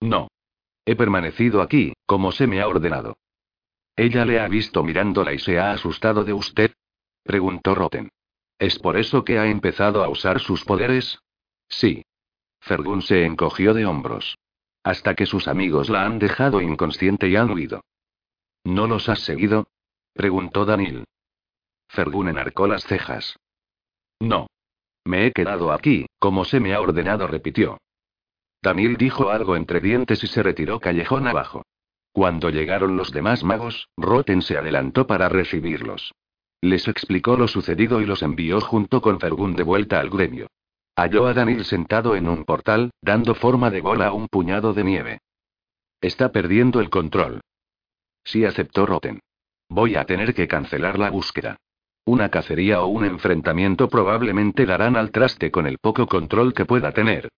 No. 0.00 0.28
He 0.84 0.96
permanecido 0.96 1.62
aquí, 1.62 1.94
como 2.06 2.32
se 2.32 2.46
me 2.46 2.60
ha 2.60 2.68
ordenado. 2.68 3.16
¿Ella 4.00 4.24
le 4.24 4.40
ha 4.40 4.48
visto 4.48 4.82
mirándola 4.82 5.34
y 5.34 5.38
se 5.38 5.58
ha 5.58 5.72
asustado 5.72 6.24
de 6.24 6.32
usted? 6.32 6.72
preguntó 7.22 7.74
Roten. 7.74 8.08
¿Es 8.58 8.78
por 8.78 8.96
eso 8.96 9.26
que 9.26 9.38
ha 9.38 9.48
empezado 9.48 10.02
a 10.02 10.08
usar 10.08 10.40
sus 10.40 10.64
poderes? 10.64 11.18
Sí. 11.68 12.02
Fergun 12.62 13.02
se 13.02 13.26
encogió 13.26 13.74
de 13.74 13.84
hombros. 13.84 14.38
Hasta 14.82 15.14
que 15.14 15.26
sus 15.26 15.48
amigos 15.48 15.90
la 15.90 16.06
han 16.06 16.18
dejado 16.18 16.62
inconsciente 16.62 17.28
y 17.28 17.36
han 17.36 17.50
huido. 17.50 17.82
¿No 18.64 18.86
los 18.86 19.10
has 19.10 19.20
seguido? 19.20 19.66
preguntó 20.14 20.64
Daniel. 20.64 21.04
Fergun 21.86 22.28
enarcó 22.28 22.66
las 22.66 22.84
cejas. 22.84 23.36
No. 24.18 24.46
Me 25.04 25.26
he 25.26 25.32
quedado 25.32 25.72
aquí, 25.72 26.06
como 26.18 26.46
se 26.46 26.58
me 26.58 26.72
ha 26.72 26.80
ordenado, 26.80 27.26
repitió. 27.26 27.76
Daniel 28.62 28.96
dijo 28.96 29.28
algo 29.28 29.56
entre 29.56 29.80
dientes 29.80 30.24
y 30.24 30.26
se 30.26 30.42
retiró 30.42 30.80
callejón 30.80 31.28
abajo. 31.28 31.64
Cuando 32.12 32.50
llegaron 32.50 32.96
los 32.96 33.12
demás 33.12 33.44
magos, 33.44 33.88
Roten 33.96 34.42
se 34.42 34.58
adelantó 34.58 35.06
para 35.06 35.28
recibirlos. 35.28 36.12
Les 36.60 36.88
explicó 36.88 37.36
lo 37.36 37.48
sucedido 37.48 38.00
y 38.00 38.06
los 38.06 38.22
envió 38.22 38.60
junto 38.60 39.00
con 39.00 39.20
Fergun 39.20 39.54
de 39.54 39.62
vuelta 39.62 40.00
al 40.00 40.10
gremio. 40.10 40.48
Halló 40.96 41.26
a 41.26 41.34
Daniel 41.34 41.64
sentado 41.64 42.16
en 42.16 42.28
un 42.28 42.44
portal, 42.44 42.90
dando 43.00 43.34
forma 43.34 43.70
de 43.70 43.80
bola 43.80 44.08
a 44.08 44.12
un 44.12 44.28
puñado 44.28 44.74
de 44.74 44.84
nieve. 44.84 45.18
Está 46.00 46.32
perdiendo 46.32 46.80
el 46.80 46.90
control. 46.90 47.40
Sí 48.24 48.44
aceptó 48.44 48.86
Roten. 48.86 49.20
Voy 49.68 49.94
a 49.94 50.04
tener 50.04 50.34
que 50.34 50.48
cancelar 50.48 50.98
la 50.98 51.10
búsqueda. 51.10 51.56
Una 52.04 52.28
cacería 52.28 52.82
o 52.82 52.88
un 52.88 53.04
enfrentamiento 53.04 53.88
probablemente 53.88 54.66
darán 54.66 54.96
al 54.96 55.12
traste 55.12 55.50
con 55.50 55.66
el 55.66 55.78
poco 55.78 56.06
control 56.06 56.54
que 56.54 56.64
pueda 56.64 56.92
tener. 56.92 57.28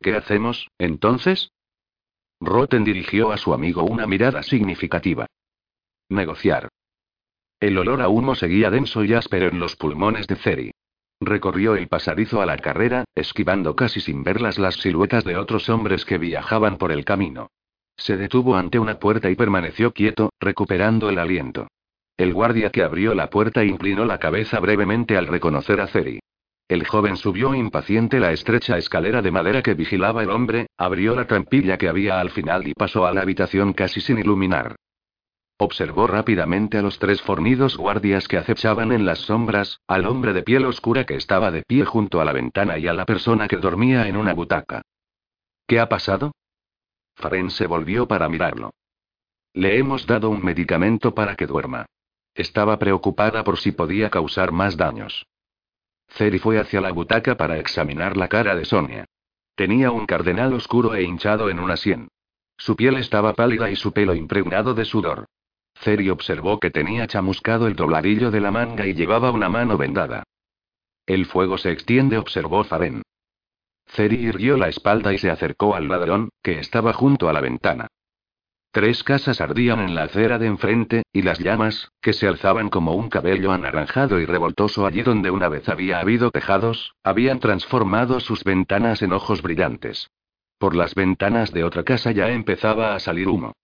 ¿Qué 0.00 0.14
hacemos, 0.14 0.68
entonces? 0.78 1.50
Roten 2.40 2.84
dirigió 2.84 3.32
a 3.32 3.38
su 3.38 3.54
amigo 3.54 3.84
una 3.84 4.06
mirada 4.06 4.42
significativa. 4.42 5.26
Negociar. 6.08 6.68
El 7.58 7.78
olor 7.78 8.02
a 8.02 8.08
humo 8.08 8.34
seguía 8.34 8.70
denso 8.70 9.02
y 9.04 9.14
áspero 9.14 9.48
en 9.48 9.58
los 9.58 9.76
pulmones 9.76 10.26
de 10.26 10.36
Ceri. 10.36 10.70
Recorrió 11.20 11.76
el 11.76 11.88
pasadizo 11.88 12.42
a 12.42 12.46
la 12.46 12.58
carrera, 12.58 13.04
esquivando 13.14 13.74
casi 13.74 14.00
sin 14.00 14.22
verlas 14.22 14.58
las 14.58 14.74
siluetas 14.76 15.24
de 15.24 15.36
otros 15.38 15.70
hombres 15.70 16.04
que 16.04 16.18
viajaban 16.18 16.76
por 16.76 16.92
el 16.92 17.06
camino. 17.06 17.48
Se 17.96 18.18
detuvo 18.18 18.56
ante 18.56 18.78
una 18.78 18.98
puerta 18.98 19.30
y 19.30 19.34
permaneció 19.34 19.92
quieto, 19.92 20.30
recuperando 20.38 21.08
el 21.08 21.18
aliento. 21.18 21.68
El 22.18 22.34
guardia 22.34 22.70
que 22.70 22.82
abrió 22.82 23.14
la 23.14 23.30
puerta 23.30 23.64
inclinó 23.64 24.04
la 24.04 24.18
cabeza 24.18 24.60
brevemente 24.60 25.16
al 25.16 25.26
reconocer 25.26 25.80
a 25.80 25.86
Ceri. 25.86 26.20
El 26.68 26.84
joven 26.84 27.16
subió 27.16 27.54
impaciente 27.54 28.18
la 28.18 28.32
estrecha 28.32 28.76
escalera 28.76 29.22
de 29.22 29.30
madera 29.30 29.62
que 29.62 29.74
vigilaba 29.74 30.24
el 30.24 30.30
hombre, 30.30 30.66
abrió 30.76 31.14
la 31.14 31.26
trampilla 31.26 31.78
que 31.78 31.88
había 31.88 32.18
al 32.18 32.30
final 32.30 32.66
y 32.66 32.74
pasó 32.74 33.06
a 33.06 33.14
la 33.14 33.20
habitación 33.20 33.72
casi 33.72 34.00
sin 34.00 34.18
iluminar. 34.18 34.74
Observó 35.58 36.08
rápidamente 36.08 36.76
a 36.76 36.82
los 36.82 36.98
tres 36.98 37.22
fornidos 37.22 37.76
guardias 37.76 38.26
que 38.26 38.36
acechaban 38.36 38.90
en 38.90 39.06
las 39.06 39.20
sombras, 39.20 39.80
al 39.86 40.06
hombre 40.06 40.32
de 40.32 40.42
piel 40.42 40.64
oscura 40.66 41.06
que 41.06 41.14
estaba 41.14 41.50
de 41.50 41.62
pie 41.62 41.84
junto 41.84 42.20
a 42.20 42.24
la 42.24 42.32
ventana 42.32 42.78
y 42.78 42.88
a 42.88 42.92
la 42.92 43.06
persona 43.06 43.46
que 43.46 43.56
dormía 43.56 44.08
en 44.08 44.16
una 44.16 44.34
butaca. 44.34 44.82
¿Qué 45.66 45.78
ha 45.78 45.88
pasado? 45.88 46.32
Faren 47.14 47.50
se 47.50 47.66
volvió 47.66 48.06
para 48.08 48.28
mirarlo. 48.28 48.72
Le 49.54 49.78
hemos 49.78 50.06
dado 50.06 50.28
un 50.30 50.44
medicamento 50.44 51.14
para 51.14 51.36
que 51.36 51.46
duerma. 51.46 51.86
Estaba 52.34 52.78
preocupada 52.78 53.42
por 53.44 53.56
si 53.56 53.72
podía 53.72 54.10
causar 54.10 54.52
más 54.52 54.76
daños. 54.76 55.26
Ceri 56.16 56.38
fue 56.38 56.58
hacia 56.58 56.80
la 56.80 56.92
butaca 56.92 57.36
para 57.36 57.58
examinar 57.58 58.16
la 58.16 58.28
cara 58.28 58.56
de 58.56 58.64
Sonia. 58.64 59.04
Tenía 59.54 59.90
un 59.90 60.06
cardenal 60.06 60.54
oscuro 60.54 60.94
e 60.94 61.02
hinchado 61.02 61.50
en 61.50 61.58
una 61.58 61.76
sien. 61.76 62.08
Su 62.56 62.74
piel 62.74 62.96
estaba 62.96 63.34
pálida 63.34 63.70
y 63.70 63.76
su 63.76 63.92
pelo 63.92 64.14
impregnado 64.14 64.72
de 64.72 64.86
sudor. 64.86 65.26
Ceri 65.74 66.08
observó 66.08 66.58
que 66.58 66.70
tenía 66.70 67.06
chamuscado 67.06 67.66
el 67.66 67.76
dobladillo 67.76 68.30
de 68.30 68.40
la 68.40 68.50
manga 68.50 68.86
y 68.86 68.94
llevaba 68.94 69.30
una 69.30 69.50
mano 69.50 69.76
vendada. 69.76 70.22
El 71.04 71.26
fuego 71.26 71.58
se 71.58 71.70
extiende, 71.70 72.16
observó 72.16 72.64
Faren. 72.64 73.02
Ceri 73.86 74.16
irguió 74.16 74.56
la 74.56 74.68
espalda 74.68 75.12
y 75.12 75.18
se 75.18 75.30
acercó 75.30 75.74
al 75.74 75.86
ladrón, 75.86 76.30
que 76.42 76.58
estaba 76.58 76.94
junto 76.94 77.28
a 77.28 77.34
la 77.34 77.42
ventana. 77.42 77.88
Tres 78.76 79.02
casas 79.02 79.40
ardían 79.40 79.80
en 79.80 79.94
la 79.94 80.02
acera 80.02 80.38
de 80.38 80.46
enfrente, 80.46 81.04
y 81.10 81.22
las 81.22 81.38
llamas, 81.38 81.92
que 82.02 82.12
se 82.12 82.28
alzaban 82.28 82.68
como 82.68 82.92
un 82.92 83.08
cabello 83.08 83.52
anaranjado 83.52 84.20
y 84.20 84.26
revoltoso 84.26 84.84
allí 84.84 85.00
donde 85.00 85.30
una 85.30 85.48
vez 85.48 85.66
había 85.70 85.98
habido 85.98 86.30
tejados, 86.30 86.92
habían 87.02 87.40
transformado 87.40 88.20
sus 88.20 88.44
ventanas 88.44 89.00
en 89.00 89.14
ojos 89.14 89.40
brillantes. 89.40 90.10
Por 90.58 90.76
las 90.76 90.94
ventanas 90.94 91.54
de 91.54 91.64
otra 91.64 91.84
casa 91.84 92.12
ya 92.12 92.28
empezaba 92.28 92.94
a 92.94 93.00
salir 93.00 93.28
humo. 93.28 93.54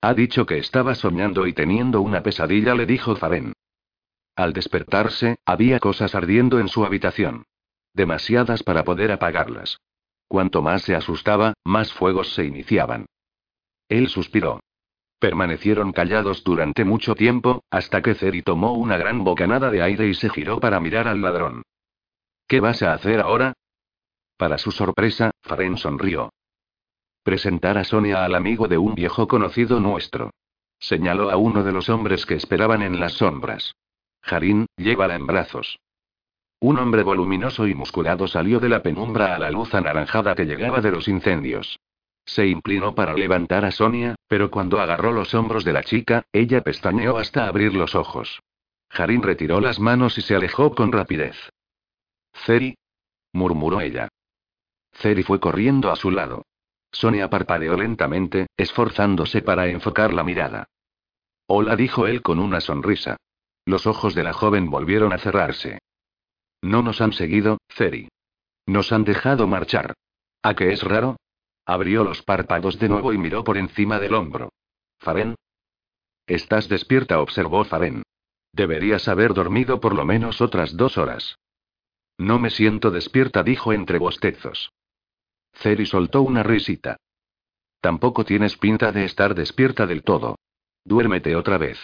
Ha 0.00 0.12
dicho 0.12 0.44
que 0.44 0.58
estaba 0.58 0.96
soñando 0.96 1.46
y 1.46 1.52
teniendo 1.52 2.00
una 2.00 2.24
pesadilla, 2.24 2.74
le 2.74 2.84
dijo 2.86 3.14
Faren. 3.14 3.52
Al 4.34 4.52
despertarse, 4.54 5.36
había 5.46 5.78
cosas 5.78 6.16
ardiendo 6.16 6.58
en 6.58 6.66
su 6.66 6.84
habitación. 6.84 7.44
Demasiadas 7.94 8.64
para 8.64 8.82
poder 8.82 9.12
apagarlas. 9.12 9.78
Cuanto 10.26 10.62
más 10.62 10.82
se 10.82 10.96
asustaba, 10.96 11.54
más 11.64 11.92
fuegos 11.92 12.34
se 12.34 12.44
iniciaban. 12.44 13.06
Él 13.92 14.08
suspiró. 14.08 14.60
Permanecieron 15.18 15.92
callados 15.92 16.42
durante 16.44 16.82
mucho 16.82 17.14
tiempo, 17.14 17.62
hasta 17.70 18.00
que 18.00 18.14
Ceri 18.14 18.40
tomó 18.40 18.72
una 18.72 18.96
gran 18.96 19.22
bocanada 19.22 19.70
de 19.70 19.82
aire 19.82 20.08
y 20.08 20.14
se 20.14 20.30
giró 20.30 20.60
para 20.60 20.80
mirar 20.80 21.08
al 21.08 21.20
ladrón. 21.20 21.62
¿Qué 22.48 22.60
vas 22.60 22.82
a 22.82 22.94
hacer 22.94 23.20
ahora? 23.20 23.52
Para 24.38 24.56
su 24.56 24.72
sorpresa, 24.72 25.32
Faren 25.42 25.76
sonrió. 25.76 26.32
Presentar 27.22 27.76
a 27.76 27.84
Sonia 27.84 28.24
al 28.24 28.34
amigo 28.34 28.66
de 28.66 28.78
un 28.78 28.94
viejo 28.94 29.28
conocido 29.28 29.78
nuestro. 29.78 30.30
Señaló 30.78 31.30
a 31.30 31.36
uno 31.36 31.62
de 31.62 31.72
los 31.72 31.90
hombres 31.90 32.24
que 32.24 32.36
esperaban 32.36 32.80
en 32.80 32.98
las 32.98 33.12
sombras. 33.12 33.74
Jarín, 34.22 34.64
llévala 34.78 35.16
en 35.16 35.26
brazos. 35.26 35.78
Un 36.60 36.78
hombre 36.78 37.02
voluminoso 37.02 37.66
y 37.66 37.74
musculado 37.74 38.26
salió 38.26 38.58
de 38.58 38.70
la 38.70 38.82
penumbra 38.82 39.34
a 39.34 39.38
la 39.38 39.50
luz 39.50 39.74
anaranjada 39.74 40.34
que 40.34 40.46
llegaba 40.46 40.80
de 40.80 40.92
los 40.92 41.08
incendios. 41.08 41.78
Se 42.24 42.46
inclinó 42.46 42.94
para 42.94 43.14
levantar 43.14 43.64
a 43.64 43.72
Sonia, 43.72 44.14
pero 44.28 44.50
cuando 44.50 44.80
agarró 44.80 45.12
los 45.12 45.34
hombros 45.34 45.64
de 45.64 45.72
la 45.72 45.82
chica, 45.82 46.24
ella 46.32 46.62
pestañeó 46.62 47.18
hasta 47.18 47.46
abrir 47.46 47.74
los 47.74 47.94
ojos. 47.94 48.40
Harin 48.90 49.22
retiró 49.22 49.60
las 49.60 49.80
manos 49.80 50.18
y 50.18 50.22
se 50.22 50.34
alejó 50.34 50.74
con 50.74 50.92
rapidez. 50.92 51.36
Ceri. 52.34 52.76
murmuró 53.32 53.80
ella. 53.80 54.08
Ceri 54.92 55.22
fue 55.22 55.40
corriendo 55.40 55.90
a 55.90 55.96
su 55.96 56.10
lado. 56.10 56.44
Sonia 56.90 57.30
parpadeó 57.30 57.76
lentamente, 57.76 58.48
esforzándose 58.56 59.40
para 59.40 59.68
enfocar 59.68 60.12
la 60.12 60.22
mirada. 60.22 60.66
Hola, 61.46 61.74
dijo 61.74 62.06
él 62.06 62.22
con 62.22 62.38
una 62.38 62.60
sonrisa. 62.60 63.16
Los 63.64 63.86
ojos 63.86 64.14
de 64.14 64.22
la 64.22 64.32
joven 64.32 64.70
volvieron 64.70 65.12
a 65.12 65.18
cerrarse. 65.18 65.78
No 66.60 66.82
nos 66.82 67.00
han 67.00 67.12
seguido, 67.12 67.58
Ceri. 67.68 68.08
Nos 68.66 68.92
han 68.92 69.04
dejado 69.04 69.46
marchar. 69.46 69.94
¿A 70.42 70.54
qué 70.54 70.72
es 70.72 70.82
raro? 70.82 71.16
Abrió 71.72 72.04
los 72.04 72.20
párpados 72.20 72.78
de 72.78 72.86
nuevo 72.86 73.14
y 73.14 73.16
miró 73.16 73.44
por 73.44 73.56
encima 73.56 73.98
del 73.98 74.12
hombro. 74.12 74.52
Faren. 74.98 75.36
Estás 76.26 76.68
despierta, 76.68 77.18
observó 77.18 77.64
Faren. 77.64 78.02
Deberías 78.52 79.08
haber 79.08 79.32
dormido 79.32 79.80
por 79.80 79.94
lo 79.94 80.04
menos 80.04 80.42
otras 80.42 80.76
dos 80.76 80.98
horas. 80.98 81.38
No 82.18 82.38
me 82.38 82.50
siento 82.50 82.90
despierta, 82.90 83.42
dijo 83.42 83.72
entre 83.72 83.98
bostezos. 83.98 84.70
Ceri 85.54 85.86
soltó 85.86 86.20
una 86.20 86.42
risita. 86.42 86.98
Tampoco 87.80 88.26
tienes 88.26 88.58
pinta 88.58 88.92
de 88.92 89.06
estar 89.06 89.34
despierta 89.34 89.86
del 89.86 90.02
todo. 90.02 90.36
Duérmete 90.84 91.34
otra 91.36 91.56
vez. 91.56 91.78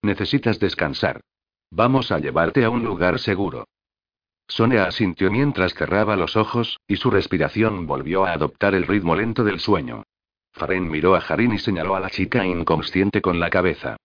Necesitas 0.00 0.58
descansar. 0.58 1.20
Vamos 1.70 2.10
a 2.12 2.18
llevarte 2.18 2.64
a 2.64 2.70
un 2.70 2.82
lugar 2.82 3.18
seguro. 3.18 3.66
Sonia 4.48 4.84
asintió 4.84 5.30
mientras 5.30 5.74
cerraba 5.74 6.16
los 6.16 6.36
ojos, 6.36 6.78
y 6.86 6.96
su 6.96 7.10
respiración 7.10 7.86
volvió 7.86 8.24
a 8.24 8.32
adoptar 8.32 8.74
el 8.74 8.86
ritmo 8.86 9.16
lento 9.16 9.44
del 9.44 9.60
sueño. 9.60 10.04
Faren 10.52 10.88
miró 10.88 11.14
a 11.14 11.18
Harin 11.18 11.52
y 11.52 11.58
señaló 11.58 11.96
a 11.96 12.00
la 12.00 12.10
chica 12.10 12.46
inconsciente 12.46 13.20
con 13.20 13.40
la 13.40 13.50
cabeza. 13.50 13.96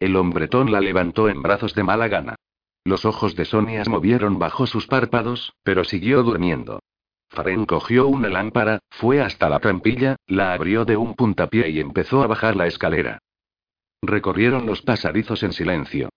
El 0.00 0.16
hombretón 0.16 0.72
la 0.72 0.80
levantó 0.80 1.28
en 1.28 1.42
brazos 1.42 1.74
de 1.74 1.82
mala 1.82 2.08
gana. 2.08 2.36
Los 2.84 3.04
ojos 3.04 3.34
de 3.34 3.44
Sonia 3.44 3.82
movieron 3.88 4.38
bajo 4.38 4.66
sus 4.66 4.86
párpados, 4.86 5.52
pero 5.62 5.84
siguió 5.84 6.22
durmiendo. 6.22 6.80
Faren 7.28 7.66
cogió 7.66 8.06
una 8.06 8.28
lámpara, 8.28 8.78
fue 8.90 9.20
hasta 9.20 9.48
la 9.48 9.58
trampilla, 9.58 10.16
la 10.26 10.52
abrió 10.52 10.84
de 10.84 10.96
un 10.96 11.14
puntapié 11.14 11.68
y 11.70 11.80
empezó 11.80 12.22
a 12.22 12.26
bajar 12.26 12.56
la 12.56 12.66
escalera. 12.66 13.18
Recorrieron 14.00 14.66
los 14.66 14.82
pasadizos 14.82 15.42
en 15.42 15.52
silencio. 15.52 16.10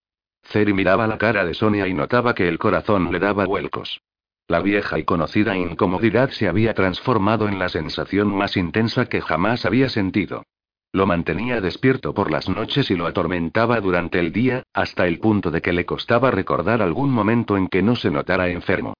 Ceri 0.51 0.73
miraba 0.73 1.05
la 1.05 1.19
cara 1.19 1.45
de 1.45 1.53
Sonia 1.53 1.87
y 1.87 1.93
notaba 1.93 2.33
que 2.33 2.47
el 2.47 2.57
corazón 2.57 3.11
le 3.11 3.19
daba 3.19 3.45
vuelcos. 3.45 4.01
La 4.47 4.61
vieja 4.61 4.97
y 4.97 5.03
conocida 5.03 5.55
incomodidad 5.55 6.31
se 6.31 6.47
había 6.47 6.73
transformado 6.73 7.47
en 7.47 7.59
la 7.59 7.69
sensación 7.69 8.35
más 8.35 8.57
intensa 8.57 9.05
que 9.05 9.21
jamás 9.21 9.65
había 9.67 9.89
sentido. 9.89 10.43
Lo 10.91 11.05
mantenía 11.05 11.61
despierto 11.61 12.15
por 12.15 12.31
las 12.31 12.49
noches 12.49 12.89
y 12.89 12.95
lo 12.95 13.05
atormentaba 13.05 13.79
durante 13.79 14.19
el 14.19 14.31
día, 14.31 14.63
hasta 14.73 15.05
el 15.05 15.19
punto 15.19 15.51
de 15.51 15.61
que 15.61 15.71
le 15.71 15.85
costaba 15.85 16.31
recordar 16.31 16.81
algún 16.81 17.11
momento 17.11 17.55
en 17.55 17.67
que 17.67 17.83
no 17.83 17.95
se 17.95 18.09
notara 18.09 18.49
enfermo. 18.49 18.95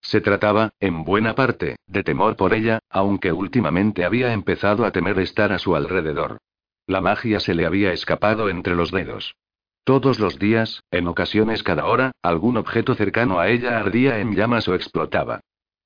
Se 0.00 0.20
trataba, 0.20 0.72
en 0.80 1.04
buena 1.04 1.36
parte, 1.36 1.76
de 1.86 2.02
temor 2.02 2.34
por 2.34 2.52
ella, 2.52 2.80
aunque 2.90 3.30
últimamente 3.30 4.04
había 4.04 4.32
empezado 4.32 4.84
a 4.84 4.90
temer 4.90 5.20
estar 5.20 5.52
a 5.52 5.60
su 5.60 5.76
alrededor. 5.76 6.38
La 6.88 7.00
magia 7.00 7.38
se 7.38 7.54
le 7.54 7.64
había 7.64 7.92
escapado 7.92 8.48
entre 8.48 8.74
los 8.74 8.90
dedos. 8.90 9.36
Todos 9.84 10.18
los 10.18 10.38
días, 10.38 10.82
en 10.90 11.06
ocasiones 11.06 11.62
cada 11.62 11.84
hora, 11.86 12.12
algún 12.22 12.56
objeto 12.56 12.94
cercano 12.94 13.38
a 13.38 13.48
ella 13.48 13.78
ardía 13.78 14.18
en 14.18 14.34
llamas 14.34 14.66
o 14.68 14.74
explotaba. 14.74 15.40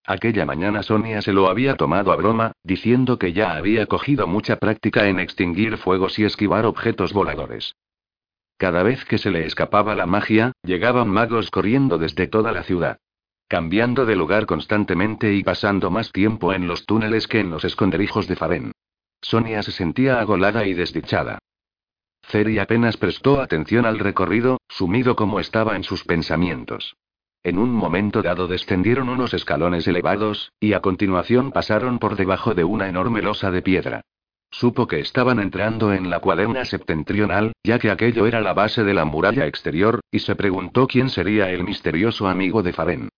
Aquella 0.06 0.46
mañana 0.46 0.82
Sonia 0.82 1.20
se 1.20 1.32
lo 1.32 1.50
había 1.50 1.76
tomado 1.76 2.12
a 2.12 2.16
broma, 2.16 2.52
diciendo 2.62 3.18
que 3.18 3.32
ya 3.32 3.56
había 3.56 3.86
cogido 3.86 4.26
mucha 4.26 4.56
práctica 4.56 5.08
en 5.08 5.20
extinguir 5.20 5.76
fuegos 5.76 6.18
y 6.18 6.24
esquivar 6.24 6.64
objetos 6.64 7.12
voladores. 7.12 7.74
Cada 8.56 8.82
vez 8.82 9.04
que 9.04 9.18
se 9.18 9.30
le 9.30 9.44
escapaba 9.44 9.94
la 9.94 10.06
magia, 10.06 10.52
llegaban 10.62 11.08
magos 11.08 11.50
corriendo 11.50 11.98
desde 11.98 12.26
toda 12.26 12.52
la 12.52 12.62
ciudad 12.62 12.98
cambiando 13.48 14.04
de 14.04 14.14
lugar 14.14 14.44
constantemente 14.44 15.32
y 15.32 15.42
pasando 15.42 15.90
más 15.90 16.12
tiempo 16.12 16.52
en 16.52 16.68
los 16.68 16.84
túneles 16.84 17.26
que 17.26 17.40
en 17.40 17.50
los 17.50 17.64
esconderijos 17.64 18.28
de 18.28 18.36
Faren. 18.36 18.72
Sonia 19.22 19.62
se 19.62 19.72
sentía 19.72 20.20
agolada 20.20 20.66
y 20.66 20.74
desdichada. 20.74 21.38
Ceri 22.28 22.58
apenas 22.58 22.98
prestó 22.98 23.40
atención 23.40 23.86
al 23.86 23.98
recorrido, 23.98 24.58
sumido 24.68 25.16
como 25.16 25.40
estaba 25.40 25.76
en 25.76 25.82
sus 25.82 26.04
pensamientos. 26.04 26.96
En 27.42 27.58
un 27.58 27.70
momento 27.70 28.20
dado 28.20 28.48
descendieron 28.48 29.08
unos 29.08 29.32
escalones 29.32 29.86
elevados, 29.88 30.52
y 30.60 30.74
a 30.74 30.80
continuación 30.80 31.52
pasaron 31.52 31.98
por 31.98 32.16
debajo 32.16 32.54
de 32.54 32.64
una 32.64 32.88
enorme 32.88 33.22
losa 33.22 33.50
de 33.50 33.62
piedra. 33.62 34.02
Supo 34.50 34.86
que 34.86 35.00
estaban 35.00 35.40
entrando 35.40 35.92
en 35.94 36.10
la 36.10 36.20
cuaderna 36.20 36.66
septentrional, 36.66 37.52
ya 37.64 37.78
que 37.78 37.90
aquello 37.90 38.26
era 38.26 38.40
la 38.42 38.52
base 38.52 38.84
de 38.84 38.92
la 38.92 39.06
muralla 39.06 39.46
exterior, 39.46 40.00
y 40.10 40.18
se 40.18 40.36
preguntó 40.36 40.86
quién 40.86 41.08
sería 41.08 41.50
el 41.50 41.64
misterioso 41.64 42.28
amigo 42.28 42.62
de 42.62 42.74
Faren. 42.74 43.08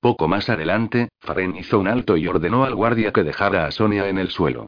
Poco 0.00 0.28
más 0.28 0.50
adelante, 0.50 1.08
Faren 1.20 1.56
hizo 1.56 1.78
un 1.78 1.88
alto 1.88 2.18
y 2.18 2.26
ordenó 2.26 2.64
al 2.64 2.74
guardia 2.74 3.12
que 3.12 3.24
dejara 3.24 3.66
a 3.66 3.70
Sonia 3.70 4.08
en 4.08 4.18
el 4.18 4.28
suelo. 4.28 4.66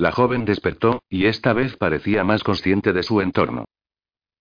La 0.00 0.12
joven 0.12 0.46
despertó, 0.46 1.02
y 1.10 1.26
esta 1.26 1.52
vez 1.52 1.76
parecía 1.76 2.24
más 2.24 2.42
consciente 2.42 2.94
de 2.94 3.02
su 3.02 3.20
entorno. 3.20 3.66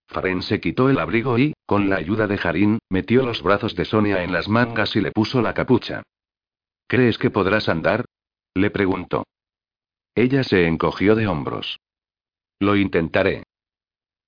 Faren 0.07 0.41
se 0.41 0.61
quitó 0.61 0.89
el 0.89 0.97
abrigo 0.97 1.37
y, 1.37 1.51
con 1.65 1.89
la 1.89 1.97
ayuda 1.97 2.27
de 2.27 2.39
Harin, 2.41 2.79
metió 2.89 3.25
los 3.25 3.43
brazos 3.43 3.75
de 3.75 3.83
Sonia 3.83 4.23
en 4.23 4.31
las 4.31 4.47
mangas 4.47 4.95
y 4.95 5.01
le 5.01 5.11
puso 5.11 5.41
la 5.41 5.53
capucha. 5.53 6.03
¿Crees 6.87 7.17
que 7.17 7.29
podrás 7.29 7.67
andar? 7.67 8.05
le 8.55 8.71
preguntó. 8.71 9.25
Ella 10.15 10.45
se 10.45 10.65
encogió 10.65 11.13
de 11.15 11.27
hombros. 11.27 11.77
Lo 12.61 12.77
intentaré. 12.77 13.43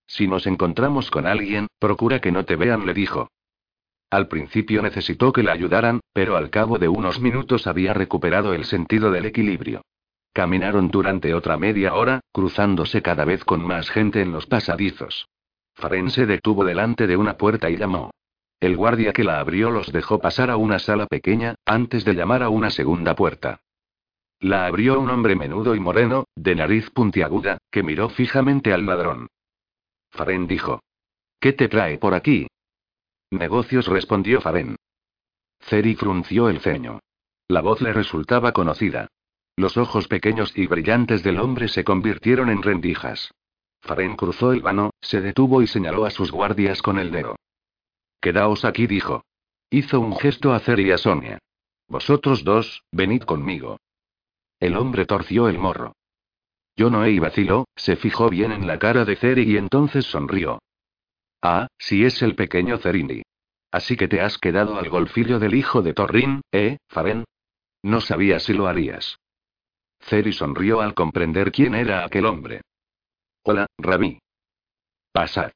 Si 0.08 0.28
nos 0.28 0.46
encontramos 0.48 1.10
con 1.12 1.28
alguien, 1.28 1.68
procura 1.80 2.20
que 2.20 2.34
no 2.34 2.44
te 2.44 2.58
vean, 2.58 2.86
le 2.86 2.94
dijo. 2.94 3.30
Al 4.10 4.28
principio 4.28 4.82
necesitó 4.82 5.32
que 5.32 5.44
la 5.44 5.54
ayudaran, 5.54 6.02
pero 6.12 6.36
al 6.36 6.50
cabo 6.50 6.78
de 6.78 6.90
unos 6.90 7.22
minutos 7.22 7.68
había 7.68 7.94
recuperado 7.94 8.54
el 8.54 8.66
sentido 8.66 9.12
del 9.12 9.28
equilibrio. 9.28 9.82
Caminaron 10.34 10.90
durante 10.90 11.34
otra 11.34 11.58
media 11.58 11.94
hora, 11.94 12.22
cruzándose 12.32 13.02
cada 13.02 13.26
vez 13.26 13.44
con 13.44 13.66
más 13.66 13.90
gente 13.90 14.22
en 14.22 14.32
los 14.32 14.46
pasadizos. 14.46 15.28
Faren 15.74 16.10
se 16.10 16.26
detuvo 16.26 16.64
delante 16.64 17.08
de 17.08 17.18
una 17.18 17.38
puerta 17.38 17.70
y 17.70 17.78
llamó. 17.78 18.12
El 18.60 18.78
guardia 18.78 19.12
que 19.12 19.24
la 19.24 19.40
abrió 19.40 19.72
los 19.72 19.92
dejó 19.92 20.20
pasar 20.20 20.50
a 20.50 20.58
una 20.58 20.80
sala 20.80 21.08
pequeña, 21.08 21.56
antes 21.66 22.06
de 22.06 22.14
llamar 22.14 22.44
a 22.44 22.50
una 22.50 22.70
segunda 22.70 23.16
puerta. 23.16 23.62
La 24.40 24.66
abrió 24.66 25.00
un 25.00 25.10
hombre 25.10 25.36
menudo 25.36 25.76
y 25.76 25.80
moreno, 25.80 26.26
de 26.36 26.56
nariz 26.56 26.90
puntiaguda, 26.92 27.58
que 27.70 27.84
miró 27.84 28.10
fijamente 28.10 28.74
al 28.74 28.86
ladrón. 28.86 29.28
Faren 30.12 30.48
dijo. 30.48 30.82
¿Qué 31.40 31.54
te 31.54 31.68
trae 31.68 31.98
por 31.98 32.14
aquí? 32.14 32.48
Negocios 33.32 33.88
respondió 33.88 34.42
Faren. 34.42 34.76
Ceri 35.60 35.96
frunció 35.96 36.50
el 36.50 36.60
ceño. 36.60 37.00
La 37.48 37.62
voz 37.62 37.82
le 37.82 37.94
resultaba 37.94 38.52
conocida. 38.52 39.08
Los 39.56 39.78
ojos 39.78 40.08
pequeños 40.08 40.54
y 40.56 40.68
brillantes 40.68 41.24
del 41.24 41.40
hombre 41.40 41.68
se 41.68 41.84
convirtieron 41.84 42.50
en 42.50 42.64
rendijas. 42.64 43.32
Faren 43.82 44.16
cruzó 44.16 44.54
el 44.54 44.62
vano, 44.62 44.92
se 45.02 45.22
detuvo 45.22 45.62
y 45.62 45.68
señaló 45.68 46.06
a 46.06 46.12
sus 46.12 46.32
guardias 46.32 46.82
con 46.82 47.00
el 47.00 47.12
dedo. 47.12 47.36
Quedaos 48.22 48.66
aquí, 48.66 48.88
dijo. 48.88 49.24
Hizo 49.70 50.00
un 50.00 50.16
gesto 50.16 50.54
a 50.54 50.60
Ceri 50.60 50.88
y 50.88 50.92
a 50.92 50.98
Sonia. 50.98 51.40
Vosotros 51.88 52.44
dos, 52.44 52.84
venid 52.92 53.24
conmigo. 53.24 53.78
El 54.60 54.78
hombre 54.78 55.06
torció 55.06 55.50
el 55.50 55.58
morro. 55.58 55.94
Yo 56.76 56.90
no 56.90 57.06
y 57.08 57.20
vaciló, 57.20 57.66
se 57.76 57.96
fijó 57.96 58.30
bien 58.30 58.52
en 58.52 58.68
la 58.68 58.80
cara 58.80 59.06
de 59.06 59.16
Ceri 59.16 59.44
y 59.44 59.58
entonces 59.58 60.06
sonrió. 60.06 60.60
Ah, 61.42 61.68
si 61.80 62.06
es 62.06 62.22
el 62.22 62.36
pequeño 62.36 62.78
Cerini. 62.78 63.24
Así 63.72 63.96
que 63.98 64.08
te 64.08 64.22
has 64.22 64.38
quedado 64.38 64.78
al 64.78 64.90
golfillo 64.90 65.40
del 65.40 65.56
hijo 65.56 65.82
de 65.82 65.94
Torrin, 65.94 66.42
¿eh, 66.52 66.78
Faren? 66.90 67.24
No 67.82 68.02
sabía 68.02 68.40
si 68.40 68.54
lo 68.54 68.68
harías. 68.68 69.18
Ceri 70.02 70.34
sonrió 70.34 70.82
al 70.82 70.94
comprender 70.94 71.52
quién 71.52 71.76
era 71.76 72.06
aquel 72.06 72.26
hombre. 72.26 72.62
Hola, 73.44 73.68
Rabí. 73.78 74.20
Pasad. 75.12 75.52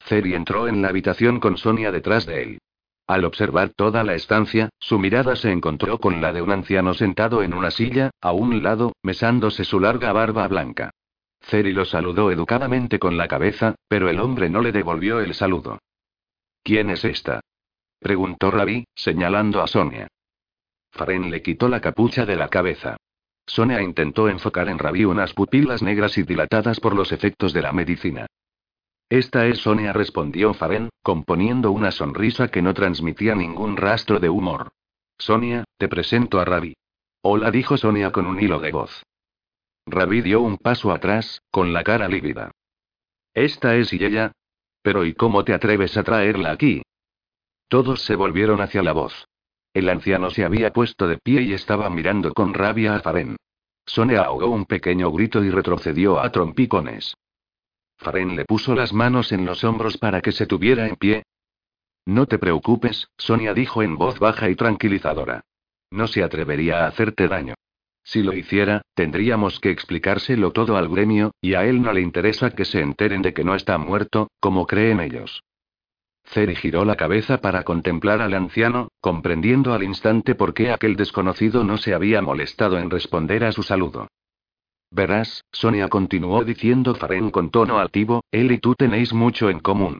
Ceri 0.00 0.34
entró 0.34 0.68
en 0.68 0.82
la 0.82 0.88
habitación 0.88 1.40
con 1.40 1.56
Sonia 1.56 1.90
detrás 1.90 2.26
de 2.26 2.42
él. 2.42 2.58
Al 3.06 3.24
observar 3.24 3.70
toda 3.70 4.02
la 4.02 4.14
estancia, 4.14 4.70
su 4.78 4.98
mirada 4.98 5.36
se 5.36 5.52
encontró 5.52 5.98
con 5.98 6.20
la 6.20 6.32
de 6.32 6.42
un 6.42 6.50
anciano 6.50 6.92
sentado 6.94 7.42
en 7.42 7.54
una 7.54 7.70
silla, 7.70 8.10
a 8.20 8.32
un 8.32 8.62
lado, 8.62 8.92
mesándose 9.02 9.64
su 9.64 9.78
larga 9.78 10.12
barba 10.12 10.48
blanca. 10.48 10.90
Ceri 11.40 11.72
lo 11.72 11.84
saludó 11.84 12.32
educadamente 12.32 12.98
con 12.98 13.16
la 13.16 13.28
cabeza, 13.28 13.76
pero 13.88 14.08
el 14.08 14.18
hombre 14.18 14.50
no 14.50 14.60
le 14.60 14.72
devolvió 14.72 15.20
el 15.20 15.34
saludo. 15.34 15.78
¿Quién 16.64 16.90
es 16.90 17.04
esta? 17.04 17.40
preguntó 18.00 18.50
Ravi, 18.50 18.84
señalando 18.94 19.62
a 19.62 19.68
Sonia. 19.68 20.08
Faren 20.90 21.30
le 21.30 21.42
quitó 21.42 21.68
la 21.68 21.80
capucha 21.80 22.26
de 22.26 22.36
la 22.36 22.48
cabeza. 22.48 22.96
Sonia 23.46 23.80
intentó 23.80 24.28
enfocar 24.28 24.68
en 24.68 24.78
Ravi 24.78 25.04
unas 25.04 25.32
pupilas 25.32 25.82
negras 25.82 26.18
y 26.18 26.24
dilatadas 26.24 26.80
por 26.80 26.94
los 26.94 27.12
efectos 27.12 27.52
de 27.52 27.62
la 27.62 27.72
medicina. 27.72 28.26
Esta 29.08 29.46
es 29.46 29.58
Sonia, 29.58 29.92
respondió 29.92 30.52
Faren, 30.52 30.88
componiendo 31.02 31.70
una 31.70 31.92
sonrisa 31.92 32.48
que 32.48 32.60
no 32.60 32.74
transmitía 32.74 33.36
ningún 33.36 33.76
rastro 33.76 34.18
de 34.18 34.28
humor. 34.28 34.72
Sonia, 35.16 35.64
te 35.78 35.88
presento 35.88 36.40
a 36.40 36.44
Ravi. 36.44 36.74
Hola, 37.22 37.50
dijo 37.50 37.76
Sonia 37.76 38.10
con 38.10 38.26
un 38.26 38.40
hilo 38.40 38.58
de 38.58 38.72
voz. 38.72 39.04
Ravi 39.86 40.22
dio 40.22 40.40
un 40.40 40.58
paso 40.58 40.90
atrás, 40.90 41.40
con 41.50 41.72
la 41.72 41.84
cara 41.84 42.08
lívida. 42.08 42.50
Esta 43.32 43.76
es 43.76 43.92
y 43.92 44.04
ella. 44.04 44.32
Pero 44.82 45.04
¿y 45.04 45.14
cómo 45.14 45.44
te 45.44 45.54
atreves 45.54 45.96
a 45.96 46.02
traerla 46.02 46.50
aquí? 46.50 46.82
Todos 47.68 48.02
se 48.02 48.16
volvieron 48.16 48.60
hacia 48.60 48.82
la 48.82 48.92
voz. 48.92 49.26
El 49.76 49.90
anciano 49.90 50.30
se 50.30 50.42
había 50.42 50.72
puesto 50.72 51.06
de 51.06 51.18
pie 51.18 51.42
y 51.42 51.52
estaba 51.52 51.90
mirando 51.90 52.32
con 52.32 52.54
rabia 52.54 52.94
a 52.94 53.00
Faren. 53.00 53.36
Sonia 53.84 54.22
ahogó 54.22 54.46
un 54.46 54.64
pequeño 54.64 55.12
grito 55.12 55.44
y 55.44 55.50
retrocedió 55.50 56.18
a 56.18 56.32
trompicones. 56.32 57.14
Faren 57.98 58.36
le 58.36 58.46
puso 58.46 58.74
las 58.74 58.94
manos 58.94 59.32
en 59.32 59.44
los 59.44 59.64
hombros 59.64 59.98
para 59.98 60.22
que 60.22 60.32
se 60.32 60.46
tuviera 60.46 60.88
en 60.88 60.96
pie. 60.96 61.24
No 62.06 62.24
te 62.24 62.38
preocupes, 62.38 63.08
Sonia 63.18 63.52
dijo 63.52 63.82
en 63.82 63.98
voz 63.98 64.18
baja 64.18 64.48
y 64.48 64.56
tranquilizadora. 64.56 65.42
No 65.90 66.06
se 66.06 66.22
atrevería 66.22 66.84
a 66.84 66.86
hacerte 66.86 67.28
daño. 67.28 67.52
Si 68.02 68.22
lo 68.22 68.32
hiciera, 68.32 68.80
tendríamos 68.94 69.60
que 69.60 69.72
explicárselo 69.72 70.52
todo 70.52 70.78
al 70.78 70.88
gremio, 70.88 71.32
y 71.42 71.52
a 71.52 71.66
él 71.66 71.82
no 71.82 71.92
le 71.92 72.00
interesa 72.00 72.48
que 72.48 72.64
se 72.64 72.80
enteren 72.80 73.20
de 73.20 73.34
que 73.34 73.44
no 73.44 73.54
está 73.54 73.76
muerto, 73.76 74.30
como 74.40 74.66
creen 74.66 75.00
ellos. 75.00 75.42
Ceri 76.26 76.56
giró 76.56 76.84
la 76.84 76.96
cabeza 76.96 77.38
para 77.38 77.62
contemplar 77.62 78.20
al 78.20 78.34
anciano, 78.34 78.88
comprendiendo 79.00 79.72
al 79.72 79.82
instante 79.82 80.34
por 80.34 80.54
qué 80.54 80.70
aquel 80.70 80.96
desconocido 80.96 81.64
no 81.64 81.78
se 81.78 81.94
había 81.94 82.20
molestado 82.20 82.78
en 82.78 82.90
responder 82.90 83.44
a 83.44 83.52
su 83.52 83.62
saludo. 83.62 84.08
Verás, 84.90 85.44
Sonia 85.52 85.88
continuó 85.88 86.44
diciendo 86.44 86.94
Faren 86.94 87.30
con 87.30 87.50
tono 87.50 87.78
altivo, 87.78 88.22
él 88.30 88.52
y 88.52 88.58
tú 88.58 88.74
tenéis 88.74 89.12
mucho 89.12 89.50
en 89.50 89.60
común. 89.60 89.98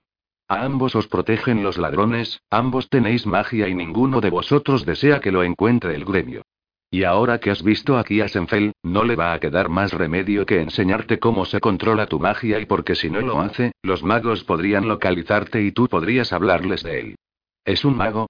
A 0.49 0.64
ambos 0.64 0.95
os 0.95 1.09
protegen 1.09 1.62
los 1.64 1.77
ladrones, 1.77 2.41
ambos 2.51 2.89
tenéis 2.89 3.27
magia 3.27 3.68
y 3.68 3.74
ninguno 3.74 4.20
de 4.20 4.31
vosotros 4.31 4.87
desea 4.87 5.20
que 5.20 5.33
lo 5.33 5.43
encuentre 5.43 5.95
el 5.95 6.05
gremio. 6.05 6.43
Y 6.91 7.05
ahora 7.05 7.41
que 7.41 7.51
has 7.51 7.62
visto 7.62 7.99
aquí 7.99 8.20
a 8.20 8.28
Senfel, 8.28 8.72
no 8.82 9.05
le 9.05 9.16
va 9.16 9.32
a 9.32 9.41
quedar 9.41 9.68
más 9.68 9.93
remedio 9.93 10.47
que 10.47 10.61
enseñarte 10.61 11.18
cómo 11.18 11.45
se 11.45 11.61
controla 11.61 12.07
tu 12.07 12.20
magia 12.20 12.61
y 12.61 12.66
porque 12.66 12.95
si 12.95 13.11
no 13.11 13.20
lo 13.20 13.41
hace, 13.41 13.72
los 13.82 14.03
magos 14.03 14.45
podrían 14.45 14.87
localizarte 14.87 15.62
y 15.62 15.72
tú 15.72 15.89
podrías 15.89 16.32
hablarles 16.32 16.82
de 16.82 17.01
él. 17.01 17.16
¿Es 17.64 17.84
un 17.84 17.97
mago? 17.97 18.28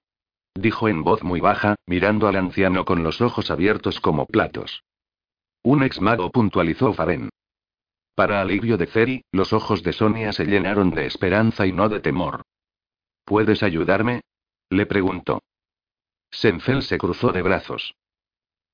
Dijo 0.54 0.88
en 0.88 1.04
voz 1.04 1.22
muy 1.22 1.40
baja, 1.40 1.76
mirando 1.86 2.28
al 2.28 2.36
anciano 2.36 2.86
con 2.86 3.02
los 3.02 3.20
ojos 3.20 3.50
abiertos 3.50 4.00
como 4.00 4.24
platos. 4.24 4.82
Un 5.62 5.82
ex 5.82 6.00
mago 6.00 6.30
puntualizó 6.30 6.94
Faren. 6.94 7.28
Para 8.14 8.40
alivio 8.40 8.78
de 8.78 8.86
Ceri, 8.86 9.22
los 9.32 9.52
ojos 9.52 9.82
de 9.82 9.92
Sonia 9.92 10.32
se 10.32 10.46
llenaron 10.46 10.90
de 10.90 11.04
esperanza 11.04 11.66
y 11.66 11.72
no 11.72 11.90
de 11.90 12.00
temor. 12.00 12.42
¿Puedes 13.26 13.62
ayudarme? 13.62 14.22
le 14.70 14.86
preguntó. 14.86 15.42
Senfel 16.30 16.82
se 16.82 16.96
cruzó 16.96 17.32
de 17.32 17.42
brazos. 17.42 17.94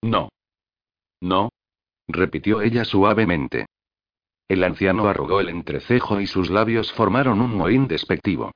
No. 0.02 0.28
No. 1.20 1.50
repitió 2.08 2.60
ella 2.60 2.84
suavemente. 2.84 3.66
El 4.48 4.64
anciano 4.64 5.06
arrugó 5.08 5.40
el 5.40 5.48
entrecejo 5.48 6.20
y 6.20 6.26
sus 6.26 6.50
labios 6.50 6.92
formaron 6.92 7.40
un 7.40 7.56
mohín 7.56 7.88
despectivo. 7.88 8.52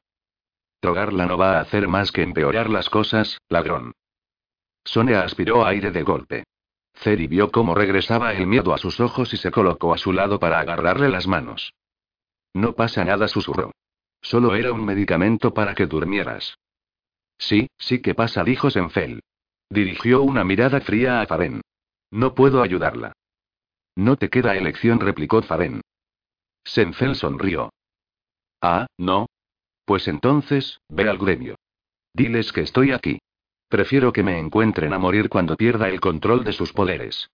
Togarla 0.81 1.27
no 1.27 1.39
va 1.39 1.57
a 1.57 1.61
hacer 1.61 1.89
más 1.89 2.13
que 2.13 2.23
empeorar 2.23 2.69
las 2.69 2.91
cosas, 2.91 3.39
ladrón. 3.49 3.93
Sonia 4.85 5.23
aspiró 5.23 5.65
aire 5.65 5.91
de 5.91 6.03
golpe. 6.03 6.45
Ceri 6.95 7.27
vio 7.27 7.51
cómo 7.51 7.75
regresaba 7.75 8.33
el 8.35 8.47
miedo 8.47 8.75
a 8.75 8.79
sus 8.79 9.01
ojos 9.01 9.33
y 9.33 9.37
se 9.37 9.51
colocó 9.51 9.95
a 9.95 9.99
su 9.99 10.13
lado 10.13 10.39
para 10.39 10.61
agarrarle 10.61 11.09
las 11.09 11.27
manos. 11.27 11.73
No 12.53 12.75
pasa 12.75 13.05
nada, 13.05 13.29
susurró. 13.29 13.73
Solo 14.23 14.55
era 14.55 14.73
un 14.73 14.85
medicamento 14.85 15.55
para 15.55 15.75
que 15.75 15.87
durmieras. 15.87 16.59
Sí, 17.39 17.69
sí 17.79 18.01
que 18.01 18.15
pasa, 18.15 18.45
dijo 18.45 18.71
Senfel. 18.71 19.21
Dirigió 19.69 20.23
una 20.23 20.45
mirada 20.45 20.81
fría 20.81 21.21
a 21.21 21.27
Faren. 21.27 21.61
No 22.11 22.35
puedo 22.35 22.63
ayudarla. 22.63 23.13
No 23.97 24.17
te 24.17 24.29
queda 24.31 24.57
elección, 24.57 25.01
replicó 25.01 25.43
Faren. 25.43 25.81
Senfel 26.65 27.15
sonrió. 27.17 27.71
Ah, 28.61 28.87
no. 28.99 29.27
Pues 29.85 30.09
entonces, 30.09 30.81
ve 30.89 31.09
al 31.09 31.19
gremio. 31.19 31.57
Diles 32.13 32.53
que 32.53 32.63
estoy 32.63 32.93
aquí. 32.93 33.19
Prefiero 33.69 34.13
que 34.13 34.23
me 34.23 34.39
encuentren 34.39 34.93
a 34.93 34.99
morir 34.99 35.29
cuando 35.29 35.57
pierda 35.57 35.89
el 35.89 36.01
control 36.01 36.45
de 36.45 36.53
sus 36.53 36.73
poderes. 36.73 37.29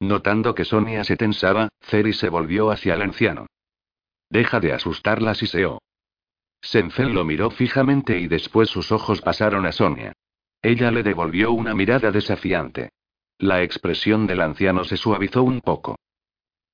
Notando 0.00 0.54
que 0.54 0.64
Sonia 0.64 1.04
se 1.04 1.16
tensaba, 1.16 1.68
Ceri 1.80 2.12
se 2.12 2.28
volvió 2.28 2.70
hacia 2.70 2.94
el 2.94 3.02
anciano. 3.02 3.46
Deja 4.28 4.60
de 4.60 4.72
asustarla, 4.72 5.34
siseó. 5.34 5.80
Senfel 6.60 7.12
lo 7.12 7.24
miró 7.24 7.50
fijamente 7.50 8.18
y 8.18 8.26
después 8.26 8.68
sus 8.68 8.92
ojos 8.92 9.22
pasaron 9.22 9.66
a 9.66 9.72
Sonia. 9.72 10.12
Ella 10.66 10.90
le 10.90 11.04
devolvió 11.04 11.52
una 11.52 11.76
mirada 11.76 12.10
desafiante. 12.10 12.90
La 13.38 13.62
expresión 13.62 14.26
del 14.26 14.40
anciano 14.40 14.82
se 14.82 14.96
suavizó 14.96 15.44
un 15.44 15.60
poco. 15.60 15.94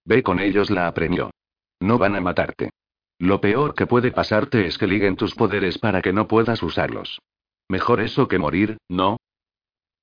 Ve 0.06 0.22
con 0.22 0.40
ellos, 0.40 0.70
la 0.70 0.86
apremió. 0.86 1.30
No 1.78 1.98
van 1.98 2.16
a 2.16 2.22
matarte. 2.22 2.70
Lo 3.18 3.42
peor 3.42 3.74
que 3.74 3.86
puede 3.86 4.10
pasarte 4.10 4.66
es 4.66 4.78
que 4.78 4.86
liguen 4.86 5.16
tus 5.16 5.34
poderes 5.34 5.76
para 5.76 6.00
que 6.00 6.14
no 6.14 6.26
puedas 6.26 6.62
usarlos. 6.62 7.20
Mejor 7.68 8.00
eso 8.00 8.28
que 8.28 8.38
morir, 8.38 8.78
¿no? 8.88 9.18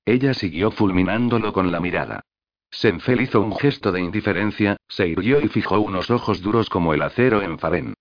Ella 0.05 0.35
siguió 0.35 0.69
fulminándolo 0.69 1.51
con 1.51 1.71
la 1.71 1.79
mirada. 1.79 2.21
Senfel 2.69 3.21
hizo 3.21 3.41
un 3.41 3.55
gesto 3.57 3.91
de 3.91 4.01
indiferencia, 4.01 4.77
se 4.87 5.07
irguió 5.07 5.41
y 5.41 5.47
fijó 5.47 5.79
unos 5.79 6.11
ojos 6.11 6.43
duros 6.43 6.69
como 6.69 6.93
el 6.93 7.01
acero 7.01 7.41
en 7.41 7.57
Faren. 7.57 7.95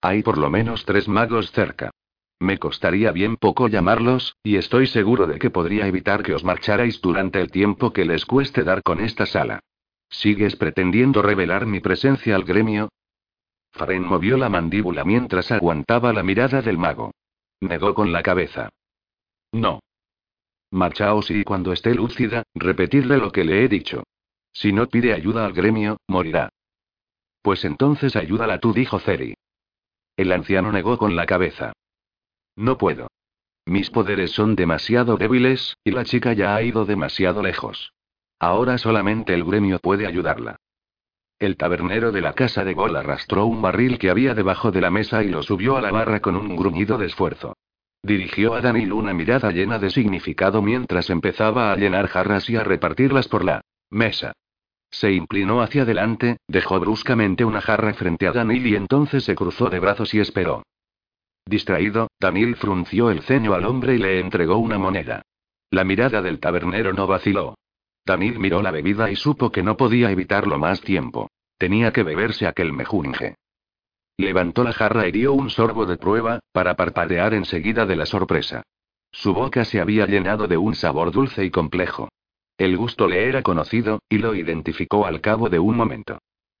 Hay 0.00 0.24
por 0.24 0.38
lo 0.38 0.50
menos 0.50 0.84
tres 0.84 1.06
magos 1.06 1.52
cerca. 1.52 1.92
Me 2.40 2.58
costaría 2.58 3.12
bien 3.12 3.36
poco 3.36 3.68
llamarlos, 3.68 4.36
y 4.42 4.56
estoy 4.56 4.86
seguro 4.86 5.26
de 5.26 5.38
que 5.38 5.50
podría 5.50 5.86
evitar 5.86 6.22
que 6.22 6.34
os 6.34 6.44
marcharais 6.44 7.00
durante 7.00 7.40
el 7.40 7.50
tiempo 7.50 7.92
que 7.92 8.04
les 8.04 8.26
cueste 8.26 8.64
dar 8.64 8.82
con 8.82 9.00
esta 9.00 9.26
sala. 9.26 9.60
¿Sigues 10.08 10.56
pretendiendo 10.56 11.22
revelar 11.22 11.66
mi 11.66 11.80
presencia 11.80 12.34
al 12.36 12.44
gremio? 12.44 12.88
Faren 13.72 14.04
movió 14.04 14.36
la 14.36 14.48
mandíbula 14.48 15.04
mientras 15.04 15.50
aguantaba 15.50 16.12
la 16.12 16.22
mirada 16.22 16.62
del 16.62 16.78
mago. 16.78 17.12
Negó 17.60 17.94
con 17.94 18.12
la 18.12 18.22
cabeza. 18.22 18.68
No. 19.52 19.80
Marchaos 20.70 21.30
y 21.30 21.44
cuando 21.44 21.72
esté 21.72 21.94
lúcida, 21.94 22.44
repetidle 22.54 23.18
lo 23.18 23.32
que 23.32 23.44
le 23.44 23.64
he 23.64 23.68
dicho. 23.68 24.04
Si 24.52 24.72
no 24.72 24.86
pide 24.86 25.12
ayuda 25.12 25.44
al 25.44 25.52
gremio, 25.52 25.98
morirá. 26.06 26.50
Pues 27.42 27.64
entonces 27.64 28.16
ayúdala 28.16 28.58
tú, 28.60 28.72
dijo 28.72 28.98
Ceri. 29.00 29.34
El 30.16 30.32
anciano 30.32 30.70
negó 30.70 30.96
con 30.96 31.16
la 31.16 31.26
cabeza. 31.26 31.72
No 32.56 32.78
puedo. 32.78 33.08
Mis 33.66 33.90
poderes 33.90 34.32
son 34.32 34.56
demasiado 34.56 35.16
débiles, 35.16 35.76
y 35.84 35.90
la 35.90 36.04
chica 36.04 36.32
ya 36.32 36.54
ha 36.54 36.62
ido 36.62 36.84
demasiado 36.84 37.42
lejos. 37.42 37.92
Ahora 38.38 38.78
solamente 38.78 39.32
el 39.32 39.44
gremio 39.44 39.78
puede 39.78 40.06
ayudarla. 40.06 40.56
El 41.38 41.56
tabernero 41.56 42.12
de 42.12 42.20
la 42.20 42.34
casa 42.34 42.64
de 42.64 42.74
Gol 42.74 42.96
arrastró 42.96 43.46
un 43.46 43.60
barril 43.60 43.98
que 43.98 44.10
había 44.10 44.34
debajo 44.34 44.70
de 44.70 44.80
la 44.80 44.90
mesa 44.90 45.24
y 45.24 45.28
lo 45.28 45.42
subió 45.42 45.76
a 45.76 45.80
la 45.80 45.90
barra 45.90 46.20
con 46.20 46.36
un 46.36 46.54
gruñido 46.56 46.98
de 46.98 47.06
esfuerzo. 47.06 47.56
Dirigió 48.02 48.54
a 48.54 48.60
Danil 48.60 48.92
una 48.92 49.14
mirada 49.14 49.50
llena 49.50 49.78
de 49.78 49.90
significado 49.90 50.62
mientras 50.62 51.10
empezaba 51.10 51.72
a 51.72 51.76
llenar 51.76 52.08
jarras 52.08 52.48
y 52.50 52.56
a 52.56 52.62
repartirlas 52.62 53.28
por 53.28 53.44
la 53.44 53.62
mesa. 53.90 54.32
Se 54.90 55.10
inclinó 55.10 55.62
hacia 55.62 55.82
adelante, 55.82 56.36
dejó 56.46 56.78
bruscamente 56.78 57.44
una 57.44 57.60
jarra 57.60 57.94
frente 57.94 58.28
a 58.28 58.32
Danil 58.32 58.66
y 58.66 58.76
entonces 58.76 59.24
se 59.24 59.34
cruzó 59.34 59.70
de 59.70 59.80
brazos 59.80 60.14
y 60.14 60.20
esperó. 60.20 60.62
Distraído, 61.46 62.08
Danil 62.18 62.56
frunció 62.56 63.10
el 63.10 63.22
ceño 63.22 63.54
al 63.54 63.66
hombre 63.66 63.94
y 63.94 63.98
le 63.98 64.20
entregó 64.20 64.56
una 64.56 64.78
moneda. 64.78 65.22
La 65.70 65.84
mirada 65.84 66.22
del 66.22 66.40
tabernero 66.40 66.92
no 66.92 67.06
vaciló. 67.06 67.54
Danil 68.06 68.38
miró 68.38 68.62
la 68.62 68.70
bebida 68.70 69.10
y 69.10 69.16
supo 69.16 69.50
que 69.50 69.62
no 69.62 69.76
podía 69.76 70.10
evitarlo 70.10 70.58
más 70.58 70.80
tiempo. 70.80 71.30
Tenía 71.58 71.92
que 71.92 72.02
beberse 72.02 72.46
aquel 72.46 72.72
mejunje. 72.72 73.36
Levantó 74.16 74.64
la 74.64 74.72
jarra 74.72 75.08
y 75.08 75.12
dio 75.12 75.32
un 75.32 75.50
sorbo 75.50 75.86
de 75.86 75.96
prueba, 75.96 76.40
para 76.52 76.76
parpadear 76.76 77.34
enseguida 77.34 77.84
de 77.84 77.96
la 77.96 78.06
sorpresa. 78.06 78.62
Su 79.10 79.34
boca 79.34 79.64
se 79.64 79.80
había 79.80 80.06
llenado 80.06 80.46
de 80.46 80.56
un 80.56 80.74
sabor 80.74 81.12
dulce 81.12 81.44
y 81.44 81.50
complejo. 81.50 82.08
El 82.56 82.76
gusto 82.76 83.08
le 83.08 83.28
era 83.28 83.42
conocido, 83.42 84.00
y 84.08 84.18
lo 84.18 84.34
identificó 84.34 85.06
al 85.06 85.20
cabo 85.20 85.48
de 85.48 85.58
un 85.58 85.76
momento. 85.76 86.18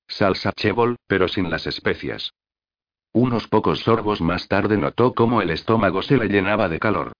Salsa 0.08 0.52
chebol, 0.52 0.96
pero 1.06 1.28
sin 1.28 1.50
las 1.50 1.66
especias. 1.66 2.32
Unos 3.14 3.46
pocos 3.46 3.78
sorbos 3.78 4.20
más 4.20 4.48
tarde 4.48 4.76
notó 4.76 5.14
cómo 5.14 5.40
el 5.40 5.50
estómago 5.50 6.02
se 6.02 6.16
le 6.16 6.26
llenaba 6.26 6.68
de 6.68 6.80
calor. 6.80 7.12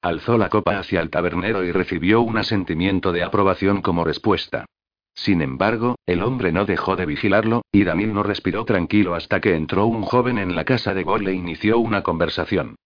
Alzó 0.00 0.38
la 0.38 0.48
copa 0.48 0.78
hacia 0.78 1.02
el 1.02 1.10
tabernero 1.10 1.62
y 1.62 1.72
recibió 1.72 2.22
un 2.22 2.38
asentimiento 2.38 3.12
de 3.12 3.22
aprobación 3.22 3.82
como 3.82 4.02
respuesta. 4.02 4.64
Sin 5.12 5.42
embargo, 5.42 5.96
el 6.06 6.22
hombre 6.22 6.52
no 6.52 6.64
dejó 6.64 6.96
de 6.96 7.04
vigilarlo, 7.04 7.60
y 7.70 7.84
Danil 7.84 8.14
no 8.14 8.22
respiró 8.22 8.64
tranquilo 8.64 9.14
hasta 9.14 9.42
que 9.42 9.56
entró 9.56 9.84
un 9.84 10.04
joven 10.04 10.38
en 10.38 10.56
la 10.56 10.64
casa 10.64 10.94
de 10.94 11.04
Gol 11.04 11.28
e 11.28 11.34
inició 11.34 11.78
una 11.78 12.02
conversación. 12.02 12.76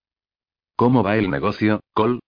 ¿Cómo 0.75 1.03
va 1.03 1.15
el 1.15 1.29
negocio, 1.29 1.79
Col? 1.93 2.19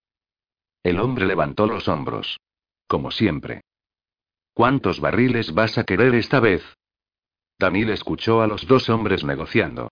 El 0.83 1.01
hombre 1.01 1.25
levantó 1.25 1.67
los 1.67 1.89
hombros. 1.89 2.39
Como 2.87 3.11
siempre. 3.11 3.59
¿Cuántos 4.53 5.01
barriles 5.01 5.53
vas 5.53 5.77
a 5.77 5.83
querer 5.83 6.15
esta 6.15 6.39
vez? 6.39 6.63
Danil 7.59 7.89
escuchó 7.89 8.41
a 8.41 8.47
los 8.47 8.67
dos 8.67 8.89
hombres 8.89 9.23
negociando. 9.23 9.89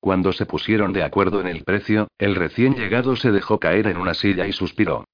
Cuando 0.00 0.32
se 0.32 0.46
pusieron 0.46 0.92
de 0.92 1.02
acuerdo 1.02 1.40
en 1.40 1.48
el 1.48 1.64
precio, 1.64 2.08
el 2.18 2.36
recién 2.36 2.74
llegado 2.74 3.16
se 3.16 3.32
dejó 3.32 3.58
caer 3.58 3.88
en 3.88 3.96
una 3.96 4.14
silla 4.14 4.46
y 4.46 4.52
suspiró. 4.52 5.04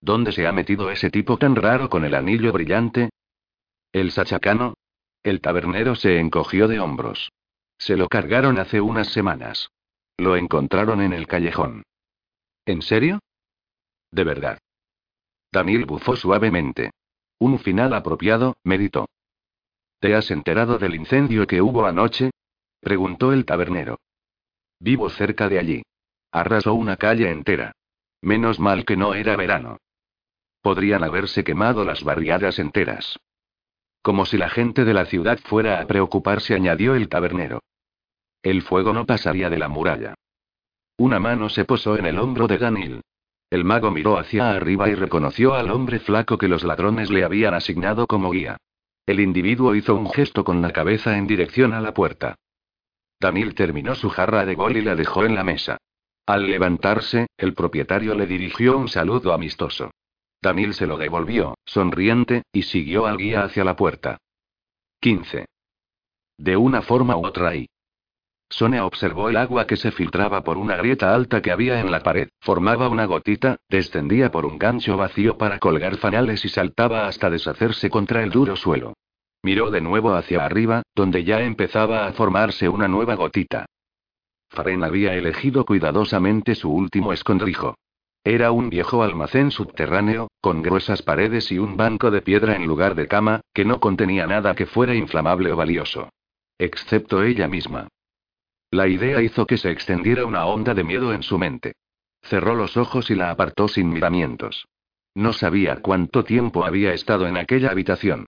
¿Dónde 0.00 0.32
se 0.32 0.46
ha 0.46 0.52
metido 0.52 0.90
ese 0.90 1.10
tipo 1.10 1.38
tan 1.38 1.56
raro 1.56 1.88
con 1.88 2.04
el 2.04 2.14
anillo 2.14 2.52
brillante? 2.52 3.10
¿El 3.92 4.10
sachacano? 4.10 4.74
El 5.22 5.40
tabernero 5.40 5.94
se 5.94 6.18
encogió 6.18 6.68
de 6.68 6.80
hombros. 6.80 7.30
Se 7.78 7.96
lo 7.96 8.08
cargaron 8.08 8.58
hace 8.58 8.80
unas 8.80 9.08
semanas. 9.08 9.70
Lo 10.18 10.36
encontraron 10.36 11.00
en 11.00 11.12
el 11.12 11.26
callejón. 11.26 11.84
¿En 12.66 12.82
serio? 12.82 13.20
De 14.10 14.24
verdad. 14.24 14.58
Danil 15.52 15.86
bufó 15.86 16.16
suavemente. 16.16 16.90
Un 17.38 17.58
final 17.58 17.94
apropiado, 17.94 18.56
meditó. 18.64 19.06
¿Te 20.02 20.16
has 20.16 20.32
enterado 20.32 20.78
del 20.78 20.96
incendio 20.96 21.46
que 21.46 21.62
hubo 21.62 21.86
anoche? 21.86 22.32
Preguntó 22.80 23.32
el 23.32 23.44
tabernero. 23.44 24.00
Vivo 24.80 25.08
cerca 25.08 25.48
de 25.48 25.60
allí. 25.60 25.82
Arrasó 26.32 26.74
una 26.74 26.96
calle 26.96 27.30
entera. 27.30 27.70
Menos 28.20 28.58
mal 28.58 28.84
que 28.84 28.96
no 28.96 29.14
era 29.14 29.36
verano. 29.36 29.76
Podrían 30.60 31.04
haberse 31.04 31.44
quemado 31.44 31.84
las 31.84 32.02
barriadas 32.02 32.58
enteras. 32.58 33.20
Como 34.02 34.26
si 34.26 34.38
la 34.38 34.48
gente 34.48 34.84
de 34.84 34.92
la 34.92 35.04
ciudad 35.04 35.38
fuera 35.38 35.80
a 35.80 35.86
preocuparse, 35.86 36.54
añadió 36.54 36.96
el 36.96 37.08
tabernero. 37.08 37.62
El 38.42 38.62
fuego 38.62 38.92
no 38.92 39.06
pasaría 39.06 39.50
de 39.50 39.58
la 39.60 39.68
muralla. 39.68 40.14
Una 40.96 41.20
mano 41.20 41.48
se 41.48 41.64
posó 41.64 41.96
en 41.96 42.06
el 42.06 42.18
hombro 42.18 42.48
de 42.48 42.58
Danil. 42.58 43.02
El 43.50 43.64
mago 43.64 43.92
miró 43.92 44.18
hacia 44.18 44.50
arriba 44.50 44.88
y 44.88 44.96
reconoció 44.96 45.54
al 45.54 45.70
hombre 45.70 46.00
flaco 46.00 46.38
que 46.38 46.48
los 46.48 46.64
ladrones 46.64 47.08
le 47.08 47.22
habían 47.22 47.54
asignado 47.54 48.08
como 48.08 48.32
guía. 48.32 48.56
El 49.06 49.20
individuo 49.20 49.74
hizo 49.74 49.94
un 49.94 50.10
gesto 50.10 50.44
con 50.44 50.62
la 50.62 50.72
cabeza 50.72 51.18
en 51.18 51.26
dirección 51.26 51.72
a 51.72 51.80
la 51.80 51.92
puerta. 51.92 52.36
Danil 53.20 53.54
terminó 53.54 53.94
su 53.94 54.10
jarra 54.10 54.44
de 54.44 54.54
gol 54.54 54.76
y 54.76 54.82
la 54.82 54.94
dejó 54.94 55.24
en 55.24 55.34
la 55.34 55.44
mesa. 55.44 55.78
Al 56.26 56.48
levantarse, 56.48 57.26
el 57.36 57.54
propietario 57.54 58.14
le 58.14 58.26
dirigió 58.26 58.76
un 58.76 58.88
saludo 58.88 59.32
amistoso. 59.32 59.90
Danil 60.40 60.74
se 60.74 60.86
lo 60.86 60.96
devolvió, 60.96 61.56
sonriente, 61.64 62.42
y 62.52 62.62
siguió 62.62 63.06
al 63.06 63.16
guía 63.16 63.42
hacia 63.42 63.64
la 63.64 63.76
puerta. 63.76 64.18
15. 65.00 65.46
De 66.38 66.56
una 66.56 66.82
forma 66.82 67.16
u 67.16 67.26
otra 67.26 67.54
y. 67.54 67.68
Sonia 68.52 68.84
observó 68.84 69.30
el 69.30 69.38
agua 69.38 69.66
que 69.66 69.78
se 69.78 69.92
filtraba 69.92 70.44
por 70.44 70.58
una 70.58 70.76
grieta 70.76 71.14
alta 71.14 71.40
que 71.40 71.50
había 71.50 71.80
en 71.80 71.90
la 71.90 72.00
pared, 72.00 72.28
formaba 72.38 72.90
una 72.90 73.06
gotita, 73.06 73.56
descendía 73.66 74.30
por 74.30 74.44
un 74.44 74.58
gancho 74.58 74.98
vacío 74.98 75.38
para 75.38 75.58
colgar 75.58 75.96
fanales 75.96 76.44
y 76.44 76.50
saltaba 76.50 77.06
hasta 77.06 77.30
deshacerse 77.30 77.88
contra 77.88 78.22
el 78.22 78.28
duro 78.28 78.54
suelo. 78.54 78.92
Miró 79.42 79.70
de 79.70 79.80
nuevo 79.80 80.14
hacia 80.14 80.44
arriba, 80.44 80.82
donde 80.94 81.24
ya 81.24 81.40
empezaba 81.40 82.06
a 82.06 82.12
formarse 82.12 82.68
una 82.68 82.88
nueva 82.88 83.14
gotita. 83.14 83.64
Faren 84.50 84.84
había 84.84 85.14
elegido 85.14 85.64
cuidadosamente 85.64 86.54
su 86.54 86.70
último 86.70 87.14
escondrijo. 87.14 87.76
Era 88.22 88.52
un 88.52 88.68
viejo 88.68 89.02
almacén 89.02 89.50
subterráneo, 89.50 90.28
con 90.42 90.60
gruesas 90.60 91.00
paredes 91.00 91.50
y 91.52 91.58
un 91.58 91.78
banco 91.78 92.10
de 92.10 92.20
piedra 92.20 92.54
en 92.54 92.66
lugar 92.66 92.96
de 92.96 93.08
cama, 93.08 93.40
que 93.54 93.64
no 93.64 93.80
contenía 93.80 94.26
nada 94.26 94.54
que 94.54 94.66
fuera 94.66 94.94
inflamable 94.94 95.50
o 95.52 95.56
valioso. 95.56 96.10
Excepto 96.58 97.22
ella 97.22 97.48
misma. 97.48 97.88
La 98.72 98.88
idea 98.88 99.20
hizo 99.20 99.46
que 99.46 99.58
se 99.58 99.70
extendiera 99.70 100.24
una 100.24 100.46
onda 100.46 100.72
de 100.72 100.82
miedo 100.82 101.12
en 101.12 101.22
su 101.22 101.38
mente. 101.38 101.74
Cerró 102.22 102.54
los 102.54 102.78
ojos 102.78 103.10
y 103.10 103.14
la 103.14 103.30
apartó 103.30 103.68
sin 103.68 103.90
miramientos. 103.90 104.66
No 105.14 105.34
sabía 105.34 105.82
cuánto 105.82 106.24
tiempo 106.24 106.64
había 106.64 106.94
estado 106.94 107.26
en 107.26 107.36
aquella 107.36 107.70
habitación. 107.70 108.24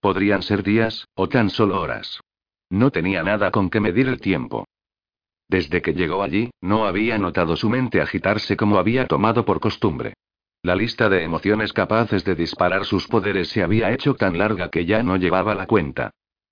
Podrían 0.00 0.42
ser 0.42 0.62
días, 0.62 1.08
o 1.14 1.30
tan 1.30 1.48
solo 1.48 1.80
horas. 1.80 2.20
No 2.68 2.90
tenía 2.90 3.22
nada 3.22 3.50
con 3.50 3.70
que 3.70 3.80
medir 3.80 4.06
el 4.08 4.20
tiempo. 4.20 4.66
Desde 5.48 5.80
que 5.80 5.94
llegó 5.94 6.22
allí, 6.22 6.50
no 6.60 6.84
había 6.84 7.16
notado 7.16 7.56
su 7.56 7.70
mente 7.70 8.02
agitarse 8.02 8.54
como 8.54 8.78
había 8.78 9.06
tomado 9.06 9.46
por 9.46 9.60
costumbre. 9.60 10.12
La 10.62 10.76
lista 10.76 11.08
de 11.08 11.22
emociones 11.22 11.72
capaces 11.72 12.22
de 12.22 12.34
disparar 12.34 12.84
sus 12.84 13.08
poderes 13.08 13.48
se 13.48 13.62
había 13.62 13.92
hecho 13.92 14.14
tan 14.14 14.36
larga 14.36 14.68
que 14.68 14.84
ya 14.84 15.02
no 15.02 15.16
llevaba 15.16 15.54
la 15.54 15.66
cuenta. 15.66 16.10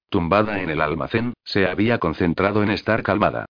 Tumbada 0.09 0.61
en 0.61 0.71
el 0.71 0.81
almacén, 0.81 1.35
se 1.45 1.67
había 1.67 1.99
concentrado 1.99 2.63
en 2.63 2.71
estar 2.71 3.03
calmada. 3.03 3.47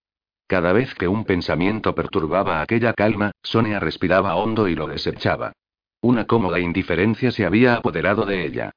Cada 0.47 0.73
vez 0.73 0.95
que 0.95 1.09
un 1.09 1.25
pensamiento 1.25 1.95
perturbaba 1.95 2.61
aquella 2.61 2.93
calma, 2.93 3.33
Sonia 3.43 3.81
respiraba 3.81 4.37
hondo 4.37 4.69
y 4.69 4.75
lo 4.75 4.87
desechaba. 4.87 5.53
Una 6.01 6.27
cómoda 6.27 6.61
indiferencia 6.61 7.31
se 7.31 7.47
había 7.47 7.77
apoderado 7.77 8.27
de 8.27 8.45
ella. 8.45 8.71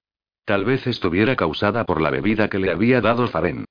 Tal 0.46 0.64
vez 0.64 0.88
estuviera 0.88 1.36
causada 1.36 1.84
por 1.84 2.02
la 2.02 2.10
bebida 2.10 2.50
que 2.50 2.58
le 2.58 2.72
había 2.72 3.02
dado 3.02 3.28
Faren. 3.28 3.66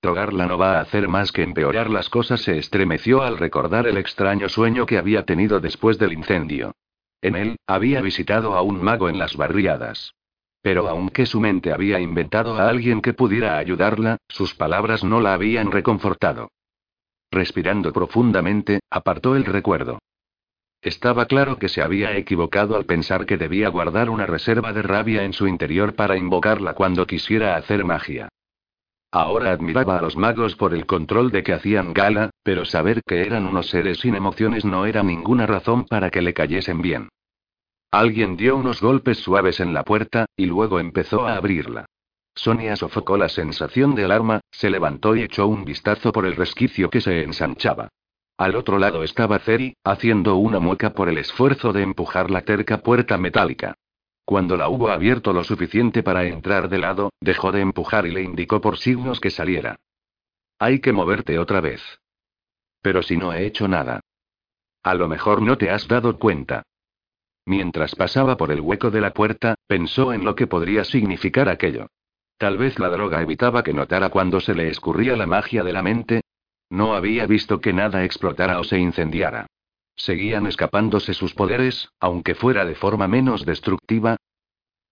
Drogarla 0.00 0.46
no 0.46 0.58
va 0.58 0.78
a 0.78 0.80
hacer 0.80 1.08
más 1.08 1.32
que 1.32 1.42
empeorar 1.42 1.90
las 1.90 2.08
cosas, 2.08 2.42
se 2.42 2.56
estremeció 2.56 3.22
al 3.22 3.36
recordar 3.36 3.88
el 3.88 3.96
extraño 3.96 4.48
sueño 4.48 4.86
que 4.86 4.96
había 4.96 5.24
tenido 5.24 5.58
después 5.58 5.98
del 5.98 6.12
incendio. 6.12 6.72
En 7.20 7.34
él, 7.34 7.56
había 7.66 8.00
visitado 8.00 8.54
a 8.54 8.62
un 8.62 8.80
mago 8.80 9.08
en 9.08 9.18
las 9.18 9.36
barriadas. 9.36 10.14
Pero 10.62 10.88
aunque 10.88 11.26
su 11.26 11.40
mente 11.40 11.72
había 11.72 12.00
inventado 12.00 12.56
a 12.56 12.68
alguien 12.68 13.00
que 13.00 13.14
pudiera 13.14 13.58
ayudarla, 13.58 14.18
sus 14.28 14.54
palabras 14.54 15.04
no 15.04 15.20
la 15.20 15.34
habían 15.34 15.70
reconfortado. 15.70 16.50
Respirando 17.30 17.92
profundamente, 17.92 18.80
apartó 18.90 19.36
el 19.36 19.44
recuerdo. 19.44 19.98
Estaba 20.80 21.26
claro 21.26 21.58
que 21.58 21.68
se 21.68 21.82
había 21.82 22.16
equivocado 22.16 22.76
al 22.76 22.84
pensar 22.84 23.26
que 23.26 23.36
debía 23.36 23.68
guardar 23.68 24.10
una 24.10 24.26
reserva 24.26 24.72
de 24.72 24.82
rabia 24.82 25.24
en 25.24 25.32
su 25.32 25.48
interior 25.48 25.94
para 25.94 26.16
invocarla 26.16 26.74
cuando 26.74 27.06
quisiera 27.06 27.56
hacer 27.56 27.84
magia. 27.84 28.28
Ahora 29.10 29.52
admiraba 29.52 29.98
a 29.98 30.02
los 30.02 30.16
magos 30.16 30.54
por 30.54 30.74
el 30.74 30.86
control 30.86 31.30
de 31.30 31.42
que 31.42 31.54
hacían 31.54 31.94
gala, 31.94 32.30
pero 32.42 32.64
saber 32.64 33.02
que 33.04 33.22
eran 33.22 33.46
unos 33.46 33.68
seres 33.70 34.00
sin 34.00 34.14
emociones 34.14 34.64
no 34.64 34.86
era 34.86 35.02
ninguna 35.02 35.46
razón 35.46 35.84
para 35.84 36.10
que 36.10 36.22
le 36.22 36.34
cayesen 36.34 36.82
bien. 36.82 37.08
Alguien 37.90 38.36
dio 38.36 38.56
unos 38.56 38.82
golpes 38.82 39.18
suaves 39.18 39.60
en 39.60 39.72
la 39.72 39.82
puerta, 39.82 40.26
y 40.36 40.44
luego 40.46 40.78
empezó 40.78 41.26
a 41.26 41.36
abrirla. 41.36 41.86
Sonia 42.34 42.76
sofocó 42.76 43.16
la 43.16 43.28
sensación 43.28 43.94
de 43.94 44.04
alarma, 44.04 44.40
se 44.50 44.70
levantó 44.70 45.16
y 45.16 45.22
echó 45.22 45.46
un 45.46 45.64
vistazo 45.64 46.12
por 46.12 46.26
el 46.26 46.36
resquicio 46.36 46.90
que 46.90 47.00
se 47.00 47.22
ensanchaba. 47.22 47.88
Al 48.36 48.54
otro 48.54 48.78
lado 48.78 49.02
estaba 49.02 49.38
Ceri, 49.40 49.74
haciendo 49.82 50.36
una 50.36 50.60
mueca 50.60 50.92
por 50.92 51.08
el 51.08 51.18
esfuerzo 51.18 51.72
de 51.72 51.82
empujar 51.82 52.30
la 52.30 52.42
terca 52.42 52.78
puerta 52.78 53.18
metálica. 53.18 53.74
Cuando 54.24 54.56
la 54.56 54.68
hubo 54.68 54.90
abierto 54.90 55.32
lo 55.32 55.42
suficiente 55.42 56.02
para 56.02 56.26
entrar 56.26 56.68
de 56.68 56.78
lado, 56.78 57.10
dejó 57.20 57.50
de 57.50 57.62
empujar 57.62 58.06
y 58.06 58.12
le 58.12 58.22
indicó 58.22 58.60
por 58.60 58.78
signos 58.78 59.18
que 59.18 59.30
saliera. 59.30 59.80
Hay 60.58 60.80
que 60.80 60.92
moverte 60.92 61.38
otra 61.38 61.60
vez. 61.60 61.82
Pero 62.82 63.02
si 63.02 63.16
no 63.16 63.32
he 63.32 63.46
hecho 63.46 63.66
nada. 63.66 64.00
A 64.82 64.94
lo 64.94 65.08
mejor 65.08 65.42
no 65.42 65.56
te 65.56 65.70
has 65.70 65.88
dado 65.88 66.18
cuenta. 66.18 66.62
Mientras 67.48 67.94
pasaba 67.94 68.36
por 68.36 68.52
el 68.52 68.60
hueco 68.60 68.90
de 68.90 69.00
la 69.00 69.14
puerta, 69.14 69.54
pensó 69.66 70.12
en 70.12 70.22
lo 70.22 70.34
que 70.34 70.46
podría 70.46 70.84
significar 70.84 71.48
aquello. 71.48 71.86
Tal 72.36 72.58
vez 72.58 72.78
la 72.78 72.90
droga 72.90 73.22
evitaba 73.22 73.62
que 73.62 73.72
notara 73.72 74.10
cuando 74.10 74.38
se 74.38 74.54
le 74.54 74.68
escurría 74.68 75.16
la 75.16 75.26
magia 75.26 75.64
de 75.64 75.72
la 75.72 75.82
mente. 75.82 76.20
No 76.68 76.94
había 76.94 77.24
visto 77.24 77.62
que 77.62 77.72
nada 77.72 78.04
explotara 78.04 78.60
o 78.60 78.64
se 78.64 78.78
incendiara. 78.78 79.46
Seguían 79.96 80.46
escapándose 80.46 81.14
sus 81.14 81.32
poderes, 81.32 81.88
aunque 82.00 82.34
fuera 82.34 82.66
de 82.66 82.74
forma 82.74 83.08
menos 83.08 83.46
destructiva. 83.46 84.18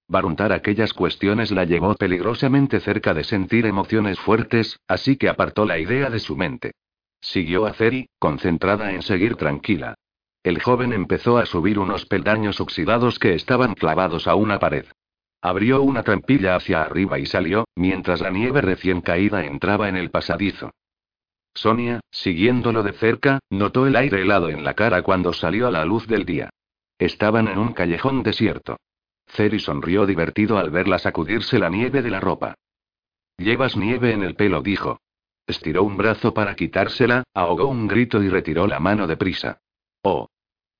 Baruntar 0.09 0.55
aquellas 0.55 0.95
cuestiones 0.95 1.51
la 1.51 1.67
llevó 1.67 1.95
peligrosamente 1.95 2.81
cerca 2.81 3.13
de 3.13 3.25
sentir 3.25 3.67
emociones 3.67 4.19
fuertes, 4.19 4.81
así 4.89 5.19
que 5.19 5.29
apartó 5.29 5.67
la 5.67 5.79
idea 5.79 6.09
de 6.09 6.21
su 6.21 6.37
mente. 6.37 6.73
Siguió 7.21 7.67
a 7.67 7.75
Ceri, 7.75 8.09
concentrada 8.19 8.93
en 8.93 9.03
seguir 9.03 9.37
tranquila. 9.37 9.95
El 10.47 10.63
joven 10.63 10.93
empezó 10.93 11.39
a 11.39 11.45
subir 11.45 11.77
unos 11.77 12.07
peldaños 12.07 12.61
oxidados 12.61 13.19
que 13.19 13.35
estaban 13.35 13.75
clavados 13.75 14.29
a 14.29 14.37
una 14.37 14.61
pared. 14.61 14.87
Abrió 15.43 15.83
una 15.83 16.05
trampilla 16.05 16.55
hacia 16.55 16.83
arriba 16.83 17.19
y 17.19 17.27
salió, 17.27 17.65
mientras 17.75 18.21
la 18.21 18.31
nieve 18.31 18.61
recién 18.61 19.01
caída 19.01 19.45
entraba 19.45 19.89
en 19.89 19.97
el 19.97 20.13
pasadizo. 20.13 20.71
Sonia, 21.53 21.99
siguiéndolo 22.13 22.85
de 22.85 22.93
cerca, 22.93 23.41
notó 23.51 23.89
el 23.89 23.97
aire 23.97 24.23
helado 24.23 24.49
en 24.49 24.63
la 24.63 24.75
cara 24.75 25.03
cuando 25.03 25.33
salió 25.33 25.67
a 25.67 25.73
la 25.73 25.85
luz 25.85 26.07
del 26.07 26.25
día. 26.25 26.51
Estaban 26.97 27.49
en 27.49 27.59
un 27.59 27.73
callejón 27.73 28.23
desierto. 28.23 28.77
Ceri 29.27 29.59
sonrió 29.59 30.07
divertido 30.07 30.59
al 30.59 30.71
verla 30.71 31.01
sacudirse 31.01 31.59
la 31.59 31.71
nieve 31.71 32.03
de 32.03 32.11
la 32.11 32.21
ropa. 32.21 32.55
Llevas 33.37 33.77
nieve 33.77 34.13
en 34.13 34.23
el 34.23 34.37
pelo, 34.37 34.63
dijo. 34.63 35.01
Estiró 35.45 35.83
un 35.83 35.97
brazo 35.97 36.33
para 36.33 36.55
quitársela, 36.55 37.25
ahogó 37.35 37.67
un 37.67 37.89
grito 37.89 38.23
y 38.23 38.29
retiró 38.29 38.69
la 38.69 38.79
mano 38.79 39.09
deprisa. 39.09 39.59
Oh. 40.03 40.29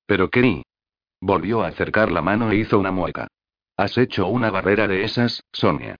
¿Pero 0.07 0.29
qué? 0.29 0.63
Volvió 1.21 1.61
a 1.63 1.67
acercar 1.67 2.11
la 2.11 2.23
mano 2.23 2.49
e 2.51 2.55
hizo 2.55 2.79
una 2.79 2.91
mueca. 2.91 3.27
Has 3.75 3.97
hecho 3.97 4.27
una 4.27 4.49
barrera 4.49 4.87
de 4.87 5.03
esas, 5.03 5.43
Sonia. 5.51 5.95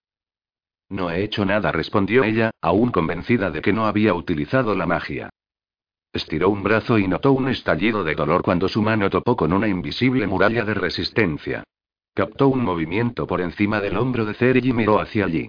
No 0.88 1.10
he 1.10 1.22
hecho 1.22 1.44
nada, 1.44 1.70
respondió 1.70 2.24
ella, 2.24 2.50
aún 2.60 2.90
convencida 2.90 3.50
de 3.50 3.60
que 3.60 3.72
no 3.72 3.86
había 3.86 4.14
utilizado 4.14 4.74
la 4.74 4.86
magia. 4.86 5.28
Estiró 6.12 6.48
un 6.48 6.62
brazo 6.62 6.98
y 6.98 7.06
notó 7.06 7.32
un 7.32 7.48
estallido 7.48 8.02
de 8.02 8.14
dolor 8.14 8.42
cuando 8.42 8.68
su 8.68 8.80
mano 8.80 9.10
topó 9.10 9.36
con 9.36 9.52
una 9.52 9.68
invisible 9.68 10.26
muralla 10.26 10.64
de 10.64 10.74
resistencia. 10.74 11.64
Captó 12.14 12.48
un 12.48 12.64
movimiento 12.64 13.26
por 13.26 13.42
encima 13.42 13.80
del 13.80 13.98
hombro 13.98 14.24
de 14.24 14.34
Ceri 14.34 14.60
y 14.66 14.72
miró 14.72 15.00
hacia 15.00 15.26
allí. 15.26 15.48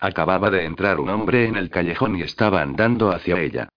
Acababa 0.00 0.50
de 0.50 0.64
entrar 0.64 0.98
un 0.98 1.10
hombre 1.10 1.46
en 1.46 1.56
el 1.56 1.68
callejón 1.68 2.16
y 2.16 2.22
estaba 2.22 2.62
andando 2.62 3.10
hacia 3.10 3.40
ella. 3.40 3.68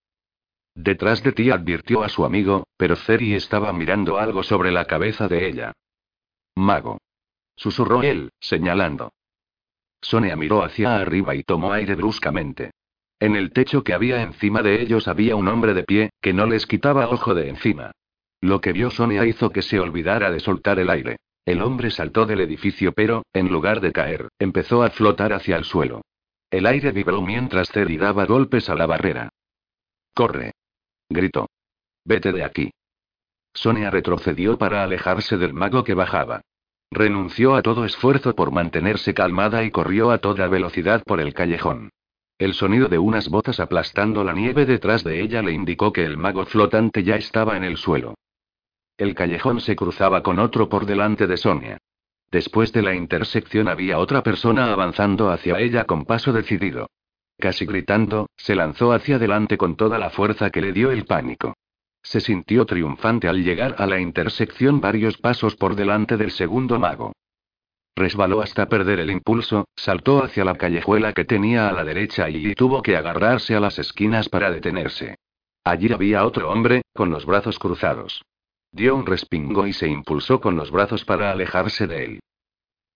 Detrás 0.75 1.21
de 1.23 1.33
ti 1.33 1.51
advirtió 1.51 2.03
a 2.03 2.09
su 2.09 2.23
amigo, 2.23 2.65
pero 2.77 2.95
Ceri 2.95 3.33
estaba 3.33 3.73
mirando 3.73 4.17
algo 4.17 4.43
sobre 4.43 4.71
la 4.71 4.85
cabeza 4.85 5.27
de 5.27 5.47
ella. 5.47 5.73
Mago. 6.55 6.97
Susurró 7.55 8.03
él, 8.03 8.31
señalando. 8.39 9.11
Sonia 10.01 10.35
miró 10.35 10.63
hacia 10.63 10.95
arriba 10.95 11.35
y 11.35 11.43
tomó 11.43 11.73
aire 11.73 11.95
bruscamente. 11.95 12.71
En 13.19 13.35
el 13.35 13.51
techo 13.51 13.83
que 13.83 13.93
había 13.93 14.23
encima 14.23 14.63
de 14.63 14.81
ellos 14.81 15.07
había 15.07 15.35
un 15.35 15.47
hombre 15.47 15.73
de 15.73 15.83
pie, 15.83 16.09
que 16.21 16.33
no 16.33 16.47
les 16.47 16.65
quitaba 16.65 17.09
ojo 17.09 17.35
de 17.35 17.49
encima. 17.49 17.91
Lo 18.39 18.61
que 18.61 18.73
vio 18.73 18.89
Sonia 18.89 19.25
hizo 19.25 19.51
que 19.51 19.61
se 19.61 19.79
olvidara 19.79 20.31
de 20.31 20.39
soltar 20.39 20.79
el 20.79 20.89
aire. 20.89 21.17
El 21.45 21.61
hombre 21.61 21.91
saltó 21.91 22.25
del 22.25 22.41
edificio 22.41 22.93
pero, 22.93 23.23
en 23.33 23.49
lugar 23.49 23.81
de 23.81 23.91
caer, 23.91 24.29
empezó 24.39 24.83
a 24.83 24.89
flotar 24.89 25.33
hacia 25.33 25.57
el 25.57 25.65
suelo. 25.65 26.01
El 26.49 26.65
aire 26.65 26.91
vibró 26.91 27.21
mientras 27.21 27.69
Ceri 27.71 27.97
daba 27.97 28.25
golpes 28.25 28.69
a 28.69 28.75
la 28.75 28.87
barrera. 28.87 29.29
¡Corre! 30.13 30.53
Gritó. 31.13 31.49
Vete 32.05 32.31
de 32.31 32.43
aquí. 32.43 32.71
Sonia 33.53 33.89
retrocedió 33.89 34.57
para 34.57 34.83
alejarse 34.83 35.37
del 35.37 35.53
mago 35.53 35.83
que 35.83 35.93
bajaba. 35.93 36.41
Renunció 36.89 37.55
a 37.55 37.61
todo 37.61 37.85
esfuerzo 37.85 38.35
por 38.35 38.51
mantenerse 38.51 39.13
calmada 39.13 39.63
y 39.63 39.71
corrió 39.71 40.11
a 40.11 40.17
toda 40.17 40.47
velocidad 40.47 41.03
por 41.03 41.21
el 41.21 41.33
callejón. 41.33 41.89
El 42.37 42.53
sonido 42.53 42.87
de 42.87 42.97
unas 42.97 43.29
botas 43.29 43.59
aplastando 43.59 44.23
la 44.23 44.33
nieve 44.33 44.65
detrás 44.65 45.03
de 45.03 45.21
ella 45.21 45.41
le 45.41 45.51
indicó 45.51 45.93
que 45.93 46.03
el 46.03 46.17
mago 46.17 46.45
flotante 46.45 47.03
ya 47.03 47.15
estaba 47.15 47.55
en 47.55 47.63
el 47.63 47.77
suelo. 47.77 48.15
El 48.97 49.15
callejón 49.15 49.61
se 49.61 49.75
cruzaba 49.75 50.23
con 50.23 50.39
otro 50.39 50.67
por 50.67 50.85
delante 50.85 51.27
de 51.27 51.37
Sonia. 51.37 51.77
Después 52.31 52.71
de 52.71 52.81
la 52.81 52.95
intersección 52.95 53.67
había 53.67 53.99
otra 53.99 54.23
persona 54.23 54.71
avanzando 54.71 55.29
hacia 55.29 55.59
ella 55.59 55.85
con 55.85 56.05
paso 56.05 56.33
decidido. 56.33 56.87
Casi 57.41 57.65
gritando, 57.65 58.29
se 58.37 58.53
lanzó 58.53 58.93
hacia 58.93 59.15
adelante 59.15 59.57
con 59.57 59.75
toda 59.75 59.97
la 59.97 60.11
fuerza 60.11 60.51
que 60.51 60.61
le 60.61 60.73
dio 60.73 60.91
el 60.91 61.05
pánico. 61.05 61.55
Se 62.03 62.19
sintió 62.19 62.67
triunfante 62.67 63.27
al 63.27 63.43
llegar 63.43 63.73
a 63.79 63.87
la 63.87 63.99
intersección 63.99 64.79
varios 64.79 65.17
pasos 65.17 65.55
por 65.55 65.75
delante 65.75 66.17
del 66.17 66.29
segundo 66.29 66.77
mago. 66.77 67.13
Resbaló 67.95 68.41
hasta 68.41 68.69
perder 68.69 68.99
el 68.99 69.09
impulso, 69.09 69.65
saltó 69.75 70.23
hacia 70.23 70.45
la 70.45 70.53
callejuela 70.53 71.13
que 71.13 71.25
tenía 71.25 71.67
a 71.67 71.71
la 71.71 71.83
derecha 71.83 72.29
y 72.29 72.53
tuvo 72.53 72.83
que 72.83 72.95
agarrarse 72.95 73.55
a 73.55 73.59
las 73.59 73.79
esquinas 73.79 74.29
para 74.29 74.51
detenerse. 74.51 75.15
Allí 75.63 75.91
había 75.91 76.23
otro 76.25 76.51
hombre, 76.51 76.83
con 76.93 77.09
los 77.09 77.25
brazos 77.25 77.57
cruzados. 77.57 78.21
Dio 78.71 78.95
un 78.95 79.07
respingo 79.07 79.65
y 79.65 79.73
se 79.73 79.87
impulsó 79.87 80.39
con 80.39 80.55
los 80.55 80.69
brazos 80.69 81.05
para 81.05 81.31
alejarse 81.31 81.87
de 81.87 82.05
él. 82.05 82.19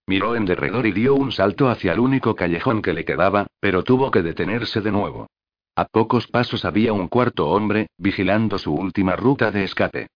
Miró 0.08 0.36
en 0.36 0.46
derredor 0.46 0.86
y 0.86 0.92
dio 0.92 1.16
un 1.16 1.32
salto 1.32 1.70
hacia 1.70 1.94
el 1.94 2.00
único 2.00 2.36
callejón 2.36 2.82
que 2.82 2.94
le 2.94 3.06
quedaba, 3.06 3.48
pero 3.60 3.84
tuvo 3.84 4.12
que 4.12 4.22
detenerse 4.22 4.82
de 4.82 4.92
nuevo. 4.92 5.28
A 5.76 5.86
pocos 5.86 6.28
pasos 6.28 6.64
había 6.64 6.94
un 6.94 7.08
cuarto 7.08 7.50
hombre, 7.50 7.88
vigilando 7.98 8.58
su 8.58 8.74
última 8.74 9.16
ruta 9.16 9.52
de 9.52 9.64
escape. 9.64 10.08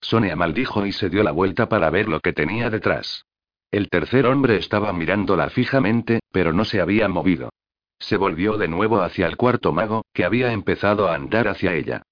Sonia 0.00 0.36
maldijo 0.36 0.86
y 0.86 0.92
se 0.92 1.08
dio 1.08 1.22
la 1.22 1.32
vuelta 1.32 1.68
para 1.68 1.90
ver 1.90 2.08
lo 2.08 2.20
que 2.20 2.32
tenía 2.32 2.70
detrás. 2.70 3.24
El 3.70 3.88
tercer 3.88 4.26
hombre 4.26 4.56
estaba 4.56 4.92
mirándola 4.92 5.50
fijamente, 5.50 6.20
pero 6.30 6.52
no 6.52 6.64
se 6.64 6.80
había 6.80 7.08
movido. 7.08 7.50
Se 7.98 8.16
volvió 8.16 8.58
de 8.58 8.68
nuevo 8.68 9.00
hacia 9.00 9.26
el 9.26 9.36
cuarto 9.36 9.72
mago, 9.72 10.04
que 10.12 10.24
había 10.24 10.52
empezado 10.52 11.08
a 11.08 11.14
andar 11.14 11.48
hacia 11.48 11.74
ella. 11.74 12.02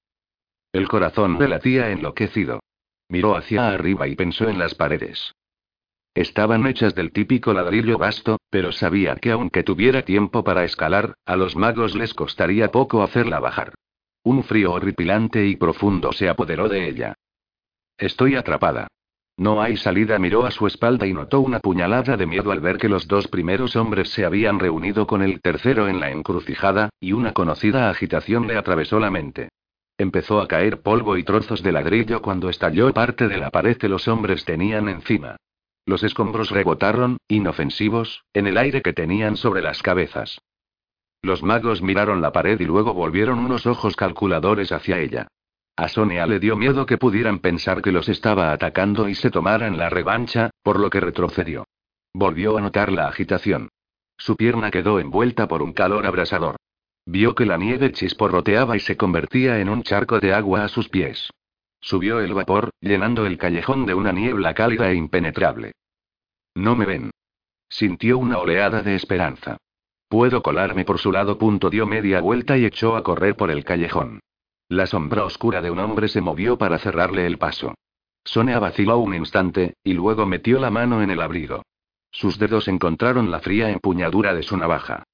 El 0.73 0.89
corazón 0.89 1.39
le 1.39 1.49
latía 1.49 1.91
enloquecido. 1.91 2.61
Miró 3.09 3.37
hacia 3.37 3.69
arriba 3.69 4.09
y 4.09 4.17
pensó 4.17 4.49
en 4.49 4.59
las 4.59 4.75
paredes. 4.75 5.35
Estaban 6.15 6.65
hechas 6.67 6.95
del 6.95 7.11
típico 7.11 7.53
ladrillo 7.53 7.99
vasto, 7.99 8.39
pero 8.49 8.71
sabía 8.71 9.17
que 9.17 9.33
aunque 9.33 9.65
tuviera 9.65 10.03
tiempo 10.03 10.45
para 10.45 10.65
escalar, 10.65 11.15
a 11.27 11.35
los 11.35 11.57
magos 11.57 11.97
les 11.97 12.15
costaría 12.15 12.71
poco 12.71 13.03
hacerla 13.03 13.41
bajar. 13.41 13.75
Un 14.23 14.45
frío 14.45 14.73
horripilante 14.73 15.45
y 15.45 15.57
profundo 15.57 16.12
se 16.12 16.29
apoderó 16.29 16.69
de 16.69 16.89
ella. 16.89 17.15
Estoy 17.99 18.37
atrapada. 18.37 18.87
No 19.37 19.61
hay 19.61 19.77
salida. 19.77 20.19
Miró 20.21 20.47
a 20.47 20.53
su 20.53 20.67
espalda 20.69 21.07
y 21.07 21.12
notó 21.12 21.41
una 21.41 21.59
puñalada 21.59 22.17
de 22.17 22.27
miedo 22.27 22.53
al 22.53 22.61
ver 22.61 22.79
que 22.79 22.89
los 22.89 23.09
dos 23.09 23.27
primeros 23.27 23.75
hombres 23.75 24.11
se 24.11 24.25
habían 24.25 24.61
reunido 24.61 25.09
con 25.09 25.23
el 25.23 25.41
tercero 25.41 25.89
en 25.89 25.99
la 25.99 26.11
encrucijada, 26.11 26.91
y 27.01 27.12
una 27.12 27.33
conocida 27.33 27.91
agitación 27.91 28.47
le 28.47 28.57
atravesó 28.57 29.01
la 29.01 29.11
mente. 29.11 29.49
Empezó 29.99 30.41
a 30.41 30.47
caer 30.47 30.83
polvo 30.83 31.17
y 31.17 31.25
trozos 31.25 31.62
de 31.62 31.73
ladrillo 31.73 32.23
cuando 32.23 32.49
estalló 32.49 32.93
parte 32.93 33.27
de 33.27 33.39
la 33.39 33.51
pared 33.51 33.77
que 33.77 33.89
los 33.89 34.07
hombres 34.07 34.45
tenían 34.45 34.89
encima. 34.89 35.37
Los 35.87 36.03
escombros 36.03 36.51
rebotaron, 36.51 37.18
inofensivos, 37.28 38.24
en 38.32 38.47
el 38.47 38.57
aire 38.57 38.82
que 38.82 38.93
tenían 38.93 39.37
sobre 39.37 39.61
las 39.61 39.82
cabezas. 39.82 40.41
Los 41.22 41.43
magos 41.43 41.82
miraron 41.82 42.20
la 42.20 42.32
pared 42.32 42.61
y 42.61 42.64
luego 42.64 42.95
volvieron 42.95 43.39
unos 43.39 43.66
ojos 43.66 43.97
calculadores 43.97 44.72
hacia 44.72 44.99
ella. 44.99 45.28
A 45.76 45.89
Sonia 45.89 46.26
le 46.26 46.39
dio 46.39 46.57
miedo 46.57 46.87
que 46.87 46.99
pudieran 46.99 47.41
pensar 47.41 47.82
que 47.82 47.93
los 47.93 48.09
estaba 48.09 48.53
atacando 48.53 49.09
y 49.09 49.14
se 49.14 49.30
tomaran 49.30 49.76
la 49.76 49.91
revancha, 49.91 50.51
por 50.62 50.78
lo 50.78 50.89
que 50.89 51.01
retrocedió. 51.01 51.66
Volvió 52.14 52.57
a 52.57 52.61
notar 52.61 52.93
la 52.93 53.09
agitación. 53.09 53.68
Su 54.16 54.37
pierna 54.37 54.70
quedó 54.70 55.01
envuelta 55.01 55.49
por 55.49 55.62
un 55.62 55.72
calor 55.72 56.07
abrasador. 56.07 56.57
Vio 57.07 57.35
que 57.35 57.45
la 57.45 57.59
nieve 57.59 57.93
chisporroteaba 57.93 58.76
y 58.76 58.80
se 58.80 58.97
convertía 58.97 59.59
en 59.59 59.68
un 59.68 59.82
charco 59.82 60.20
de 60.20 60.32
agua 60.32 60.64
a 60.64 60.68
sus 60.68 60.89
pies. 60.89 61.30
Subió 61.85 62.20
el 62.20 62.32
vapor, 62.32 62.70
llenando 62.80 63.26
el 63.26 63.37
callejón 63.37 63.85
de 63.85 63.93
una 63.93 64.11
niebla 64.11 64.55
cálida 64.55 64.91
e 64.91 64.95
impenetrable. 64.95 65.72
No 66.55 66.74
me 66.74 66.87
ven. 66.87 67.11
Sintió 67.68 68.16
una 68.16 68.39
oleada 68.39 68.82
de 68.82 68.95
esperanza. 68.95 69.59
Puedo 70.09 70.43
colarme 70.43 70.87
por 70.87 70.99
su 70.99 71.12
lado. 71.12 71.37
Punto 71.37 71.68
dio 71.68 71.87
media 71.87 72.22
vuelta 72.22 72.57
y 72.57 72.64
echó 72.64 72.97
a 72.97 73.03
correr 73.03 73.37
por 73.37 73.51
el 73.51 73.64
callejón. 73.64 74.20
La 74.70 74.87
sombra 74.87 75.26
oscura 75.26 75.61
de 75.61 75.70
un 75.70 75.78
hombre 75.78 76.09
se 76.09 76.22
movió 76.22 76.57
para 76.57 76.78
cerrarle 76.78 77.26
el 77.26 77.37
paso. 77.37 77.74
Sonia 78.24 78.59
vaciló 78.59 78.97
un 78.97 79.14
instante, 79.14 79.74
y 79.85 79.93
luego 79.93 80.24
metió 80.24 80.59
la 80.61 80.70
mano 80.70 81.03
en 81.03 81.11
el 81.11 81.20
abrigo. 81.20 81.64
Sus 82.11 82.39
dedos 82.39 82.66
encontraron 82.66 83.30
la 83.30 83.41
fría 83.41 83.68
empuñadura 83.68 84.32
de 84.32 84.43
su 84.43 84.57
navaja. 84.57 85.05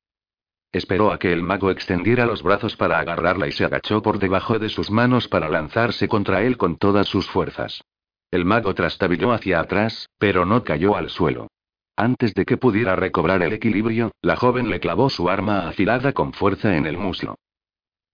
Esperó 0.72 1.12
a 1.12 1.18
que 1.18 1.32
el 1.32 1.42
mago 1.42 1.70
extendiera 1.70 2.26
los 2.26 2.42
brazos 2.42 2.76
para 2.76 3.00
agarrarla 3.00 3.48
y 3.48 3.52
se 3.52 3.64
agachó 3.64 4.02
por 4.02 4.18
debajo 4.18 4.58
de 4.58 4.68
sus 4.68 4.90
manos 4.90 5.26
para 5.26 5.48
lanzarse 5.48 6.06
contra 6.06 6.42
él 6.42 6.56
con 6.56 6.76
todas 6.76 7.08
sus 7.08 7.28
fuerzas. 7.28 7.82
El 8.30 8.44
mago 8.44 8.74
trastabilló 8.74 9.32
hacia 9.32 9.58
atrás, 9.58 10.08
pero 10.18 10.46
no 10.46 10.62
cayó 10.62 10.96
al 10.96 11.10
suelo. 11.10 11.48
Antes 11.96 12.34
de 12.34 12.44
que 12.44 12.56
pudiera 12.56 12.94
recobrar 12.94 13.42
el 13.42 13.52
equilibrio, 13.52 14.12
la 14.22 14.36
joven 14.36 14.70
le 14.70 14.78
clavó 14.78 15.10
su 15.10 15.28
arma 15.28 15.68
afilada 15.68 16.12
con 16.12 16.32
fuerza 16.32 16.76
en 16.76 16.86
el 16.86 16.96
muslo. 16.96 17.34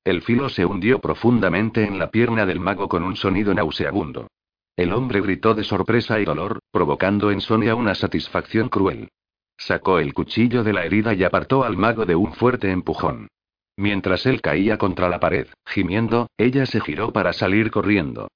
El 0.02 0.22
filo 0.22 0.48
se 0.48 0.64
hundió 0.64 1.00
profundamente 1.00 1.84
en 1.84 1.98
la 1.98 2.10
pierna 2.10 2.46
del 2.46 2.60
mago 2.60 2.88
con 2.88 3.02
un 3.02 3.16
sonido 3.16 3.52
nauseabundo. 3.52 4.28
El 4.76 4.92
hombre 4.92 5.20
gritó 5.20 5.54
de 5.54 5.64
sorpresa 5.64 6.20
y 6.20 6.24
dolor, 6.24 6.60
provocando 6.70 7.30
en 7.30 7.40
Sonia 7.40 7.74
una 7.74 7.94
satisfacción 7.94 8.68
cruel. 8.68 9.08
Sacó 9.56 9.98
el 9.98 10.14
cuchillo 10.14 10.62
de 10.64 10.72
la 10.72 10.84
herida 10.84 11.14
y 11.14 11.24
apartó 11.24 11.64
al 11.64 11.76
mago 11.76 12.04
de 12.04 12.14
un 12.14 12.32
fuerte 12.34 12.70
empujón. 12.70 13.28
Mientras 13.76 14.26
él 14.26 14.40
caía 14.40 14.78
contra 14.78 15.08
la 15.08 15.20
pared, 15.20 15.48
gimiendo, 15.66 16.28
ella 16.38 16.66
se 16.66 16.80
giró 16.80 17.12
para 17.12 17.32
salir 17.32 17.70
corriendo. 17.70 18.28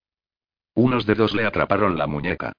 Unos 0.75 1.07
dedos 1.07 1.35
le 1.35 1.47
atraparon 1.47 1.97
la 1.97 2.07
muñeca. 2.07 2.53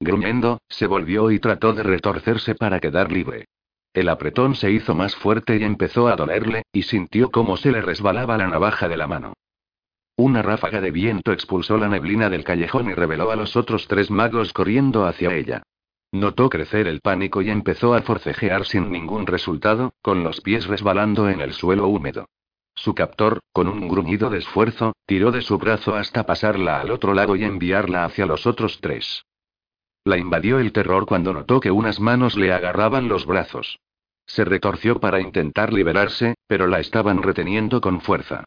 Gruñendo, 0.00 0.58
se 0.68 0.86
volvió 0.86 1.30
y 1.30 1.40
trató 1.40 1.72
de 1.72 1.82
retorcerse 1.82 2.54
para 2.54 2.78
quedar 2.78 3.10
libre. 3.10 3.46
El 3.92 4.08
apretón 4.08 4.54
se 4.54 4.70
hizo 4.70 4.94
más 4.94 5.16
fuerte 5.16 5.56
y 5.56 5.64
empezó 5.64 6.06
a 6.08 6.14
dolerle, 6.14 6.62
y 6.72 6.82
sintió 6.82 7.30
cómo 7.30 7.56
se 7.56 7.72
le 7.72 7.82
resbalaba 7.82 8.38
la 8.38 8.46
navaja 8.46 8.88
de 8.88 8.96
la 8.96 9.08
mano. 9.08 9.32
Una 10.16 10.42
ráfaga 10.42 10.80
de 10.80 10.90
viento 10.90 11.32
expulsó 11.32 11.78
la 11.78 11.88
neblina 11.88 12.30
del 12.30 12.44
callejón 12.44 12.90
y 12.90 12.94
reveló 12.94 13.30
a 13.30 13.36
los 13.36 13.56
otros 13.56 13.88
tres 13.88 14.10
magos 14.10 14.52
corriendo 14.52 15.06
hacia 15.06 15.34
ella. 15.34 15.62
Notó 16.12 16.48
crecer 16.48 16.86
el 16.86 17.00
pánico 17.00 17.42
y 17.42 17.50
empezó 17.50 17.94
a 17.94 18.00
forcejear 18.00 18.64
sin 18.64 18.90
ningún 18.90 19.26
resultado, 19.26 19.92
con 20.00 20.24
los 20.24 20.40
pies 20.40 20.66
resbalando 20.66 21.28
en 21.28 21.40
el 21.40 21.52
suelo 21.52 21.86
húmedo. 21.88 22.26
Su 22.74 22.94
captor, 22.94 23.40
con 23.52 23.68
un 23.68 23.88
gruñido 23.88 24.30
de 24.30 24.38
esfuerzo, 24.38 24.94
tiró 25.04 25.32
de 25.32 25.42
su 25.42 25.58
brazo 25.58 25.96
hasta 25.96 26.24
pasarla 26.24 26.80
al 26.80 26.90
otro 26.92 27.12
lado 27.12 27.36
y 27.36 27.44
enviarla 27.44 28.04
hacia 28.04 28.24
los 28.24 28.46
otros 28.46 28.80
tres. 28.80 29.24
La 30.04 30.16
invadió 30.16 30.58
el 30.60 30.72
terror 30.72 31.04
cuando 31.04 31.34
notó 31.34 31.60
que 31.60 31.70
unas 31.70 32.00
manos 32.00 32.36
le 32.36 32.52
agarraban 32.52 33.08
los 33.08 33.26
brazos. 33.26 33.78
Se 34.26 34.44
retorció 34.44 35.00
para 35.00 35.20
intentar 35.20 35.72
liberarse, 35.72 36.36
pero 36.46 36.66
la 36.66 36.80
estaban 36.80 37.22
reteniendo 37.22 37.80
con 37.80 38.00
fuerza. 38.00 38.44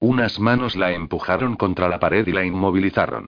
Unas 0.00 0.40
manos 0.40 0.74
la 0.74 0.92
empujaron 0.92 1.54
contra 1.54 1.88
la 1.88 2.00
pared 2.00 2.26
y 2.26 2.32
la 2.32 2.44
inmovilizaron. 2.44 3.26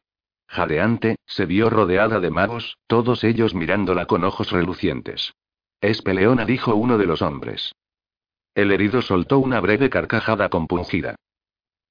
Jadeante, 0.49 1.17
se 1.27 1.47
vio 1.47 1.71
rodeada 1.71 2.21
de 2.21 2.31
magos, 2.31 2.79
todos 2.87 3.25
ellos 3.25 3.55
mirándola 3.55 4.07
con 4.07 4.25
ojos 4.25 4.51
relucientes. 4.53 5.35
Es 5.81 6.03
peleona, 6.03 6.45
dijo 6.45 6.75
uno 6.75 6.99
de 6.99 7.07
los 7.07 7.23
hombres. 7.23 7.75
El 8.55 8.73
herido 8.73 9.03
soltó 9.03 9.39
una 9.39 9.61
breve 9.61 9.91
carcajada 9.91 10.49
compungida. 10.49 11.17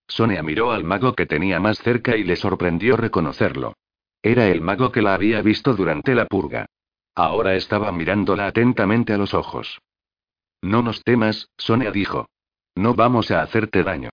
Sonia 0.07 0.41
miró 0.43 0.71
al 0.71 0.83
mago 0.83 1.13
que 1.13 1.25
tenía 1.25 1.59
más 1.59 1.79
cerca 1.79 2.15
y 2.15 2.23
le 2.23 2.35
sorprendió 2.35 2.97
reconocerlo. 2.97 3.73
Era 4.21 4.47
el 4.47 4.61
mago 4.61 4.91
que 4.91 5.01
la 5.01 5.13
había 5.13 5.41
visto 5.41 5.75
durante 5.75 6.15
la 6.15 6.25
purga. 6.25 6.65
Ahora 7.13 7.55
estaba 7.55 7.91
mirándola 7.91 8.47
atentamente 8.47 9.13
a 9.13 9.17
los 9.17 9.33
ojos. 9.33 9.79
No 10.61 10.81
nos 10.81 11.03
temas, 11.03 11.49
Sonia 11.57 11.91
dijo. 11.91 12.27
No 12.75 12.93
vamos 12.95 13.31
a 13.31 13.41
hacerte 13.41 13.83
daño. 13.83 14.09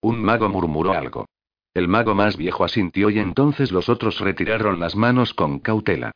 Un 0.00 0.22
mago 0.22 0.48
murmuró 0.48 0.92
algo. 0.92 1.26
El 1.74 1.88
mago 1.88 2.14
más 2.14 2.36
viejo 2.36 2.64
asintió 2.64 3.10
y 3.10 3.18
entonces 3.18 3.72
los 3.72 3.88
otros 3.88 4.20
retiraron 4.20 4.78
las 4.78 4.94
manos 4.94 5.34
con 5.34 5.58
cautela. 5.58 6.12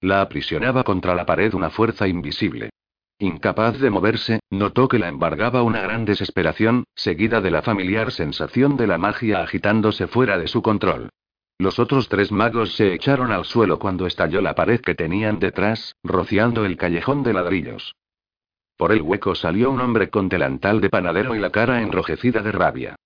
La 0.00 0.22
aprisionaba 0.22 0.84
contra 0.84 1.14
la 1.14 1.26
pared 1.26 1.52
una 1.52 1.68
fuerza 1.68 2.08
invisible. 2.08 2.70
Incapaz 3.18 3.78
de 3.78 3.90
moverse, 3.90 4.40
notó 4.48 4.88
que 4.88 4.98
la 4.98 5.08
embargaba 5.08 5.62
una 5.62 5.82
gran 5.82 6.06
desesperación, 6.06 6.84
seguida 6.94 7.42
de 7.42 7.50
la 7.50 7.60
familiar 7.60 8.10
sensación 8.10 8.78
de 8.78 8.86
la 8.86 8.96
magia 8.96 9.42
agitándose 9.42 10.06
fuera 10.06 10.38
de 10.38 10.48
su 10.48 10.62
control. 10.62 11.10
Los 11.58 11.78
otros 11.78 12.08
tres 12.08 12.32
magos 12.32 12.74
se 12.74 12.94
echaron 12.94 13.30
al 13.32 13.44
suelo 13.44 13.78
cuando 13.78 14.06
estalló 14.06 14.40
la 14.40 14.54
pared 14.54 14.80
que 14.80 14.94
tenían 14.94 15.38
detrás, 15.38 15.94
rociando 16.02 16.64
el 16.64 16.78
callejón 16.78 17.22
de 17.22 17.34
ladrillos. 17.34 17.94
Por 18.78 18.92
el 18.92 19.02
hueco 19.02 19.34
salió 19.34 19.70
un 19.70 19.82
hombre 19.82 20.08
con 20.08 20.30
delantal 20.30 20.80
de 20.80 20.88
panadero 20.88 21.34
y 21.34 21.38
la 21.38 21.50
cara 21.50 21.82
enrojecida 21.82 22.40
de 22.40 22.52
rabia. 22.52 22.96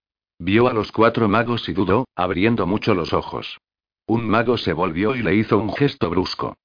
Vio 0.44 0.68
a 0.68 0.74
los 0.74 0.92
cuatro 0.92 1.26
magos 1.26 1.70
y 1.70 1.72
dudó, 1.72 2.06
abriendo 2.14 2.66
mucho 2.66 2.94
los 2.94 3.14
ojos. 3.14 3.58
Un 4.06 4.28
mago 4.28 4.58
se 4.58 4.74
volvió 4.74 5.16
y 5.16 5.22
le 5.22 5.34
hizo 5.34 5.56
un 5.56 5.74
gesto 5.74 6.10
brusco. 6.10 6.58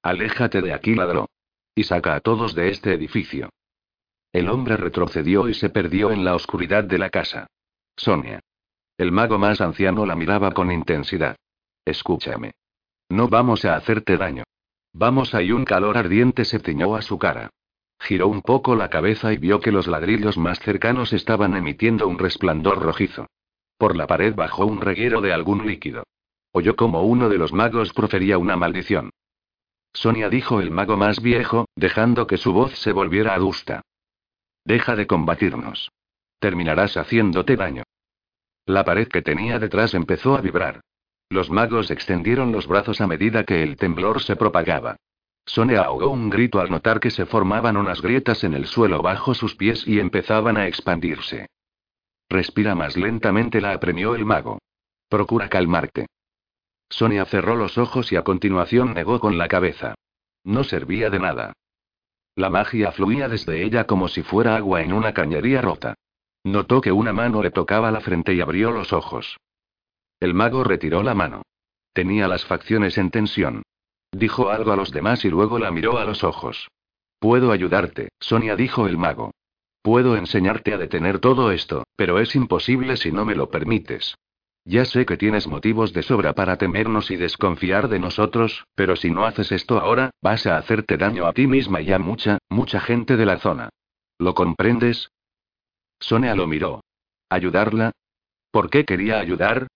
Aléjate 0.00 0.62
de 0.62 0.72
aquí, 0.72 0.94
ladró. 0.94 1.28
Y 1.74 1.82
saca 1.82 2.14
a 2.14 2.20
todos 2.20 2.54
de 2.54 2.68
este 2.68 2.94
edificio. 2.94 3.50
El 4.32 4.48
hombre 4.48 4.76
retrocedió 4.76 5.48
y 5.48 5.54
se 5.54 5.70
perdió 5.70 6.12
en 6.12 6.24
la 6.24 6.36
oscuridad 6.36 6.84
de 6.84 6.98
la 6.98 7.10
casa. 7.10 7.48
Sonia. 7.96 8.38
El 8.96 9.10
mago 9.10 9.38
más 9.38 9.60
anciano 9.60 10.06
la 10.06 10.14
miraba 10.14 10.52
con 10.52 10.70
intensidad. 10.70 11.34
Escúchame. 11.84 12.52
No 13.08 13.26
vamos 13.26 13.64
a 13.64 13.74
hacerte 13.74 14.18
daño. 14.18 14.44
Vamos 14.92 15.34
a 15.34 15.42
y 15.42 15.50
un 15.50 15.64
calor 15.64 15.98
ardiente 15.98 16.44
se 16.44 16.60
ciñó 16.60 16.94
a 16.94 17.02
su 17.02 17.18
cara. 17.18 17.50
Giró 18.00 18.28
un 18.28 18.40
poco 18.40 18.74
la 18.74 18.88
cabeza 18.88 19.32
y 19.32 19.36
vio 19.36 19.60
que 19.60 19.70
los 19.70 19.86
ladrillos 19.86 20.38
más 20.38 20.58
cercanos 20.58 21.12
estaban 21.12 21.54
emitiendo 21.54 22.08
un 22.08 22.18
resplandor 22.18 22.80
rojizo. 22.82 23.26
Por 23.76 23.94
la 23.96 24.06
pared 24.06 24.34
bajó 24.34 24.66
un 24.66 24.80
reguero 24.80 25.20
de 25.20 25.32
algún 25.32 25.66
líquido. 25.66 26.04
Oyó 26.52 26.76
como 26.76 27.02
uno 27.02 27.28
de 27.28 27.38
los 27.38 27.52
magos 27.52 27.92
profería 27.92 28.38
una 28.38 28.56
maldición. 28.56 29.10
Sonia 29.92 30.28
dijo 30.28 30.60
el 30.60 30.70
mago 30.70 30.96
más 30.96 31.20
viejo, 31.20 31.66
dejando 31.76 32.26
que 32.26 32.38
su 32.38 32.52
voz 32.52 32.72
se 32.78 32.92
volviera 32.92 33.34
adusta. 33.34 33.82
Deja 34.64 34.96
de 34.96 35.06
combatirnos. 35.06 35.90
Terminarás 36.38 36.96
haciéndote 36.96 37.56
daño. 37.56 37.82
La 38.66 38.84
pared 38.84 39.08
que 39.08 39.22
tenía 39.22 39.58
detrás 39.58 39.94
empezó 39.94 40.36
a 40.36 40.40
vibrar. 40.40 40.80
Los 41.28 41.50
magos 41.50 41.90
extendieron 41.90 42.50
los 42.50 42.66
brazos 42.66 43.00
a 43.00 43.06
medida 43.06 43.44
que 43.44 43.62
el 43.62 43.76
temblor 43.76 44.22
se 44.22 44.36
propagaba. 44.36 44.96
Sonia 45.46 45.82
ahogó 45.82 46.08
un 46.10 46.30
grito 46.30 46.60
al 46.60 46.70
notar 46.70 47.00
que 47.00 47.10
se 47.10 47.26
formaban 47.26 47.76
unas 47.76 48.00
grietas 48.00 48.44
en 48.44 48.54
el 48.54 48.66
suelo 48.66 49.02
bajo 49.02 49.34
sus 49.34 49.56
pies 49.56 49.86
y 49.86 49.98
empezaban 49.98 50.56
a 50.56 50.66
expandirse. 50.66 51.48
Respira 52.28 52.74
más 52.74 52.96
lentamente, 52.96 53.60
la 53.60 53.72
apremió 53.72 54.14
el 54.14 54.24
mago. 54.24 54.58
Procura 55.08 55.48
calmarte. 55.48 56.06
Sonia 56.88 57.24
cerró 57.24 57.56
los 57.56 57.78
ojos 57.78 58.12
y 58.12 58.16
a 58.16 58.22
continuación 58.22 58.94
negó 58.94 59.18
con 59.20 59.38
la 59.38 59.48
cabeza. 59.48 59.94
No 60.44 60.64
servía 60.64 61.10
de 61.10 61.18
nada. 61.18 61.52
La 62.36 62.50
magia 62.50 62.92
fluía 62.92 63.28
desde 63.28 63.64
ella 63.64 63.84
como 63.86 64.08
si 64.08 64.22
fuera 64.22 64.56
agua 64.56 64.82
en 64.82 64.92
una 64.92 65.12
cañería 65.12 65.60
rota. 65.60 65.94
Notó 66.44 66.80
que 66.80 66.92
una 66.92 67.12
mano 67.12 67.42
le 67.42 67.50
tocaba 67.50 67.90
la 67.90 68.00
frente 68.00 68.32
y 68.34 68.40
abrió 68.40 68.70
los 68.70 68.92
ojos. 68.92 69.36
El 70.20 70.34
mago 70.34 70.64
retiró 70.64 71.02
la 71.02 71.14
mano. 71.14 71.42
Tenía 71.92 72.28
las 72.28 72.44
facciones 72.44 72.96
en 72.98 73.10
tensión. 73.10 73.62
Dijo 74.12 74.50
algo 74.50 74.72
a 74.72 74.76
los 74.76 74.90
demás 74.90 75.24
y 75.24 75.30
luego 75.30 75.58
la 75.58 75.70
miró 75.70 75.98
a 75.98 76.04
los 76.04 76.24
ojos. 76.24 76.68
Puedo 77.18 77.52
ayudarte, 77.52 78.08
Sonia 78.18 78.56
dijo 78.56 78.86
el 78.86 78.98
mago. 78.98 79.32
Puedo 79.82 80.16
enseñarte 80.16 80.74
a 80.74 80.78
detener 80.78 81.20
todo 81.20 81.52
esto, 81.52 81.84
pero 81.96 82.18
es 82.18 82.34
imposible 82.34 82.96
si 82.96 83.12
no 83.12 83.24
me 83.24 83.34
lo 83.34 83.50
permites. 83.50 84.16
Ya 84.64 84.84
sé 84.84 85.06
que 85.06 85.16
tienes 85.16 85.46
motivos 85.46 85.92
de 85.92 86.02
sobra 86.02 86.34
para 86.34 86.58
temernos 86.58 87.10
y 87.10 87.16
desconfiar 87.16 87.88
de 87.88 87.98
nosotros, 87.98 88.64
pero 88.74 88.94
si 88.94 89.10
no 89.10 89.24
haces 89.24 89.52
esto 89.52 89.80
ahora, 89.80 90.10
vas 90.20 90.46
a 90.46 90.58
hacerte 90.58 90.96
daño 90.96 91.26
a 91.26 91.32
ti 91.32 91.46
misma 91.46 91.80
y 91.80 91.92
a 91.92 91.98
mucha, 91.98 92.38
mucha 92.48 92.80
gente 92.80 93.16
de 93.16 93.26
la 93.26 93.38
zona. 93.38 93.70
¿Lo 94.18 94.34
comprendes? 94.34 95.10
Sonia 95.98 96.34
lo 96.34 96.46
miró. 96.46 96.82
¿Ayudarla? 97.30 97.92
¿Por 98.50 98.68
qué 98.68 98.84
quería 98.84 99.18
ayudar? 99.18 99.66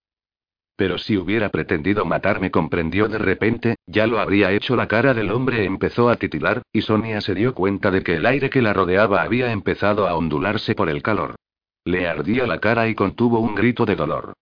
Pero 0.77 0.99
si 0.99 1.17
hubiera 1.17 1.51
pretendido 1.51 2.05
matarme, 2.05 2.51
comprendió 2.51 3.07
de 3.07 3.19
repente, 3.19 3.77
ya 3.87 4.07
lo 4.07 4.19
habría 4.19 4.51
hecho. 4.51 4.75
La 4.75 4.89
cara 4.89 5.15
del 5.15 5.31
hombre 5.31 5.65
empezó 5.65 6.09
a 6.09 6.17
titilar, 6.17 6.63
y 6.73 6.83
Sonia 6.83 7.21
se 7.21 7.35
dio 7.35 7.55
cuenta 7.55 7.91
de 7.91 8.03
que 8.03 8.17
el 8.17 8.27
aire 8.27 8.51
que 8.51 8.63
la 8.63 8.73
rodeaba 8.73 9.23
había 9.23 9.53
empezado 9.53 10.09
a 10.09 10.17
ondularse 10.17 10.75
por 10.75 10.89
el 10.89 11.03
calor. 11.03 11.37
Le 11.85 12.09
ardía 12.09 12.47
la 12.47 12.59
cara 12.59 12.89
y 12.89 12.95
contuvo 12.95 13.39
un 13.39 13.55
grito 13.55 13.87
de 13.87 13.95
dolor. 13.95 14.33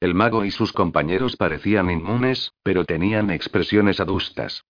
El 0.00 0.14
mago 0.14 0.44
y 0.44 0.50
sus 0.50 0.72
compañeros 0.72 1.36
parecían 1.36 1.90
inmunes, 1.90 2.52
pero 2.62 2.84
tenían 2.84 3.30
expresiones 3.30 4.00
adustas. 4.00 4.64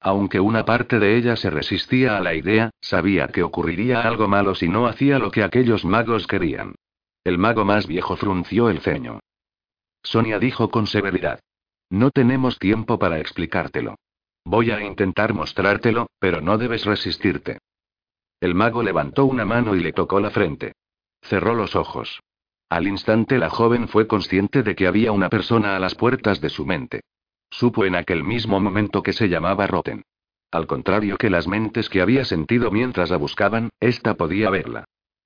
Aunque 0.00 0.40
una 0.40 0.64
parte 0.64 0.98
de 0.98 1.16
ella 1.16 1.36
se 1.36 1.50
resistía 1.50 2.16
a 2.16 2.20
la 2.20 2.34
idea, 2.34 2.70
sabía 2.80 3.28
que 3.28 3.42
ocurriría 3.42 4.02
algo 4.02 4.28
malo 4.28 4.54
si 4.54 4.68
no 4.68 4.86
hacía 4.86 5.18
lo 5.18 5.30
que 5.30 5.42
aquellos 5.42 5.84
magos 5.84 6.26
querían. 6.26 6.74
El 7.24 7.38
mago 7.38 7.64
más 7.64 7.86
viejo 7.86 8.16
frunció 8.16 8.70
el 8.70 8.80
ceño. 8.80 9.20
Sonia 10.02 10.38
dijo 10.38 10.70
con 10.70 10.86
severidad. 10.86 11.40
No 11.90 12.10
tenemos 12.10 12.58
tiempo 12.58 12.98
para 12.98 13.18
explicártelo. 13.18 13.96
Voy 14.44 14.70
a 14.70 14.82
intentar 14.82 15.34
mostrártelo, 15.34 16.08
pero 16.18 16.40
no 16.40 16.58
debes 16.58 16.84
resistirte. 16.84 17.58
El 18.40 18.54
mago 18.54 18.82
levantó 18.82 19.24
una 19.24 19.44
mano 19.44 19.74
y 19.74 19.80
le 19.80 19.92
tocó 19.92 20.20
la 20.20 20.30
frente. 20.30 20.72
Cerró 21.22 21.54
los 21.54 21.76
ojos. 21.76 22.20
Al 22.68 22.86
instante 22.86 23.38
la 23.38 23.50
joven 23.50 23.88
fue 23.88 24.06
consciente 24.06 24.62
de 24.62 24.74
que 24.74 24.86
había 24.86 25.12
una 25.12 25.28
persona 25.28 25.76
a 25.76 25.78
las 25.78 25.94
puertas 25.94 26.40
de 26.40 26.50
su 26.50 26.66
mente. 26.66 27.00
Supo 27.50 27.84
en 27.84 27.94
aquel 27.94 28.24
mismo 28.24 28.60
momento 28.60 29.02
que 29.02 29.12
se 29.12 29.28
llamaba 29.28 29.66
Roten. 29.66 30.04
Al 30.50 30.66
contrario 30.66 31.16
que 31.16 31.30
las 31.30 31.46
mentes 31.46 31.88
que 31.88 32.00
había 32.00 32.24
sentido 32.24 32.70
mientras 32.70 33.10
la 33.10 33.16
buscaban, 33.16 33.70
ésta 33.80 34.14
podía 34.14 34.50
verla. 34.50 34.84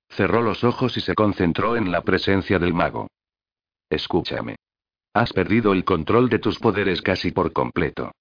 Cerró 0.09 0.41
los 0.41 0.63
ojos 0.63 0.97
y 0.97 1.01
se 1.01 1.15
concentró 1.15 1.75
en 1.75 1.91
la 1.91 2.01
presencia 2.01 2.59
del 2.59 2.73
mago. 2.73 3.07
Escúchame. 3.93 4.55
Has 5.13 5.31
perdido 5.33 5.71
el 5.71 5.83
control 5.85 6.27
de 6.27 6.39
tus 6.39 6.57
poderes 6.57 7.03
casi 7.03 7.29
por 7.29 7.53
completo. 7.53 8.11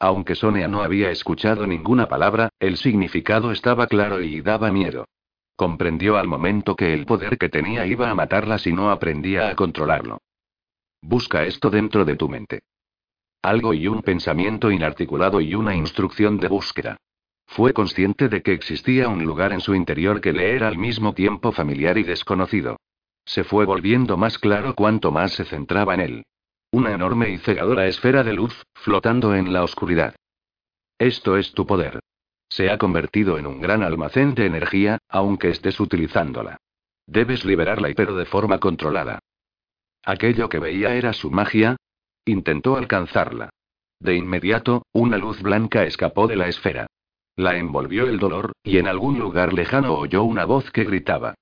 Aunque 0.00 0.34
Sonia 0.34 0.66
no 0.66 0.82
había 0.82 1.12
escuchado 1.12 1.68
ninguna 1.68 2.08
palabra, 2.08 2.48
el 2.58 2.76
significado 2.76 3.52
estaba 3.52 3.86
claro 3.86 4.20
y 4.20 4.40
daba 4.40 4.72
miedo. 4.72 5.06
Comprendió 5.54 6.16
al 6.16 6.26
momento 6.26 6.74
que 6.74 6.92
el 6.92 7.06
poder 7.06 7.38
que 7.38 7.48
tenía 7.48 7.86
iba 7.86 8.10
a 8.10 8.14
matarla 8.16 8.58
si 8.58 8.72
no 8.72 8.90
aprendía 8.90 9.48
a 9.48 9.54
controlarlo. 9.54 10.18
Busca 11.00 11.44
esto 11.44 11.70
dentro 11.70 12.04
de 12.04 12.16
tu 12.16 12.28
mente. 12.28 12.62
Algo 13.42 13.74
y 13.74 13.86
un 13.86 14.02
pensamiento 14.02 14.72
inarticulado 14.72 15.40
y 15.40 15.54
una 15.54 15.76
instrucción 15.76 16.38
de 16.38 16.48
búsqueda. 16.48 16.96
Fue 17.46 17.72
consciente 17.72 18.28
de 18.28 18.42
que 18.42 18.52
existía 18.52 19.08
un 19.08 19.24
lugar 19.24 19.52
en 19.52 19.60
su 19.60 19.76
interior 19.76 20.20
que 20.20 20.32
le 20.32 20.56
era 20.56 20.66
al 20.66 20.76
mismo 20.76 21.14
tiempo 21.14 21.52
familiar 21.52 21.98
y 21.98 22.02
desconocido. 22.02 22.78
Se 23.28 23.44
fue 23.44 23.66
volviendo 23.66 24.16
más 24.16 24.38
claro 24.38 24.74
cuanto 24.74 25.12
más 25.12 25.34
se 25.34 25.44
centraba 25.44 25.92
en 25.92 26.00
él. 26.00 26.26
Una 26.72 26.94
enorme 26.94 27.28
y 27.28 27.36
cegadora 27.36 27.86
esfera 27.86 28.24
de 28.24 28.32
luz, 28.32 28.64
flotando 28.72 29.34
en 29.34 29.52
la 29.52 29.62
oscuridad. 29.62 30.16
Esto 30.98 31.36
es 31.36 31.52
tu 31.52 31.66
poder. 31.66 32.00
Se 32.48 32.70
ha 32.70 32.78
convertido 32.78 33.36
en 33.36 33.46
un 33.46 33.60
gran 33.60 33.82
almacén 33.82 34.34
de 34.34 34.46
energía, 34.46 34.96
aunque 35.10 35.50
estés 35.50 35.78
utilizándola. 35.78 36.56
Debes 37.06 37.44
liberarla 37.44 37.90
y 37.90 37.94
pero 37.94 38.16
de 38.16 38.24
forma 38.24 38.58
controlada. 38.58 39.18
Aquello 40.04 40.48
que 40.48 40.58
veía 40.58 40.94
era 40.94 41.12
su 41.12 41.30
magia. 41.30 41.76
Intentó 42.24 42.76
alcanzarla. 42.76 43.50
De 44.00 44.16
inmediato, 44.16 44.86
una 44.92 45.18
luz 45.18 45.42
blanca 45.42 45.84
escapó 45.84 46.28
de 46.28 46.36
la 46.36 46.48
esfera. 46.48 46.86
La 47.36 47.58
envolvió 47.58 48.06
el 48.06 48.18
dolor, 48.18 48.52
y 48.62 48.78
en 48.78 48.88
algún 48.88 49.18
lugar 49.18 49.52
lejano 49.52 49.94
oyó 49.94 50.22
una 50.22 50.46
voz 50.46 50.70
que 50.70 50.84
gritaba. 50.84 51.34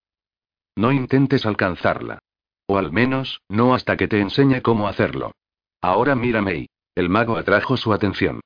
No 0.76 0.92
intentes 0.92 1.46
alcanzarla. 1.46 2.18
O 2.66 2.78
al 2.78 2.92
menos, 2.92 3.40
no 3.48 3.74
hasta 3.74 3.96
que 3.96 4.08
te 4.08 4.20
enseñe 4.20 4.60
cómo 4.60 4.88
hacerlo. 4.88 5.32
Ahora 5.80 6.14
mírame 6.14 6.66
El 6.94 7.08
mago 7.08 7.36
atrajo 7.36 7.76
su 7.76 7.92
atención. 7.92 8.40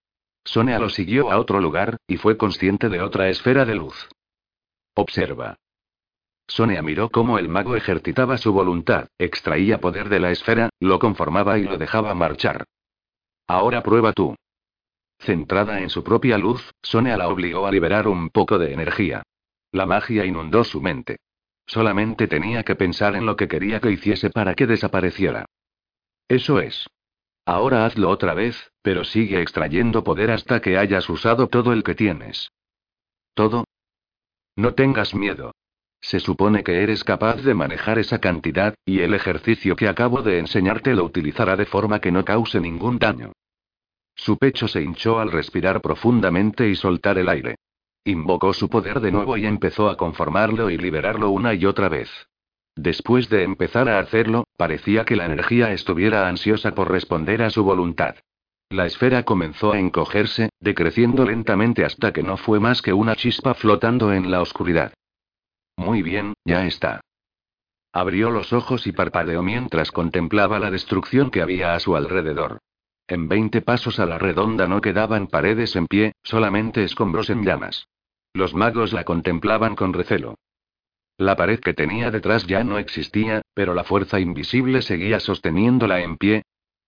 Sonia 0.44 0.78
lo 0.78 0.88
siguió 0.88 1.30
a 1.30 1.38
otro 1.38 1.60
lugar, 1.60 1.98
y 2.06 2.16
fue 2.16 2.36
consciente 2.36 2.88
de 2.88 3.00
otra 3.00 3.28
esfera 3.28 3.64
de 3.64 3.74
luz. 3.74 4.08
Observa. 4.94 5.56
Sonia 6.48 6.82
miró 6.82 7.10
cómo 7.10 7.38
el 7.38 7.48
mago 7.48 7.76
ejercitaba 7.76 8.36
su 8.36 8.52
voluntad, 8.52 9.06
extraía 9.18 9.80
poder 9.80 10.08
de 10.08 10.18
la 10.18 10.30
esfera, 10.30 10.70
lo 10.80 10.98
conformaba 10.98 11.58
y 11.58 11.64
lo 11.64 11.78
dejaba 11.78 12.14
marchar. 12.14 12.64
Ahora 13.46 13.82
prueba 13.82 14.12
tú. 14.12 14.34
Centrada 15.20 15.80
en 15.80 15.90
su 15.90 16.02
propia 16.02 16.38
luz, 16.38 16.72
Sonia 16.82 17.16
la 17.16 17.28
obligó 17.28 17.66
a 17.66 17.70
liberar 17.70 18.08
un 18.08 18.30
poco 18.30 18.58
de 18.58 18.72
energía. 18.72 19.22
La 19.70 19.86
magia 19.86 20.24
inundó 20.24 20.64
su 20.64 20.80
mente. 20.80 21.18
Solamente 21.70 22.26
tenía 22.26 22.64
que 22.64 22.74
pensar 22.74 23.14
en 23.14 23.26
lo 23.26 23.36
que 23.36 23.46
quería 23.46 23.78
que 23.78 23.92
hiciese 23.92 24.28
para 24.28 24.56
que 24.56 24.66
desapareciera. 24.66 25.46
Eso 26.26 26.58
es. 26.58 26.88
Ahora 27.46 27.86
hazlo 27.86 28.10
otra 28.10 28.34
vez, 28.34 28.72
pero 28.82 29.04
sigue 29.04 29.40
extrayendo 29.40 30.02
poder 30.02 30.32
hasta 30.32 30.60
que 30.60 30.76
hayas 30.76 31.08
usado 31.08 31.46
todo 31.46 31.72
el 31.72 31.84
que 31.84 31.94
tienes. 31.94 32.50
¿Todo? 33.34 33.66
No 34.56 34.74
tengas 34.74 35.14
miedo. 35.14 35.52
Se 36.00 36.18
supone 36.18 36.64
que 36.64 36.82
eres 36.82 37.04
capaz 37.04 37.36
de 37.36 37.54
manejar 37.54 38.00
esa 38.00 38.18
cantidad, 38.18 38.74
y 38.84 39.02
el 39.02 39.14
ejercicio 39.14 39.76
que 39.76 39.86
acabo 39.86 40.22
de 40.22 40.40
enseñarte 40.40 40.96
lo 40.96 41.04
utilizará 41.04 41.54
de 41.54 41.66
forma 41.66 42.00
que 42.00 42.10
no 42.10 42.24
cause 42.24 42.58
ningún 42.58 42.98
daño. 42.98 43.30
Su 44.16 44.38
pecho 44.38 44.66
se 44.66 44.82
hinchó 44.82 45.20
al 45.20 45.30
respirar 45.30 45.80
profundamente 45.80 46.68
y 46.68 46.74
soltar 46.74 47.16
el 47.16 47.28
aire. 47.28 47.54
Invocó 48.04 48.52
su 48.54 48.68
poder 48.68 49.00
de 49.00 49.12
nuevo 49.12 49.36
y 49.36 49.46
empezó 49.46 49.90
a 49.90 49.96
conformarlo 49.96 50.70
y 50.70 50.78
liberarlo 50.78 51.30
una 51.30 51.54
y 51.54 51.66
otra 51.66 51.88
vez. 51.88 52.10
Después 52.74 53.28
de 53.28 53.42
empezar 53.42 53.88
a 53.88 53.98
hacerlo, 53.98 54.44
parecía 54.56 55.04
que 55.04 55.16
la 55.16 55.26
energía 55.26 55.72
estuviera 55.72 56.28
ansiosa 56.28 56.74
por 56.74 56.90
responder 56.90 57.42
a 57.42 57.50
su 57.50 57.62
voluntad. 57.62 58.16
La 58.70 58.86
esfera 58.86 59.24
comenzó 59.24 59.72
a 59.72 59.78
encogerse, 59.78 60.48
decreciendo 60.60 61.26
lentamente 61.26 61.84
hasta 61.84 62.12
que 62.12 62.22
no 62.22 62.36
fue 62.36 62.60
más 62.60 62.80
que 62.80 62.92
una 62.92 63.16
chispa 63.16 63.52
flotando 63.54 64.12
en 64.12 64.30
la 64.30 64.40
oscuridad. 64.40 64.94
Muy 65.76 66.02
bien, 66.02 66.34
ya 66.44 66.64
está. 66.66 67.00
Abrió 67.92 68.30
los 68.30 68.52
ojos 68.52 68.86
y 68.86 68.92
parpadeó 68.92 69.42
mientras 69.42 69.90
contemplaba 69.90 70.60
la 70.60 70.70
destrucción 70.70 71.30
que 71.30 71.42
había 71.42 71.74
a 71.74 71.80
su 71.80 71.96
alrededor. 71.96 72.60
En 73.10 73.26
veinte 73.26 73.60
pasos 73.60 73.98
a 73.98 74.06
la 74.06 74.18
redonda 74.18 74.68
no 74.68 74.80
quedaban 74.80 75.26
paredes 75.26 75.74
en 75.74 75.88
pie, 75.88 76.12
solamente 76.22 76.84
escombros 76.84 77.28
en 77.28 77.44
llamas. 77.44 77.88
Los 78.32 78.54
magos 78.54 78.92
la 78.92 79.02
contemplaban 79.02 79.74
con 79.74 79.92
recelo. 79.92 80.36
La 81.18 81.34
pared 81.34 81.58
que 81.58 81.74
tenía 81.74 82.12
detrás 82.12 82.46
ya 82.46 82.62
no 82.62 82.78
existía, 82.78 83.42
pero 83.52 83.74
la 83.74 83.82
fuerza 83.82 84.20
invisible 84.20 84.80
seguía 84.80 85.18
sosteniéndola 85.18 86.02
en 86.02 86.18
pie. 86.18 86.42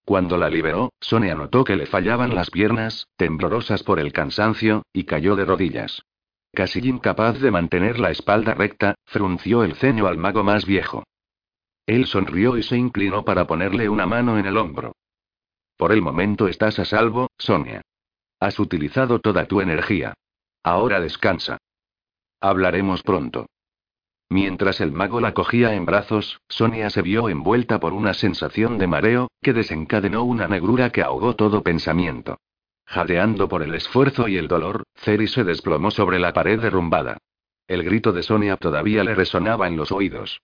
Cuando 0.05 0.39
la 0.39 0.49
liberó, 0.49 0.93
Sonia 1.01 1.35
notó 1.35 1.65
que 1.65 1.75
le 1.75 1.87
fallaban 1.87 2.37
las 2.37 2.53
piernas, 2.53 3.09
temblorosas 3.17 3.83
por 3.83 3.99
el 3.99 4.13
cansancio, 4.13 4.85
y 4.93 5.03
cayó 5.03 5.35
de 5.35 5.45
rodillas. 5.45 6.03
Casi 6.53 6.79
incapaz 6.89 7.41
de 7.41 7.51
mantener 7.51 7.99
la 7.99 8.13
espalda 8.13 8.55
recta, 8.55 8.95
frunció 9.07 9.65
el 9.65 9.75
ceño 9.75 10.07
al 10.07 10.19
mago 10.19 10.45
más 10.45 10.67
viejo. 10.67 11.03
Él 11.85 12.07
sonrió 12.07 12.57
y 12.57 12.63
se 12.63 12.77
inclinó 12.77 13.25
para 13.25 13.49
ponerle 13.49 13.89
una 13.89 14.07
mano 14.07 14.39
en 14.39 14.47
el 14.47 14.57
hombro. 14.57 14.93
Por 15.83 15.91
el 15.91 16.01
momento 16.01 16.47
estás 16.47 16.79
a 16.79 16.85
salvo, 16.85 17.33
Sonia. 17.39 17.83
Has 18.39 18.61
utilizado 18.61 19.19
toda 19.19 19.47
tu 19.47 19.61
energía. 19.61 20.15
Ahora 20.63 21.01
descansa. 21.01 21.59
Hablaremos 22.41 23.03
pronto. 23.03 23.47
Mientras 24.29 24.81
el 24.81 24.93
mago 24.93 25.21
la 25.21 25.35
cogía 25.35 25.75
en 25.75 25.85
brazos, 25.85 26.41
Sonia 26.49 26.89
se 26.89 27.03
vio 27.03 27.29
envuelta 27.29 27.81
por 27.81 27.95
una 27.95 28.15
sensación 28.15 28.79
de 28.79 28.87
mareo, 28.87 29.29
que 29.43 29.53
desencadenó 29.53 30.23
una 30.23 30.47
negrura 30.47 30.91
que 30.91 31.03
ahogó 31.03 31.35
todo 31.35 31.65
pensamiento. 31.65 32.39
Jadeando 32.87 33.49
por 33.49 33.65
el 33.65 33.75
esfuerzo 33.75 34.29
y 34.29 34.37
el 34.37 34.47
dolor, 34.47 34.85
Ceri 34.95 35.27
se 35.27 35.43
desplomó 35.43 35.91
sobre 35.91 36.21
la 36.21 36.33
pared 36.33 36.61
derrumbada. 36.61 37.19
El 37.67 37.83
grito 37.83 38.13
de 38.13 38.23
Sonia 38.23 38.57
todavía 38.57 39.03
le 39.03 39.17
resonaba 39.17 39.67
en 39.67 39.77
los 39.77 39.91
oídos. 39.91 40.43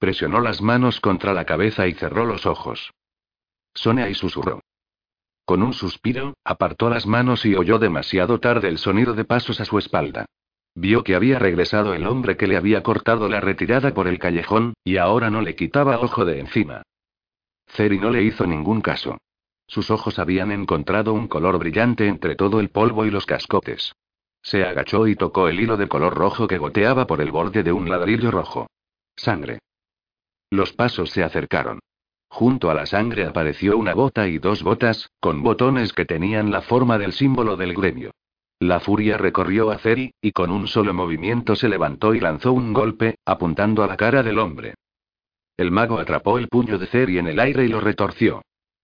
Presionó 0.00 0.40
las 0.40 0.60
manos 0.60 0.98
contra 0.98 1.32
la 1.32 1.44
cabeza 1.44 1.86
y 1.86 1.94
cerró 1.94 2.24
los 2.24 2.44
ojos. 2.44 2.90
Sonia 3.72 4.08
y 4.08 4.14
susurró. 4.14 4.60
Con 5.50 5.64
un 5.64 5.72
suspiro, 5.72 6.34
apartó 6.44 6.88
las 6.90 7.08
manos 7.08 7.44
y 7.44 7.56
oyó 7.56 7.80
demasiado 7.80 8.38
tarde 8.38 8.68
el 8.68 8.78
sonido 8.78 9.14
de 9.14 9.24
pasos 9.24 9.60
a 9.60 9.64
su 9.64 9.78
espalda. 9.78 10.26
Vio 10.76 11.02
que 11.02 11.16
había 11.16 11.40
regresado 11.40 11.92
el 11.92 12.06
hombre 12.06 12.36
que 12.36 12.46
le 12.46 12.56
había 12.56 12.84
cortado 12.84 13.28
la 13.28 13.40
retirada 13.40 13.92
por 13.92 14.06
el 14.06 14.20
callejón, 14.20 14.74
y 14.84 14.98
ahora 14.98 15.28
no 15.28 15.42
le 15.42 15.56
quitaba 15.56 15.98
ojo 15.98 16.24
de 16.24 16.38
encima. 16.38 16.82
Ceri 17.66 17.98
no 17.98 18.10
le 18.10 18.22
hizo 18.22 18.46
ningún 18.46 18.80
caso. 18.80 19.18
Sus 19.66 19.90
ojos 19.90 20.20
habían 20.20 20.52
encontrado 20.52 21.12
un 21.14 21.26
color 21.26 21.58
brillante 21.58 22.06
entre 22.06 22.36
todo 22.36 22.60
el 22.60 22.68
polvo 22.68 23.04
y 23.04 23.10
los 23.10 23.26
cascotes. 23.26 23.92
Se 24.42 24.62
agachó 24.62 25.08
y 25.08 25.16
tocó 25.16 25.48
el 25.48 25.58
hilo 25.58 25.76
de 25.76 25.88
color 25.88 26.14
rojo 26.14 26.46
que 26.46 26.58
goteaba 26.58 27.08
por 27.08 27.20
el 27.20 27.32
borde 27.32 27.64
de 27.64 27.72
un 27.72 27.90
ladrillo 27.90 28.30
rojo. 28.30 28.68
Sangre. 29.16 29.58
Los 30.48 30.72
pasos 30.72 31.10
se 31.10 31.24
acercaron. 31.24 31.80
Junto 32.30 32.70
a 32.70 32.74
la 32.74 32.86
sangre 32.86 33.26
apareció 33.26 33.76
una 33.76 33.92
bota 33.92 34.28
y 34.28 34.38
dos 34.38 34.62
botas, 34.62 35.10
con 35.20 35.42
botones 35.42 35.92
que 35.92 36.06
tenían 36.06 36.50
la 36.52 36.62
forma 36.62 36.96
del 36.96 37.12
símbolo 37.12 37.56
del 37.56 37.74
gremio. 37.74 38.12
La 38.60 38.78
furia 38.78 39.18
recorrió 39.18 39.70
a 39.70 39.78
Ceri, 39.78 40.14
y 40.22 40.32
con 40.32 40.50
un 40.50 40.68
solo 40.68 40.94
movimiento 40.94 41.56
se 41.56 41.68
levantó 41.68 42.14
y 42.14 42.20
lanzó 42.20 42.52
un 42.52 42.72
golpe, 42.72 43.16
apuntando 43.24 43.82
a 43.82 43.88
la 43.88 43.96
cara 43.96 44.22
del 44.22 44.38
hombre. 44.38 44.74
El 45.56 45.72
mago 45.72 45.98
atrapó 45.98 46.38
el 46.38 46.48
puño 46.48 46.78
de 46.78 46.86
Ceri 46.86 47.18
en 47.18 47.26
el 47.26 47.40
aire 47.40 47.64
y 47.64 47.68
lo 47.68 47.80
retorció. 47.80 48.42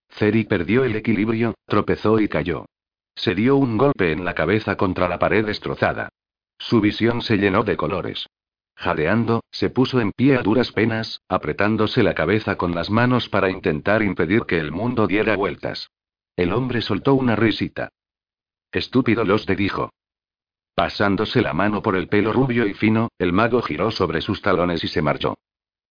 Ceri 0.09 0.43
perdió 0.43 0.83
el 0.83 0.95
equilibrio, 0.95 1.55
tropezó 1.65 2.19
y 2.19 2.27
cayó. 2.27 2.65
Se 3.15 3.33
dio 3.33 3.55
un 3.55 3.77
golpe 3.77 4.11
en 4.11 4.25
la 4.25 4.35
cabeza 4.35 4.75
contra 4.75 5.07
la 5.07 5.19
pared 5.19 5.45
destrozada. 5.45 6.09
Su 6.59 6.81
visión 6.81 7.21
se 7.21 7.37
llenó 7.37 7.63
de 7.63 7.77
colores. 7.77 8.27
Jadeando, 8.77 9.43
se 9.49 9.71
puso 9.71 9.99
en 9.99 10.11
pie 10.11 10.37
a 10.37 10.43
duras 10.43 10.71
penas, 10.71 11.21
apretándose 11.27 12.03
la 12.03 12.13
cabeza 12.13 12.57
con 12.57 12.75
las 12.75 12.91
manos 12.91 13.27
para 13.27 13.49
intentar 13.49 14.03
impedir 14.03 14.43
que 14.43 14.59
el 14.59 14.71
mundo 14.71 15.07
diera 15.07 15.35
vueltas. 15.35 15.89
El 16.35 16.53
hombre 16.53 16.81
soltó 16.81 17.15
una 17.15 17.35
risita. 17.35 17.89
Estúpido 18.71 19.25
los 19.25 19.47
de 19.47 19.55
dijo. 19.55 19.93
Pasándose 20.75 21.41
la 21.41 21.53
mano 21.53 21.81
por 21.81 21.95
el 21.95 22.07
pelo 22.07 22.31
rubio 22.31 22.67
y 22.67 22.75
fino, 22.75 23.09
el 23.17 23.33
mago 23.33 23.63
giró 23.63 23.89
sobre 23.89 24.21
sus 24.21 24.43
talones 24.43 24.83
y 24.83 24.87
se 24.87 25.01
marchó. 25.01 25.39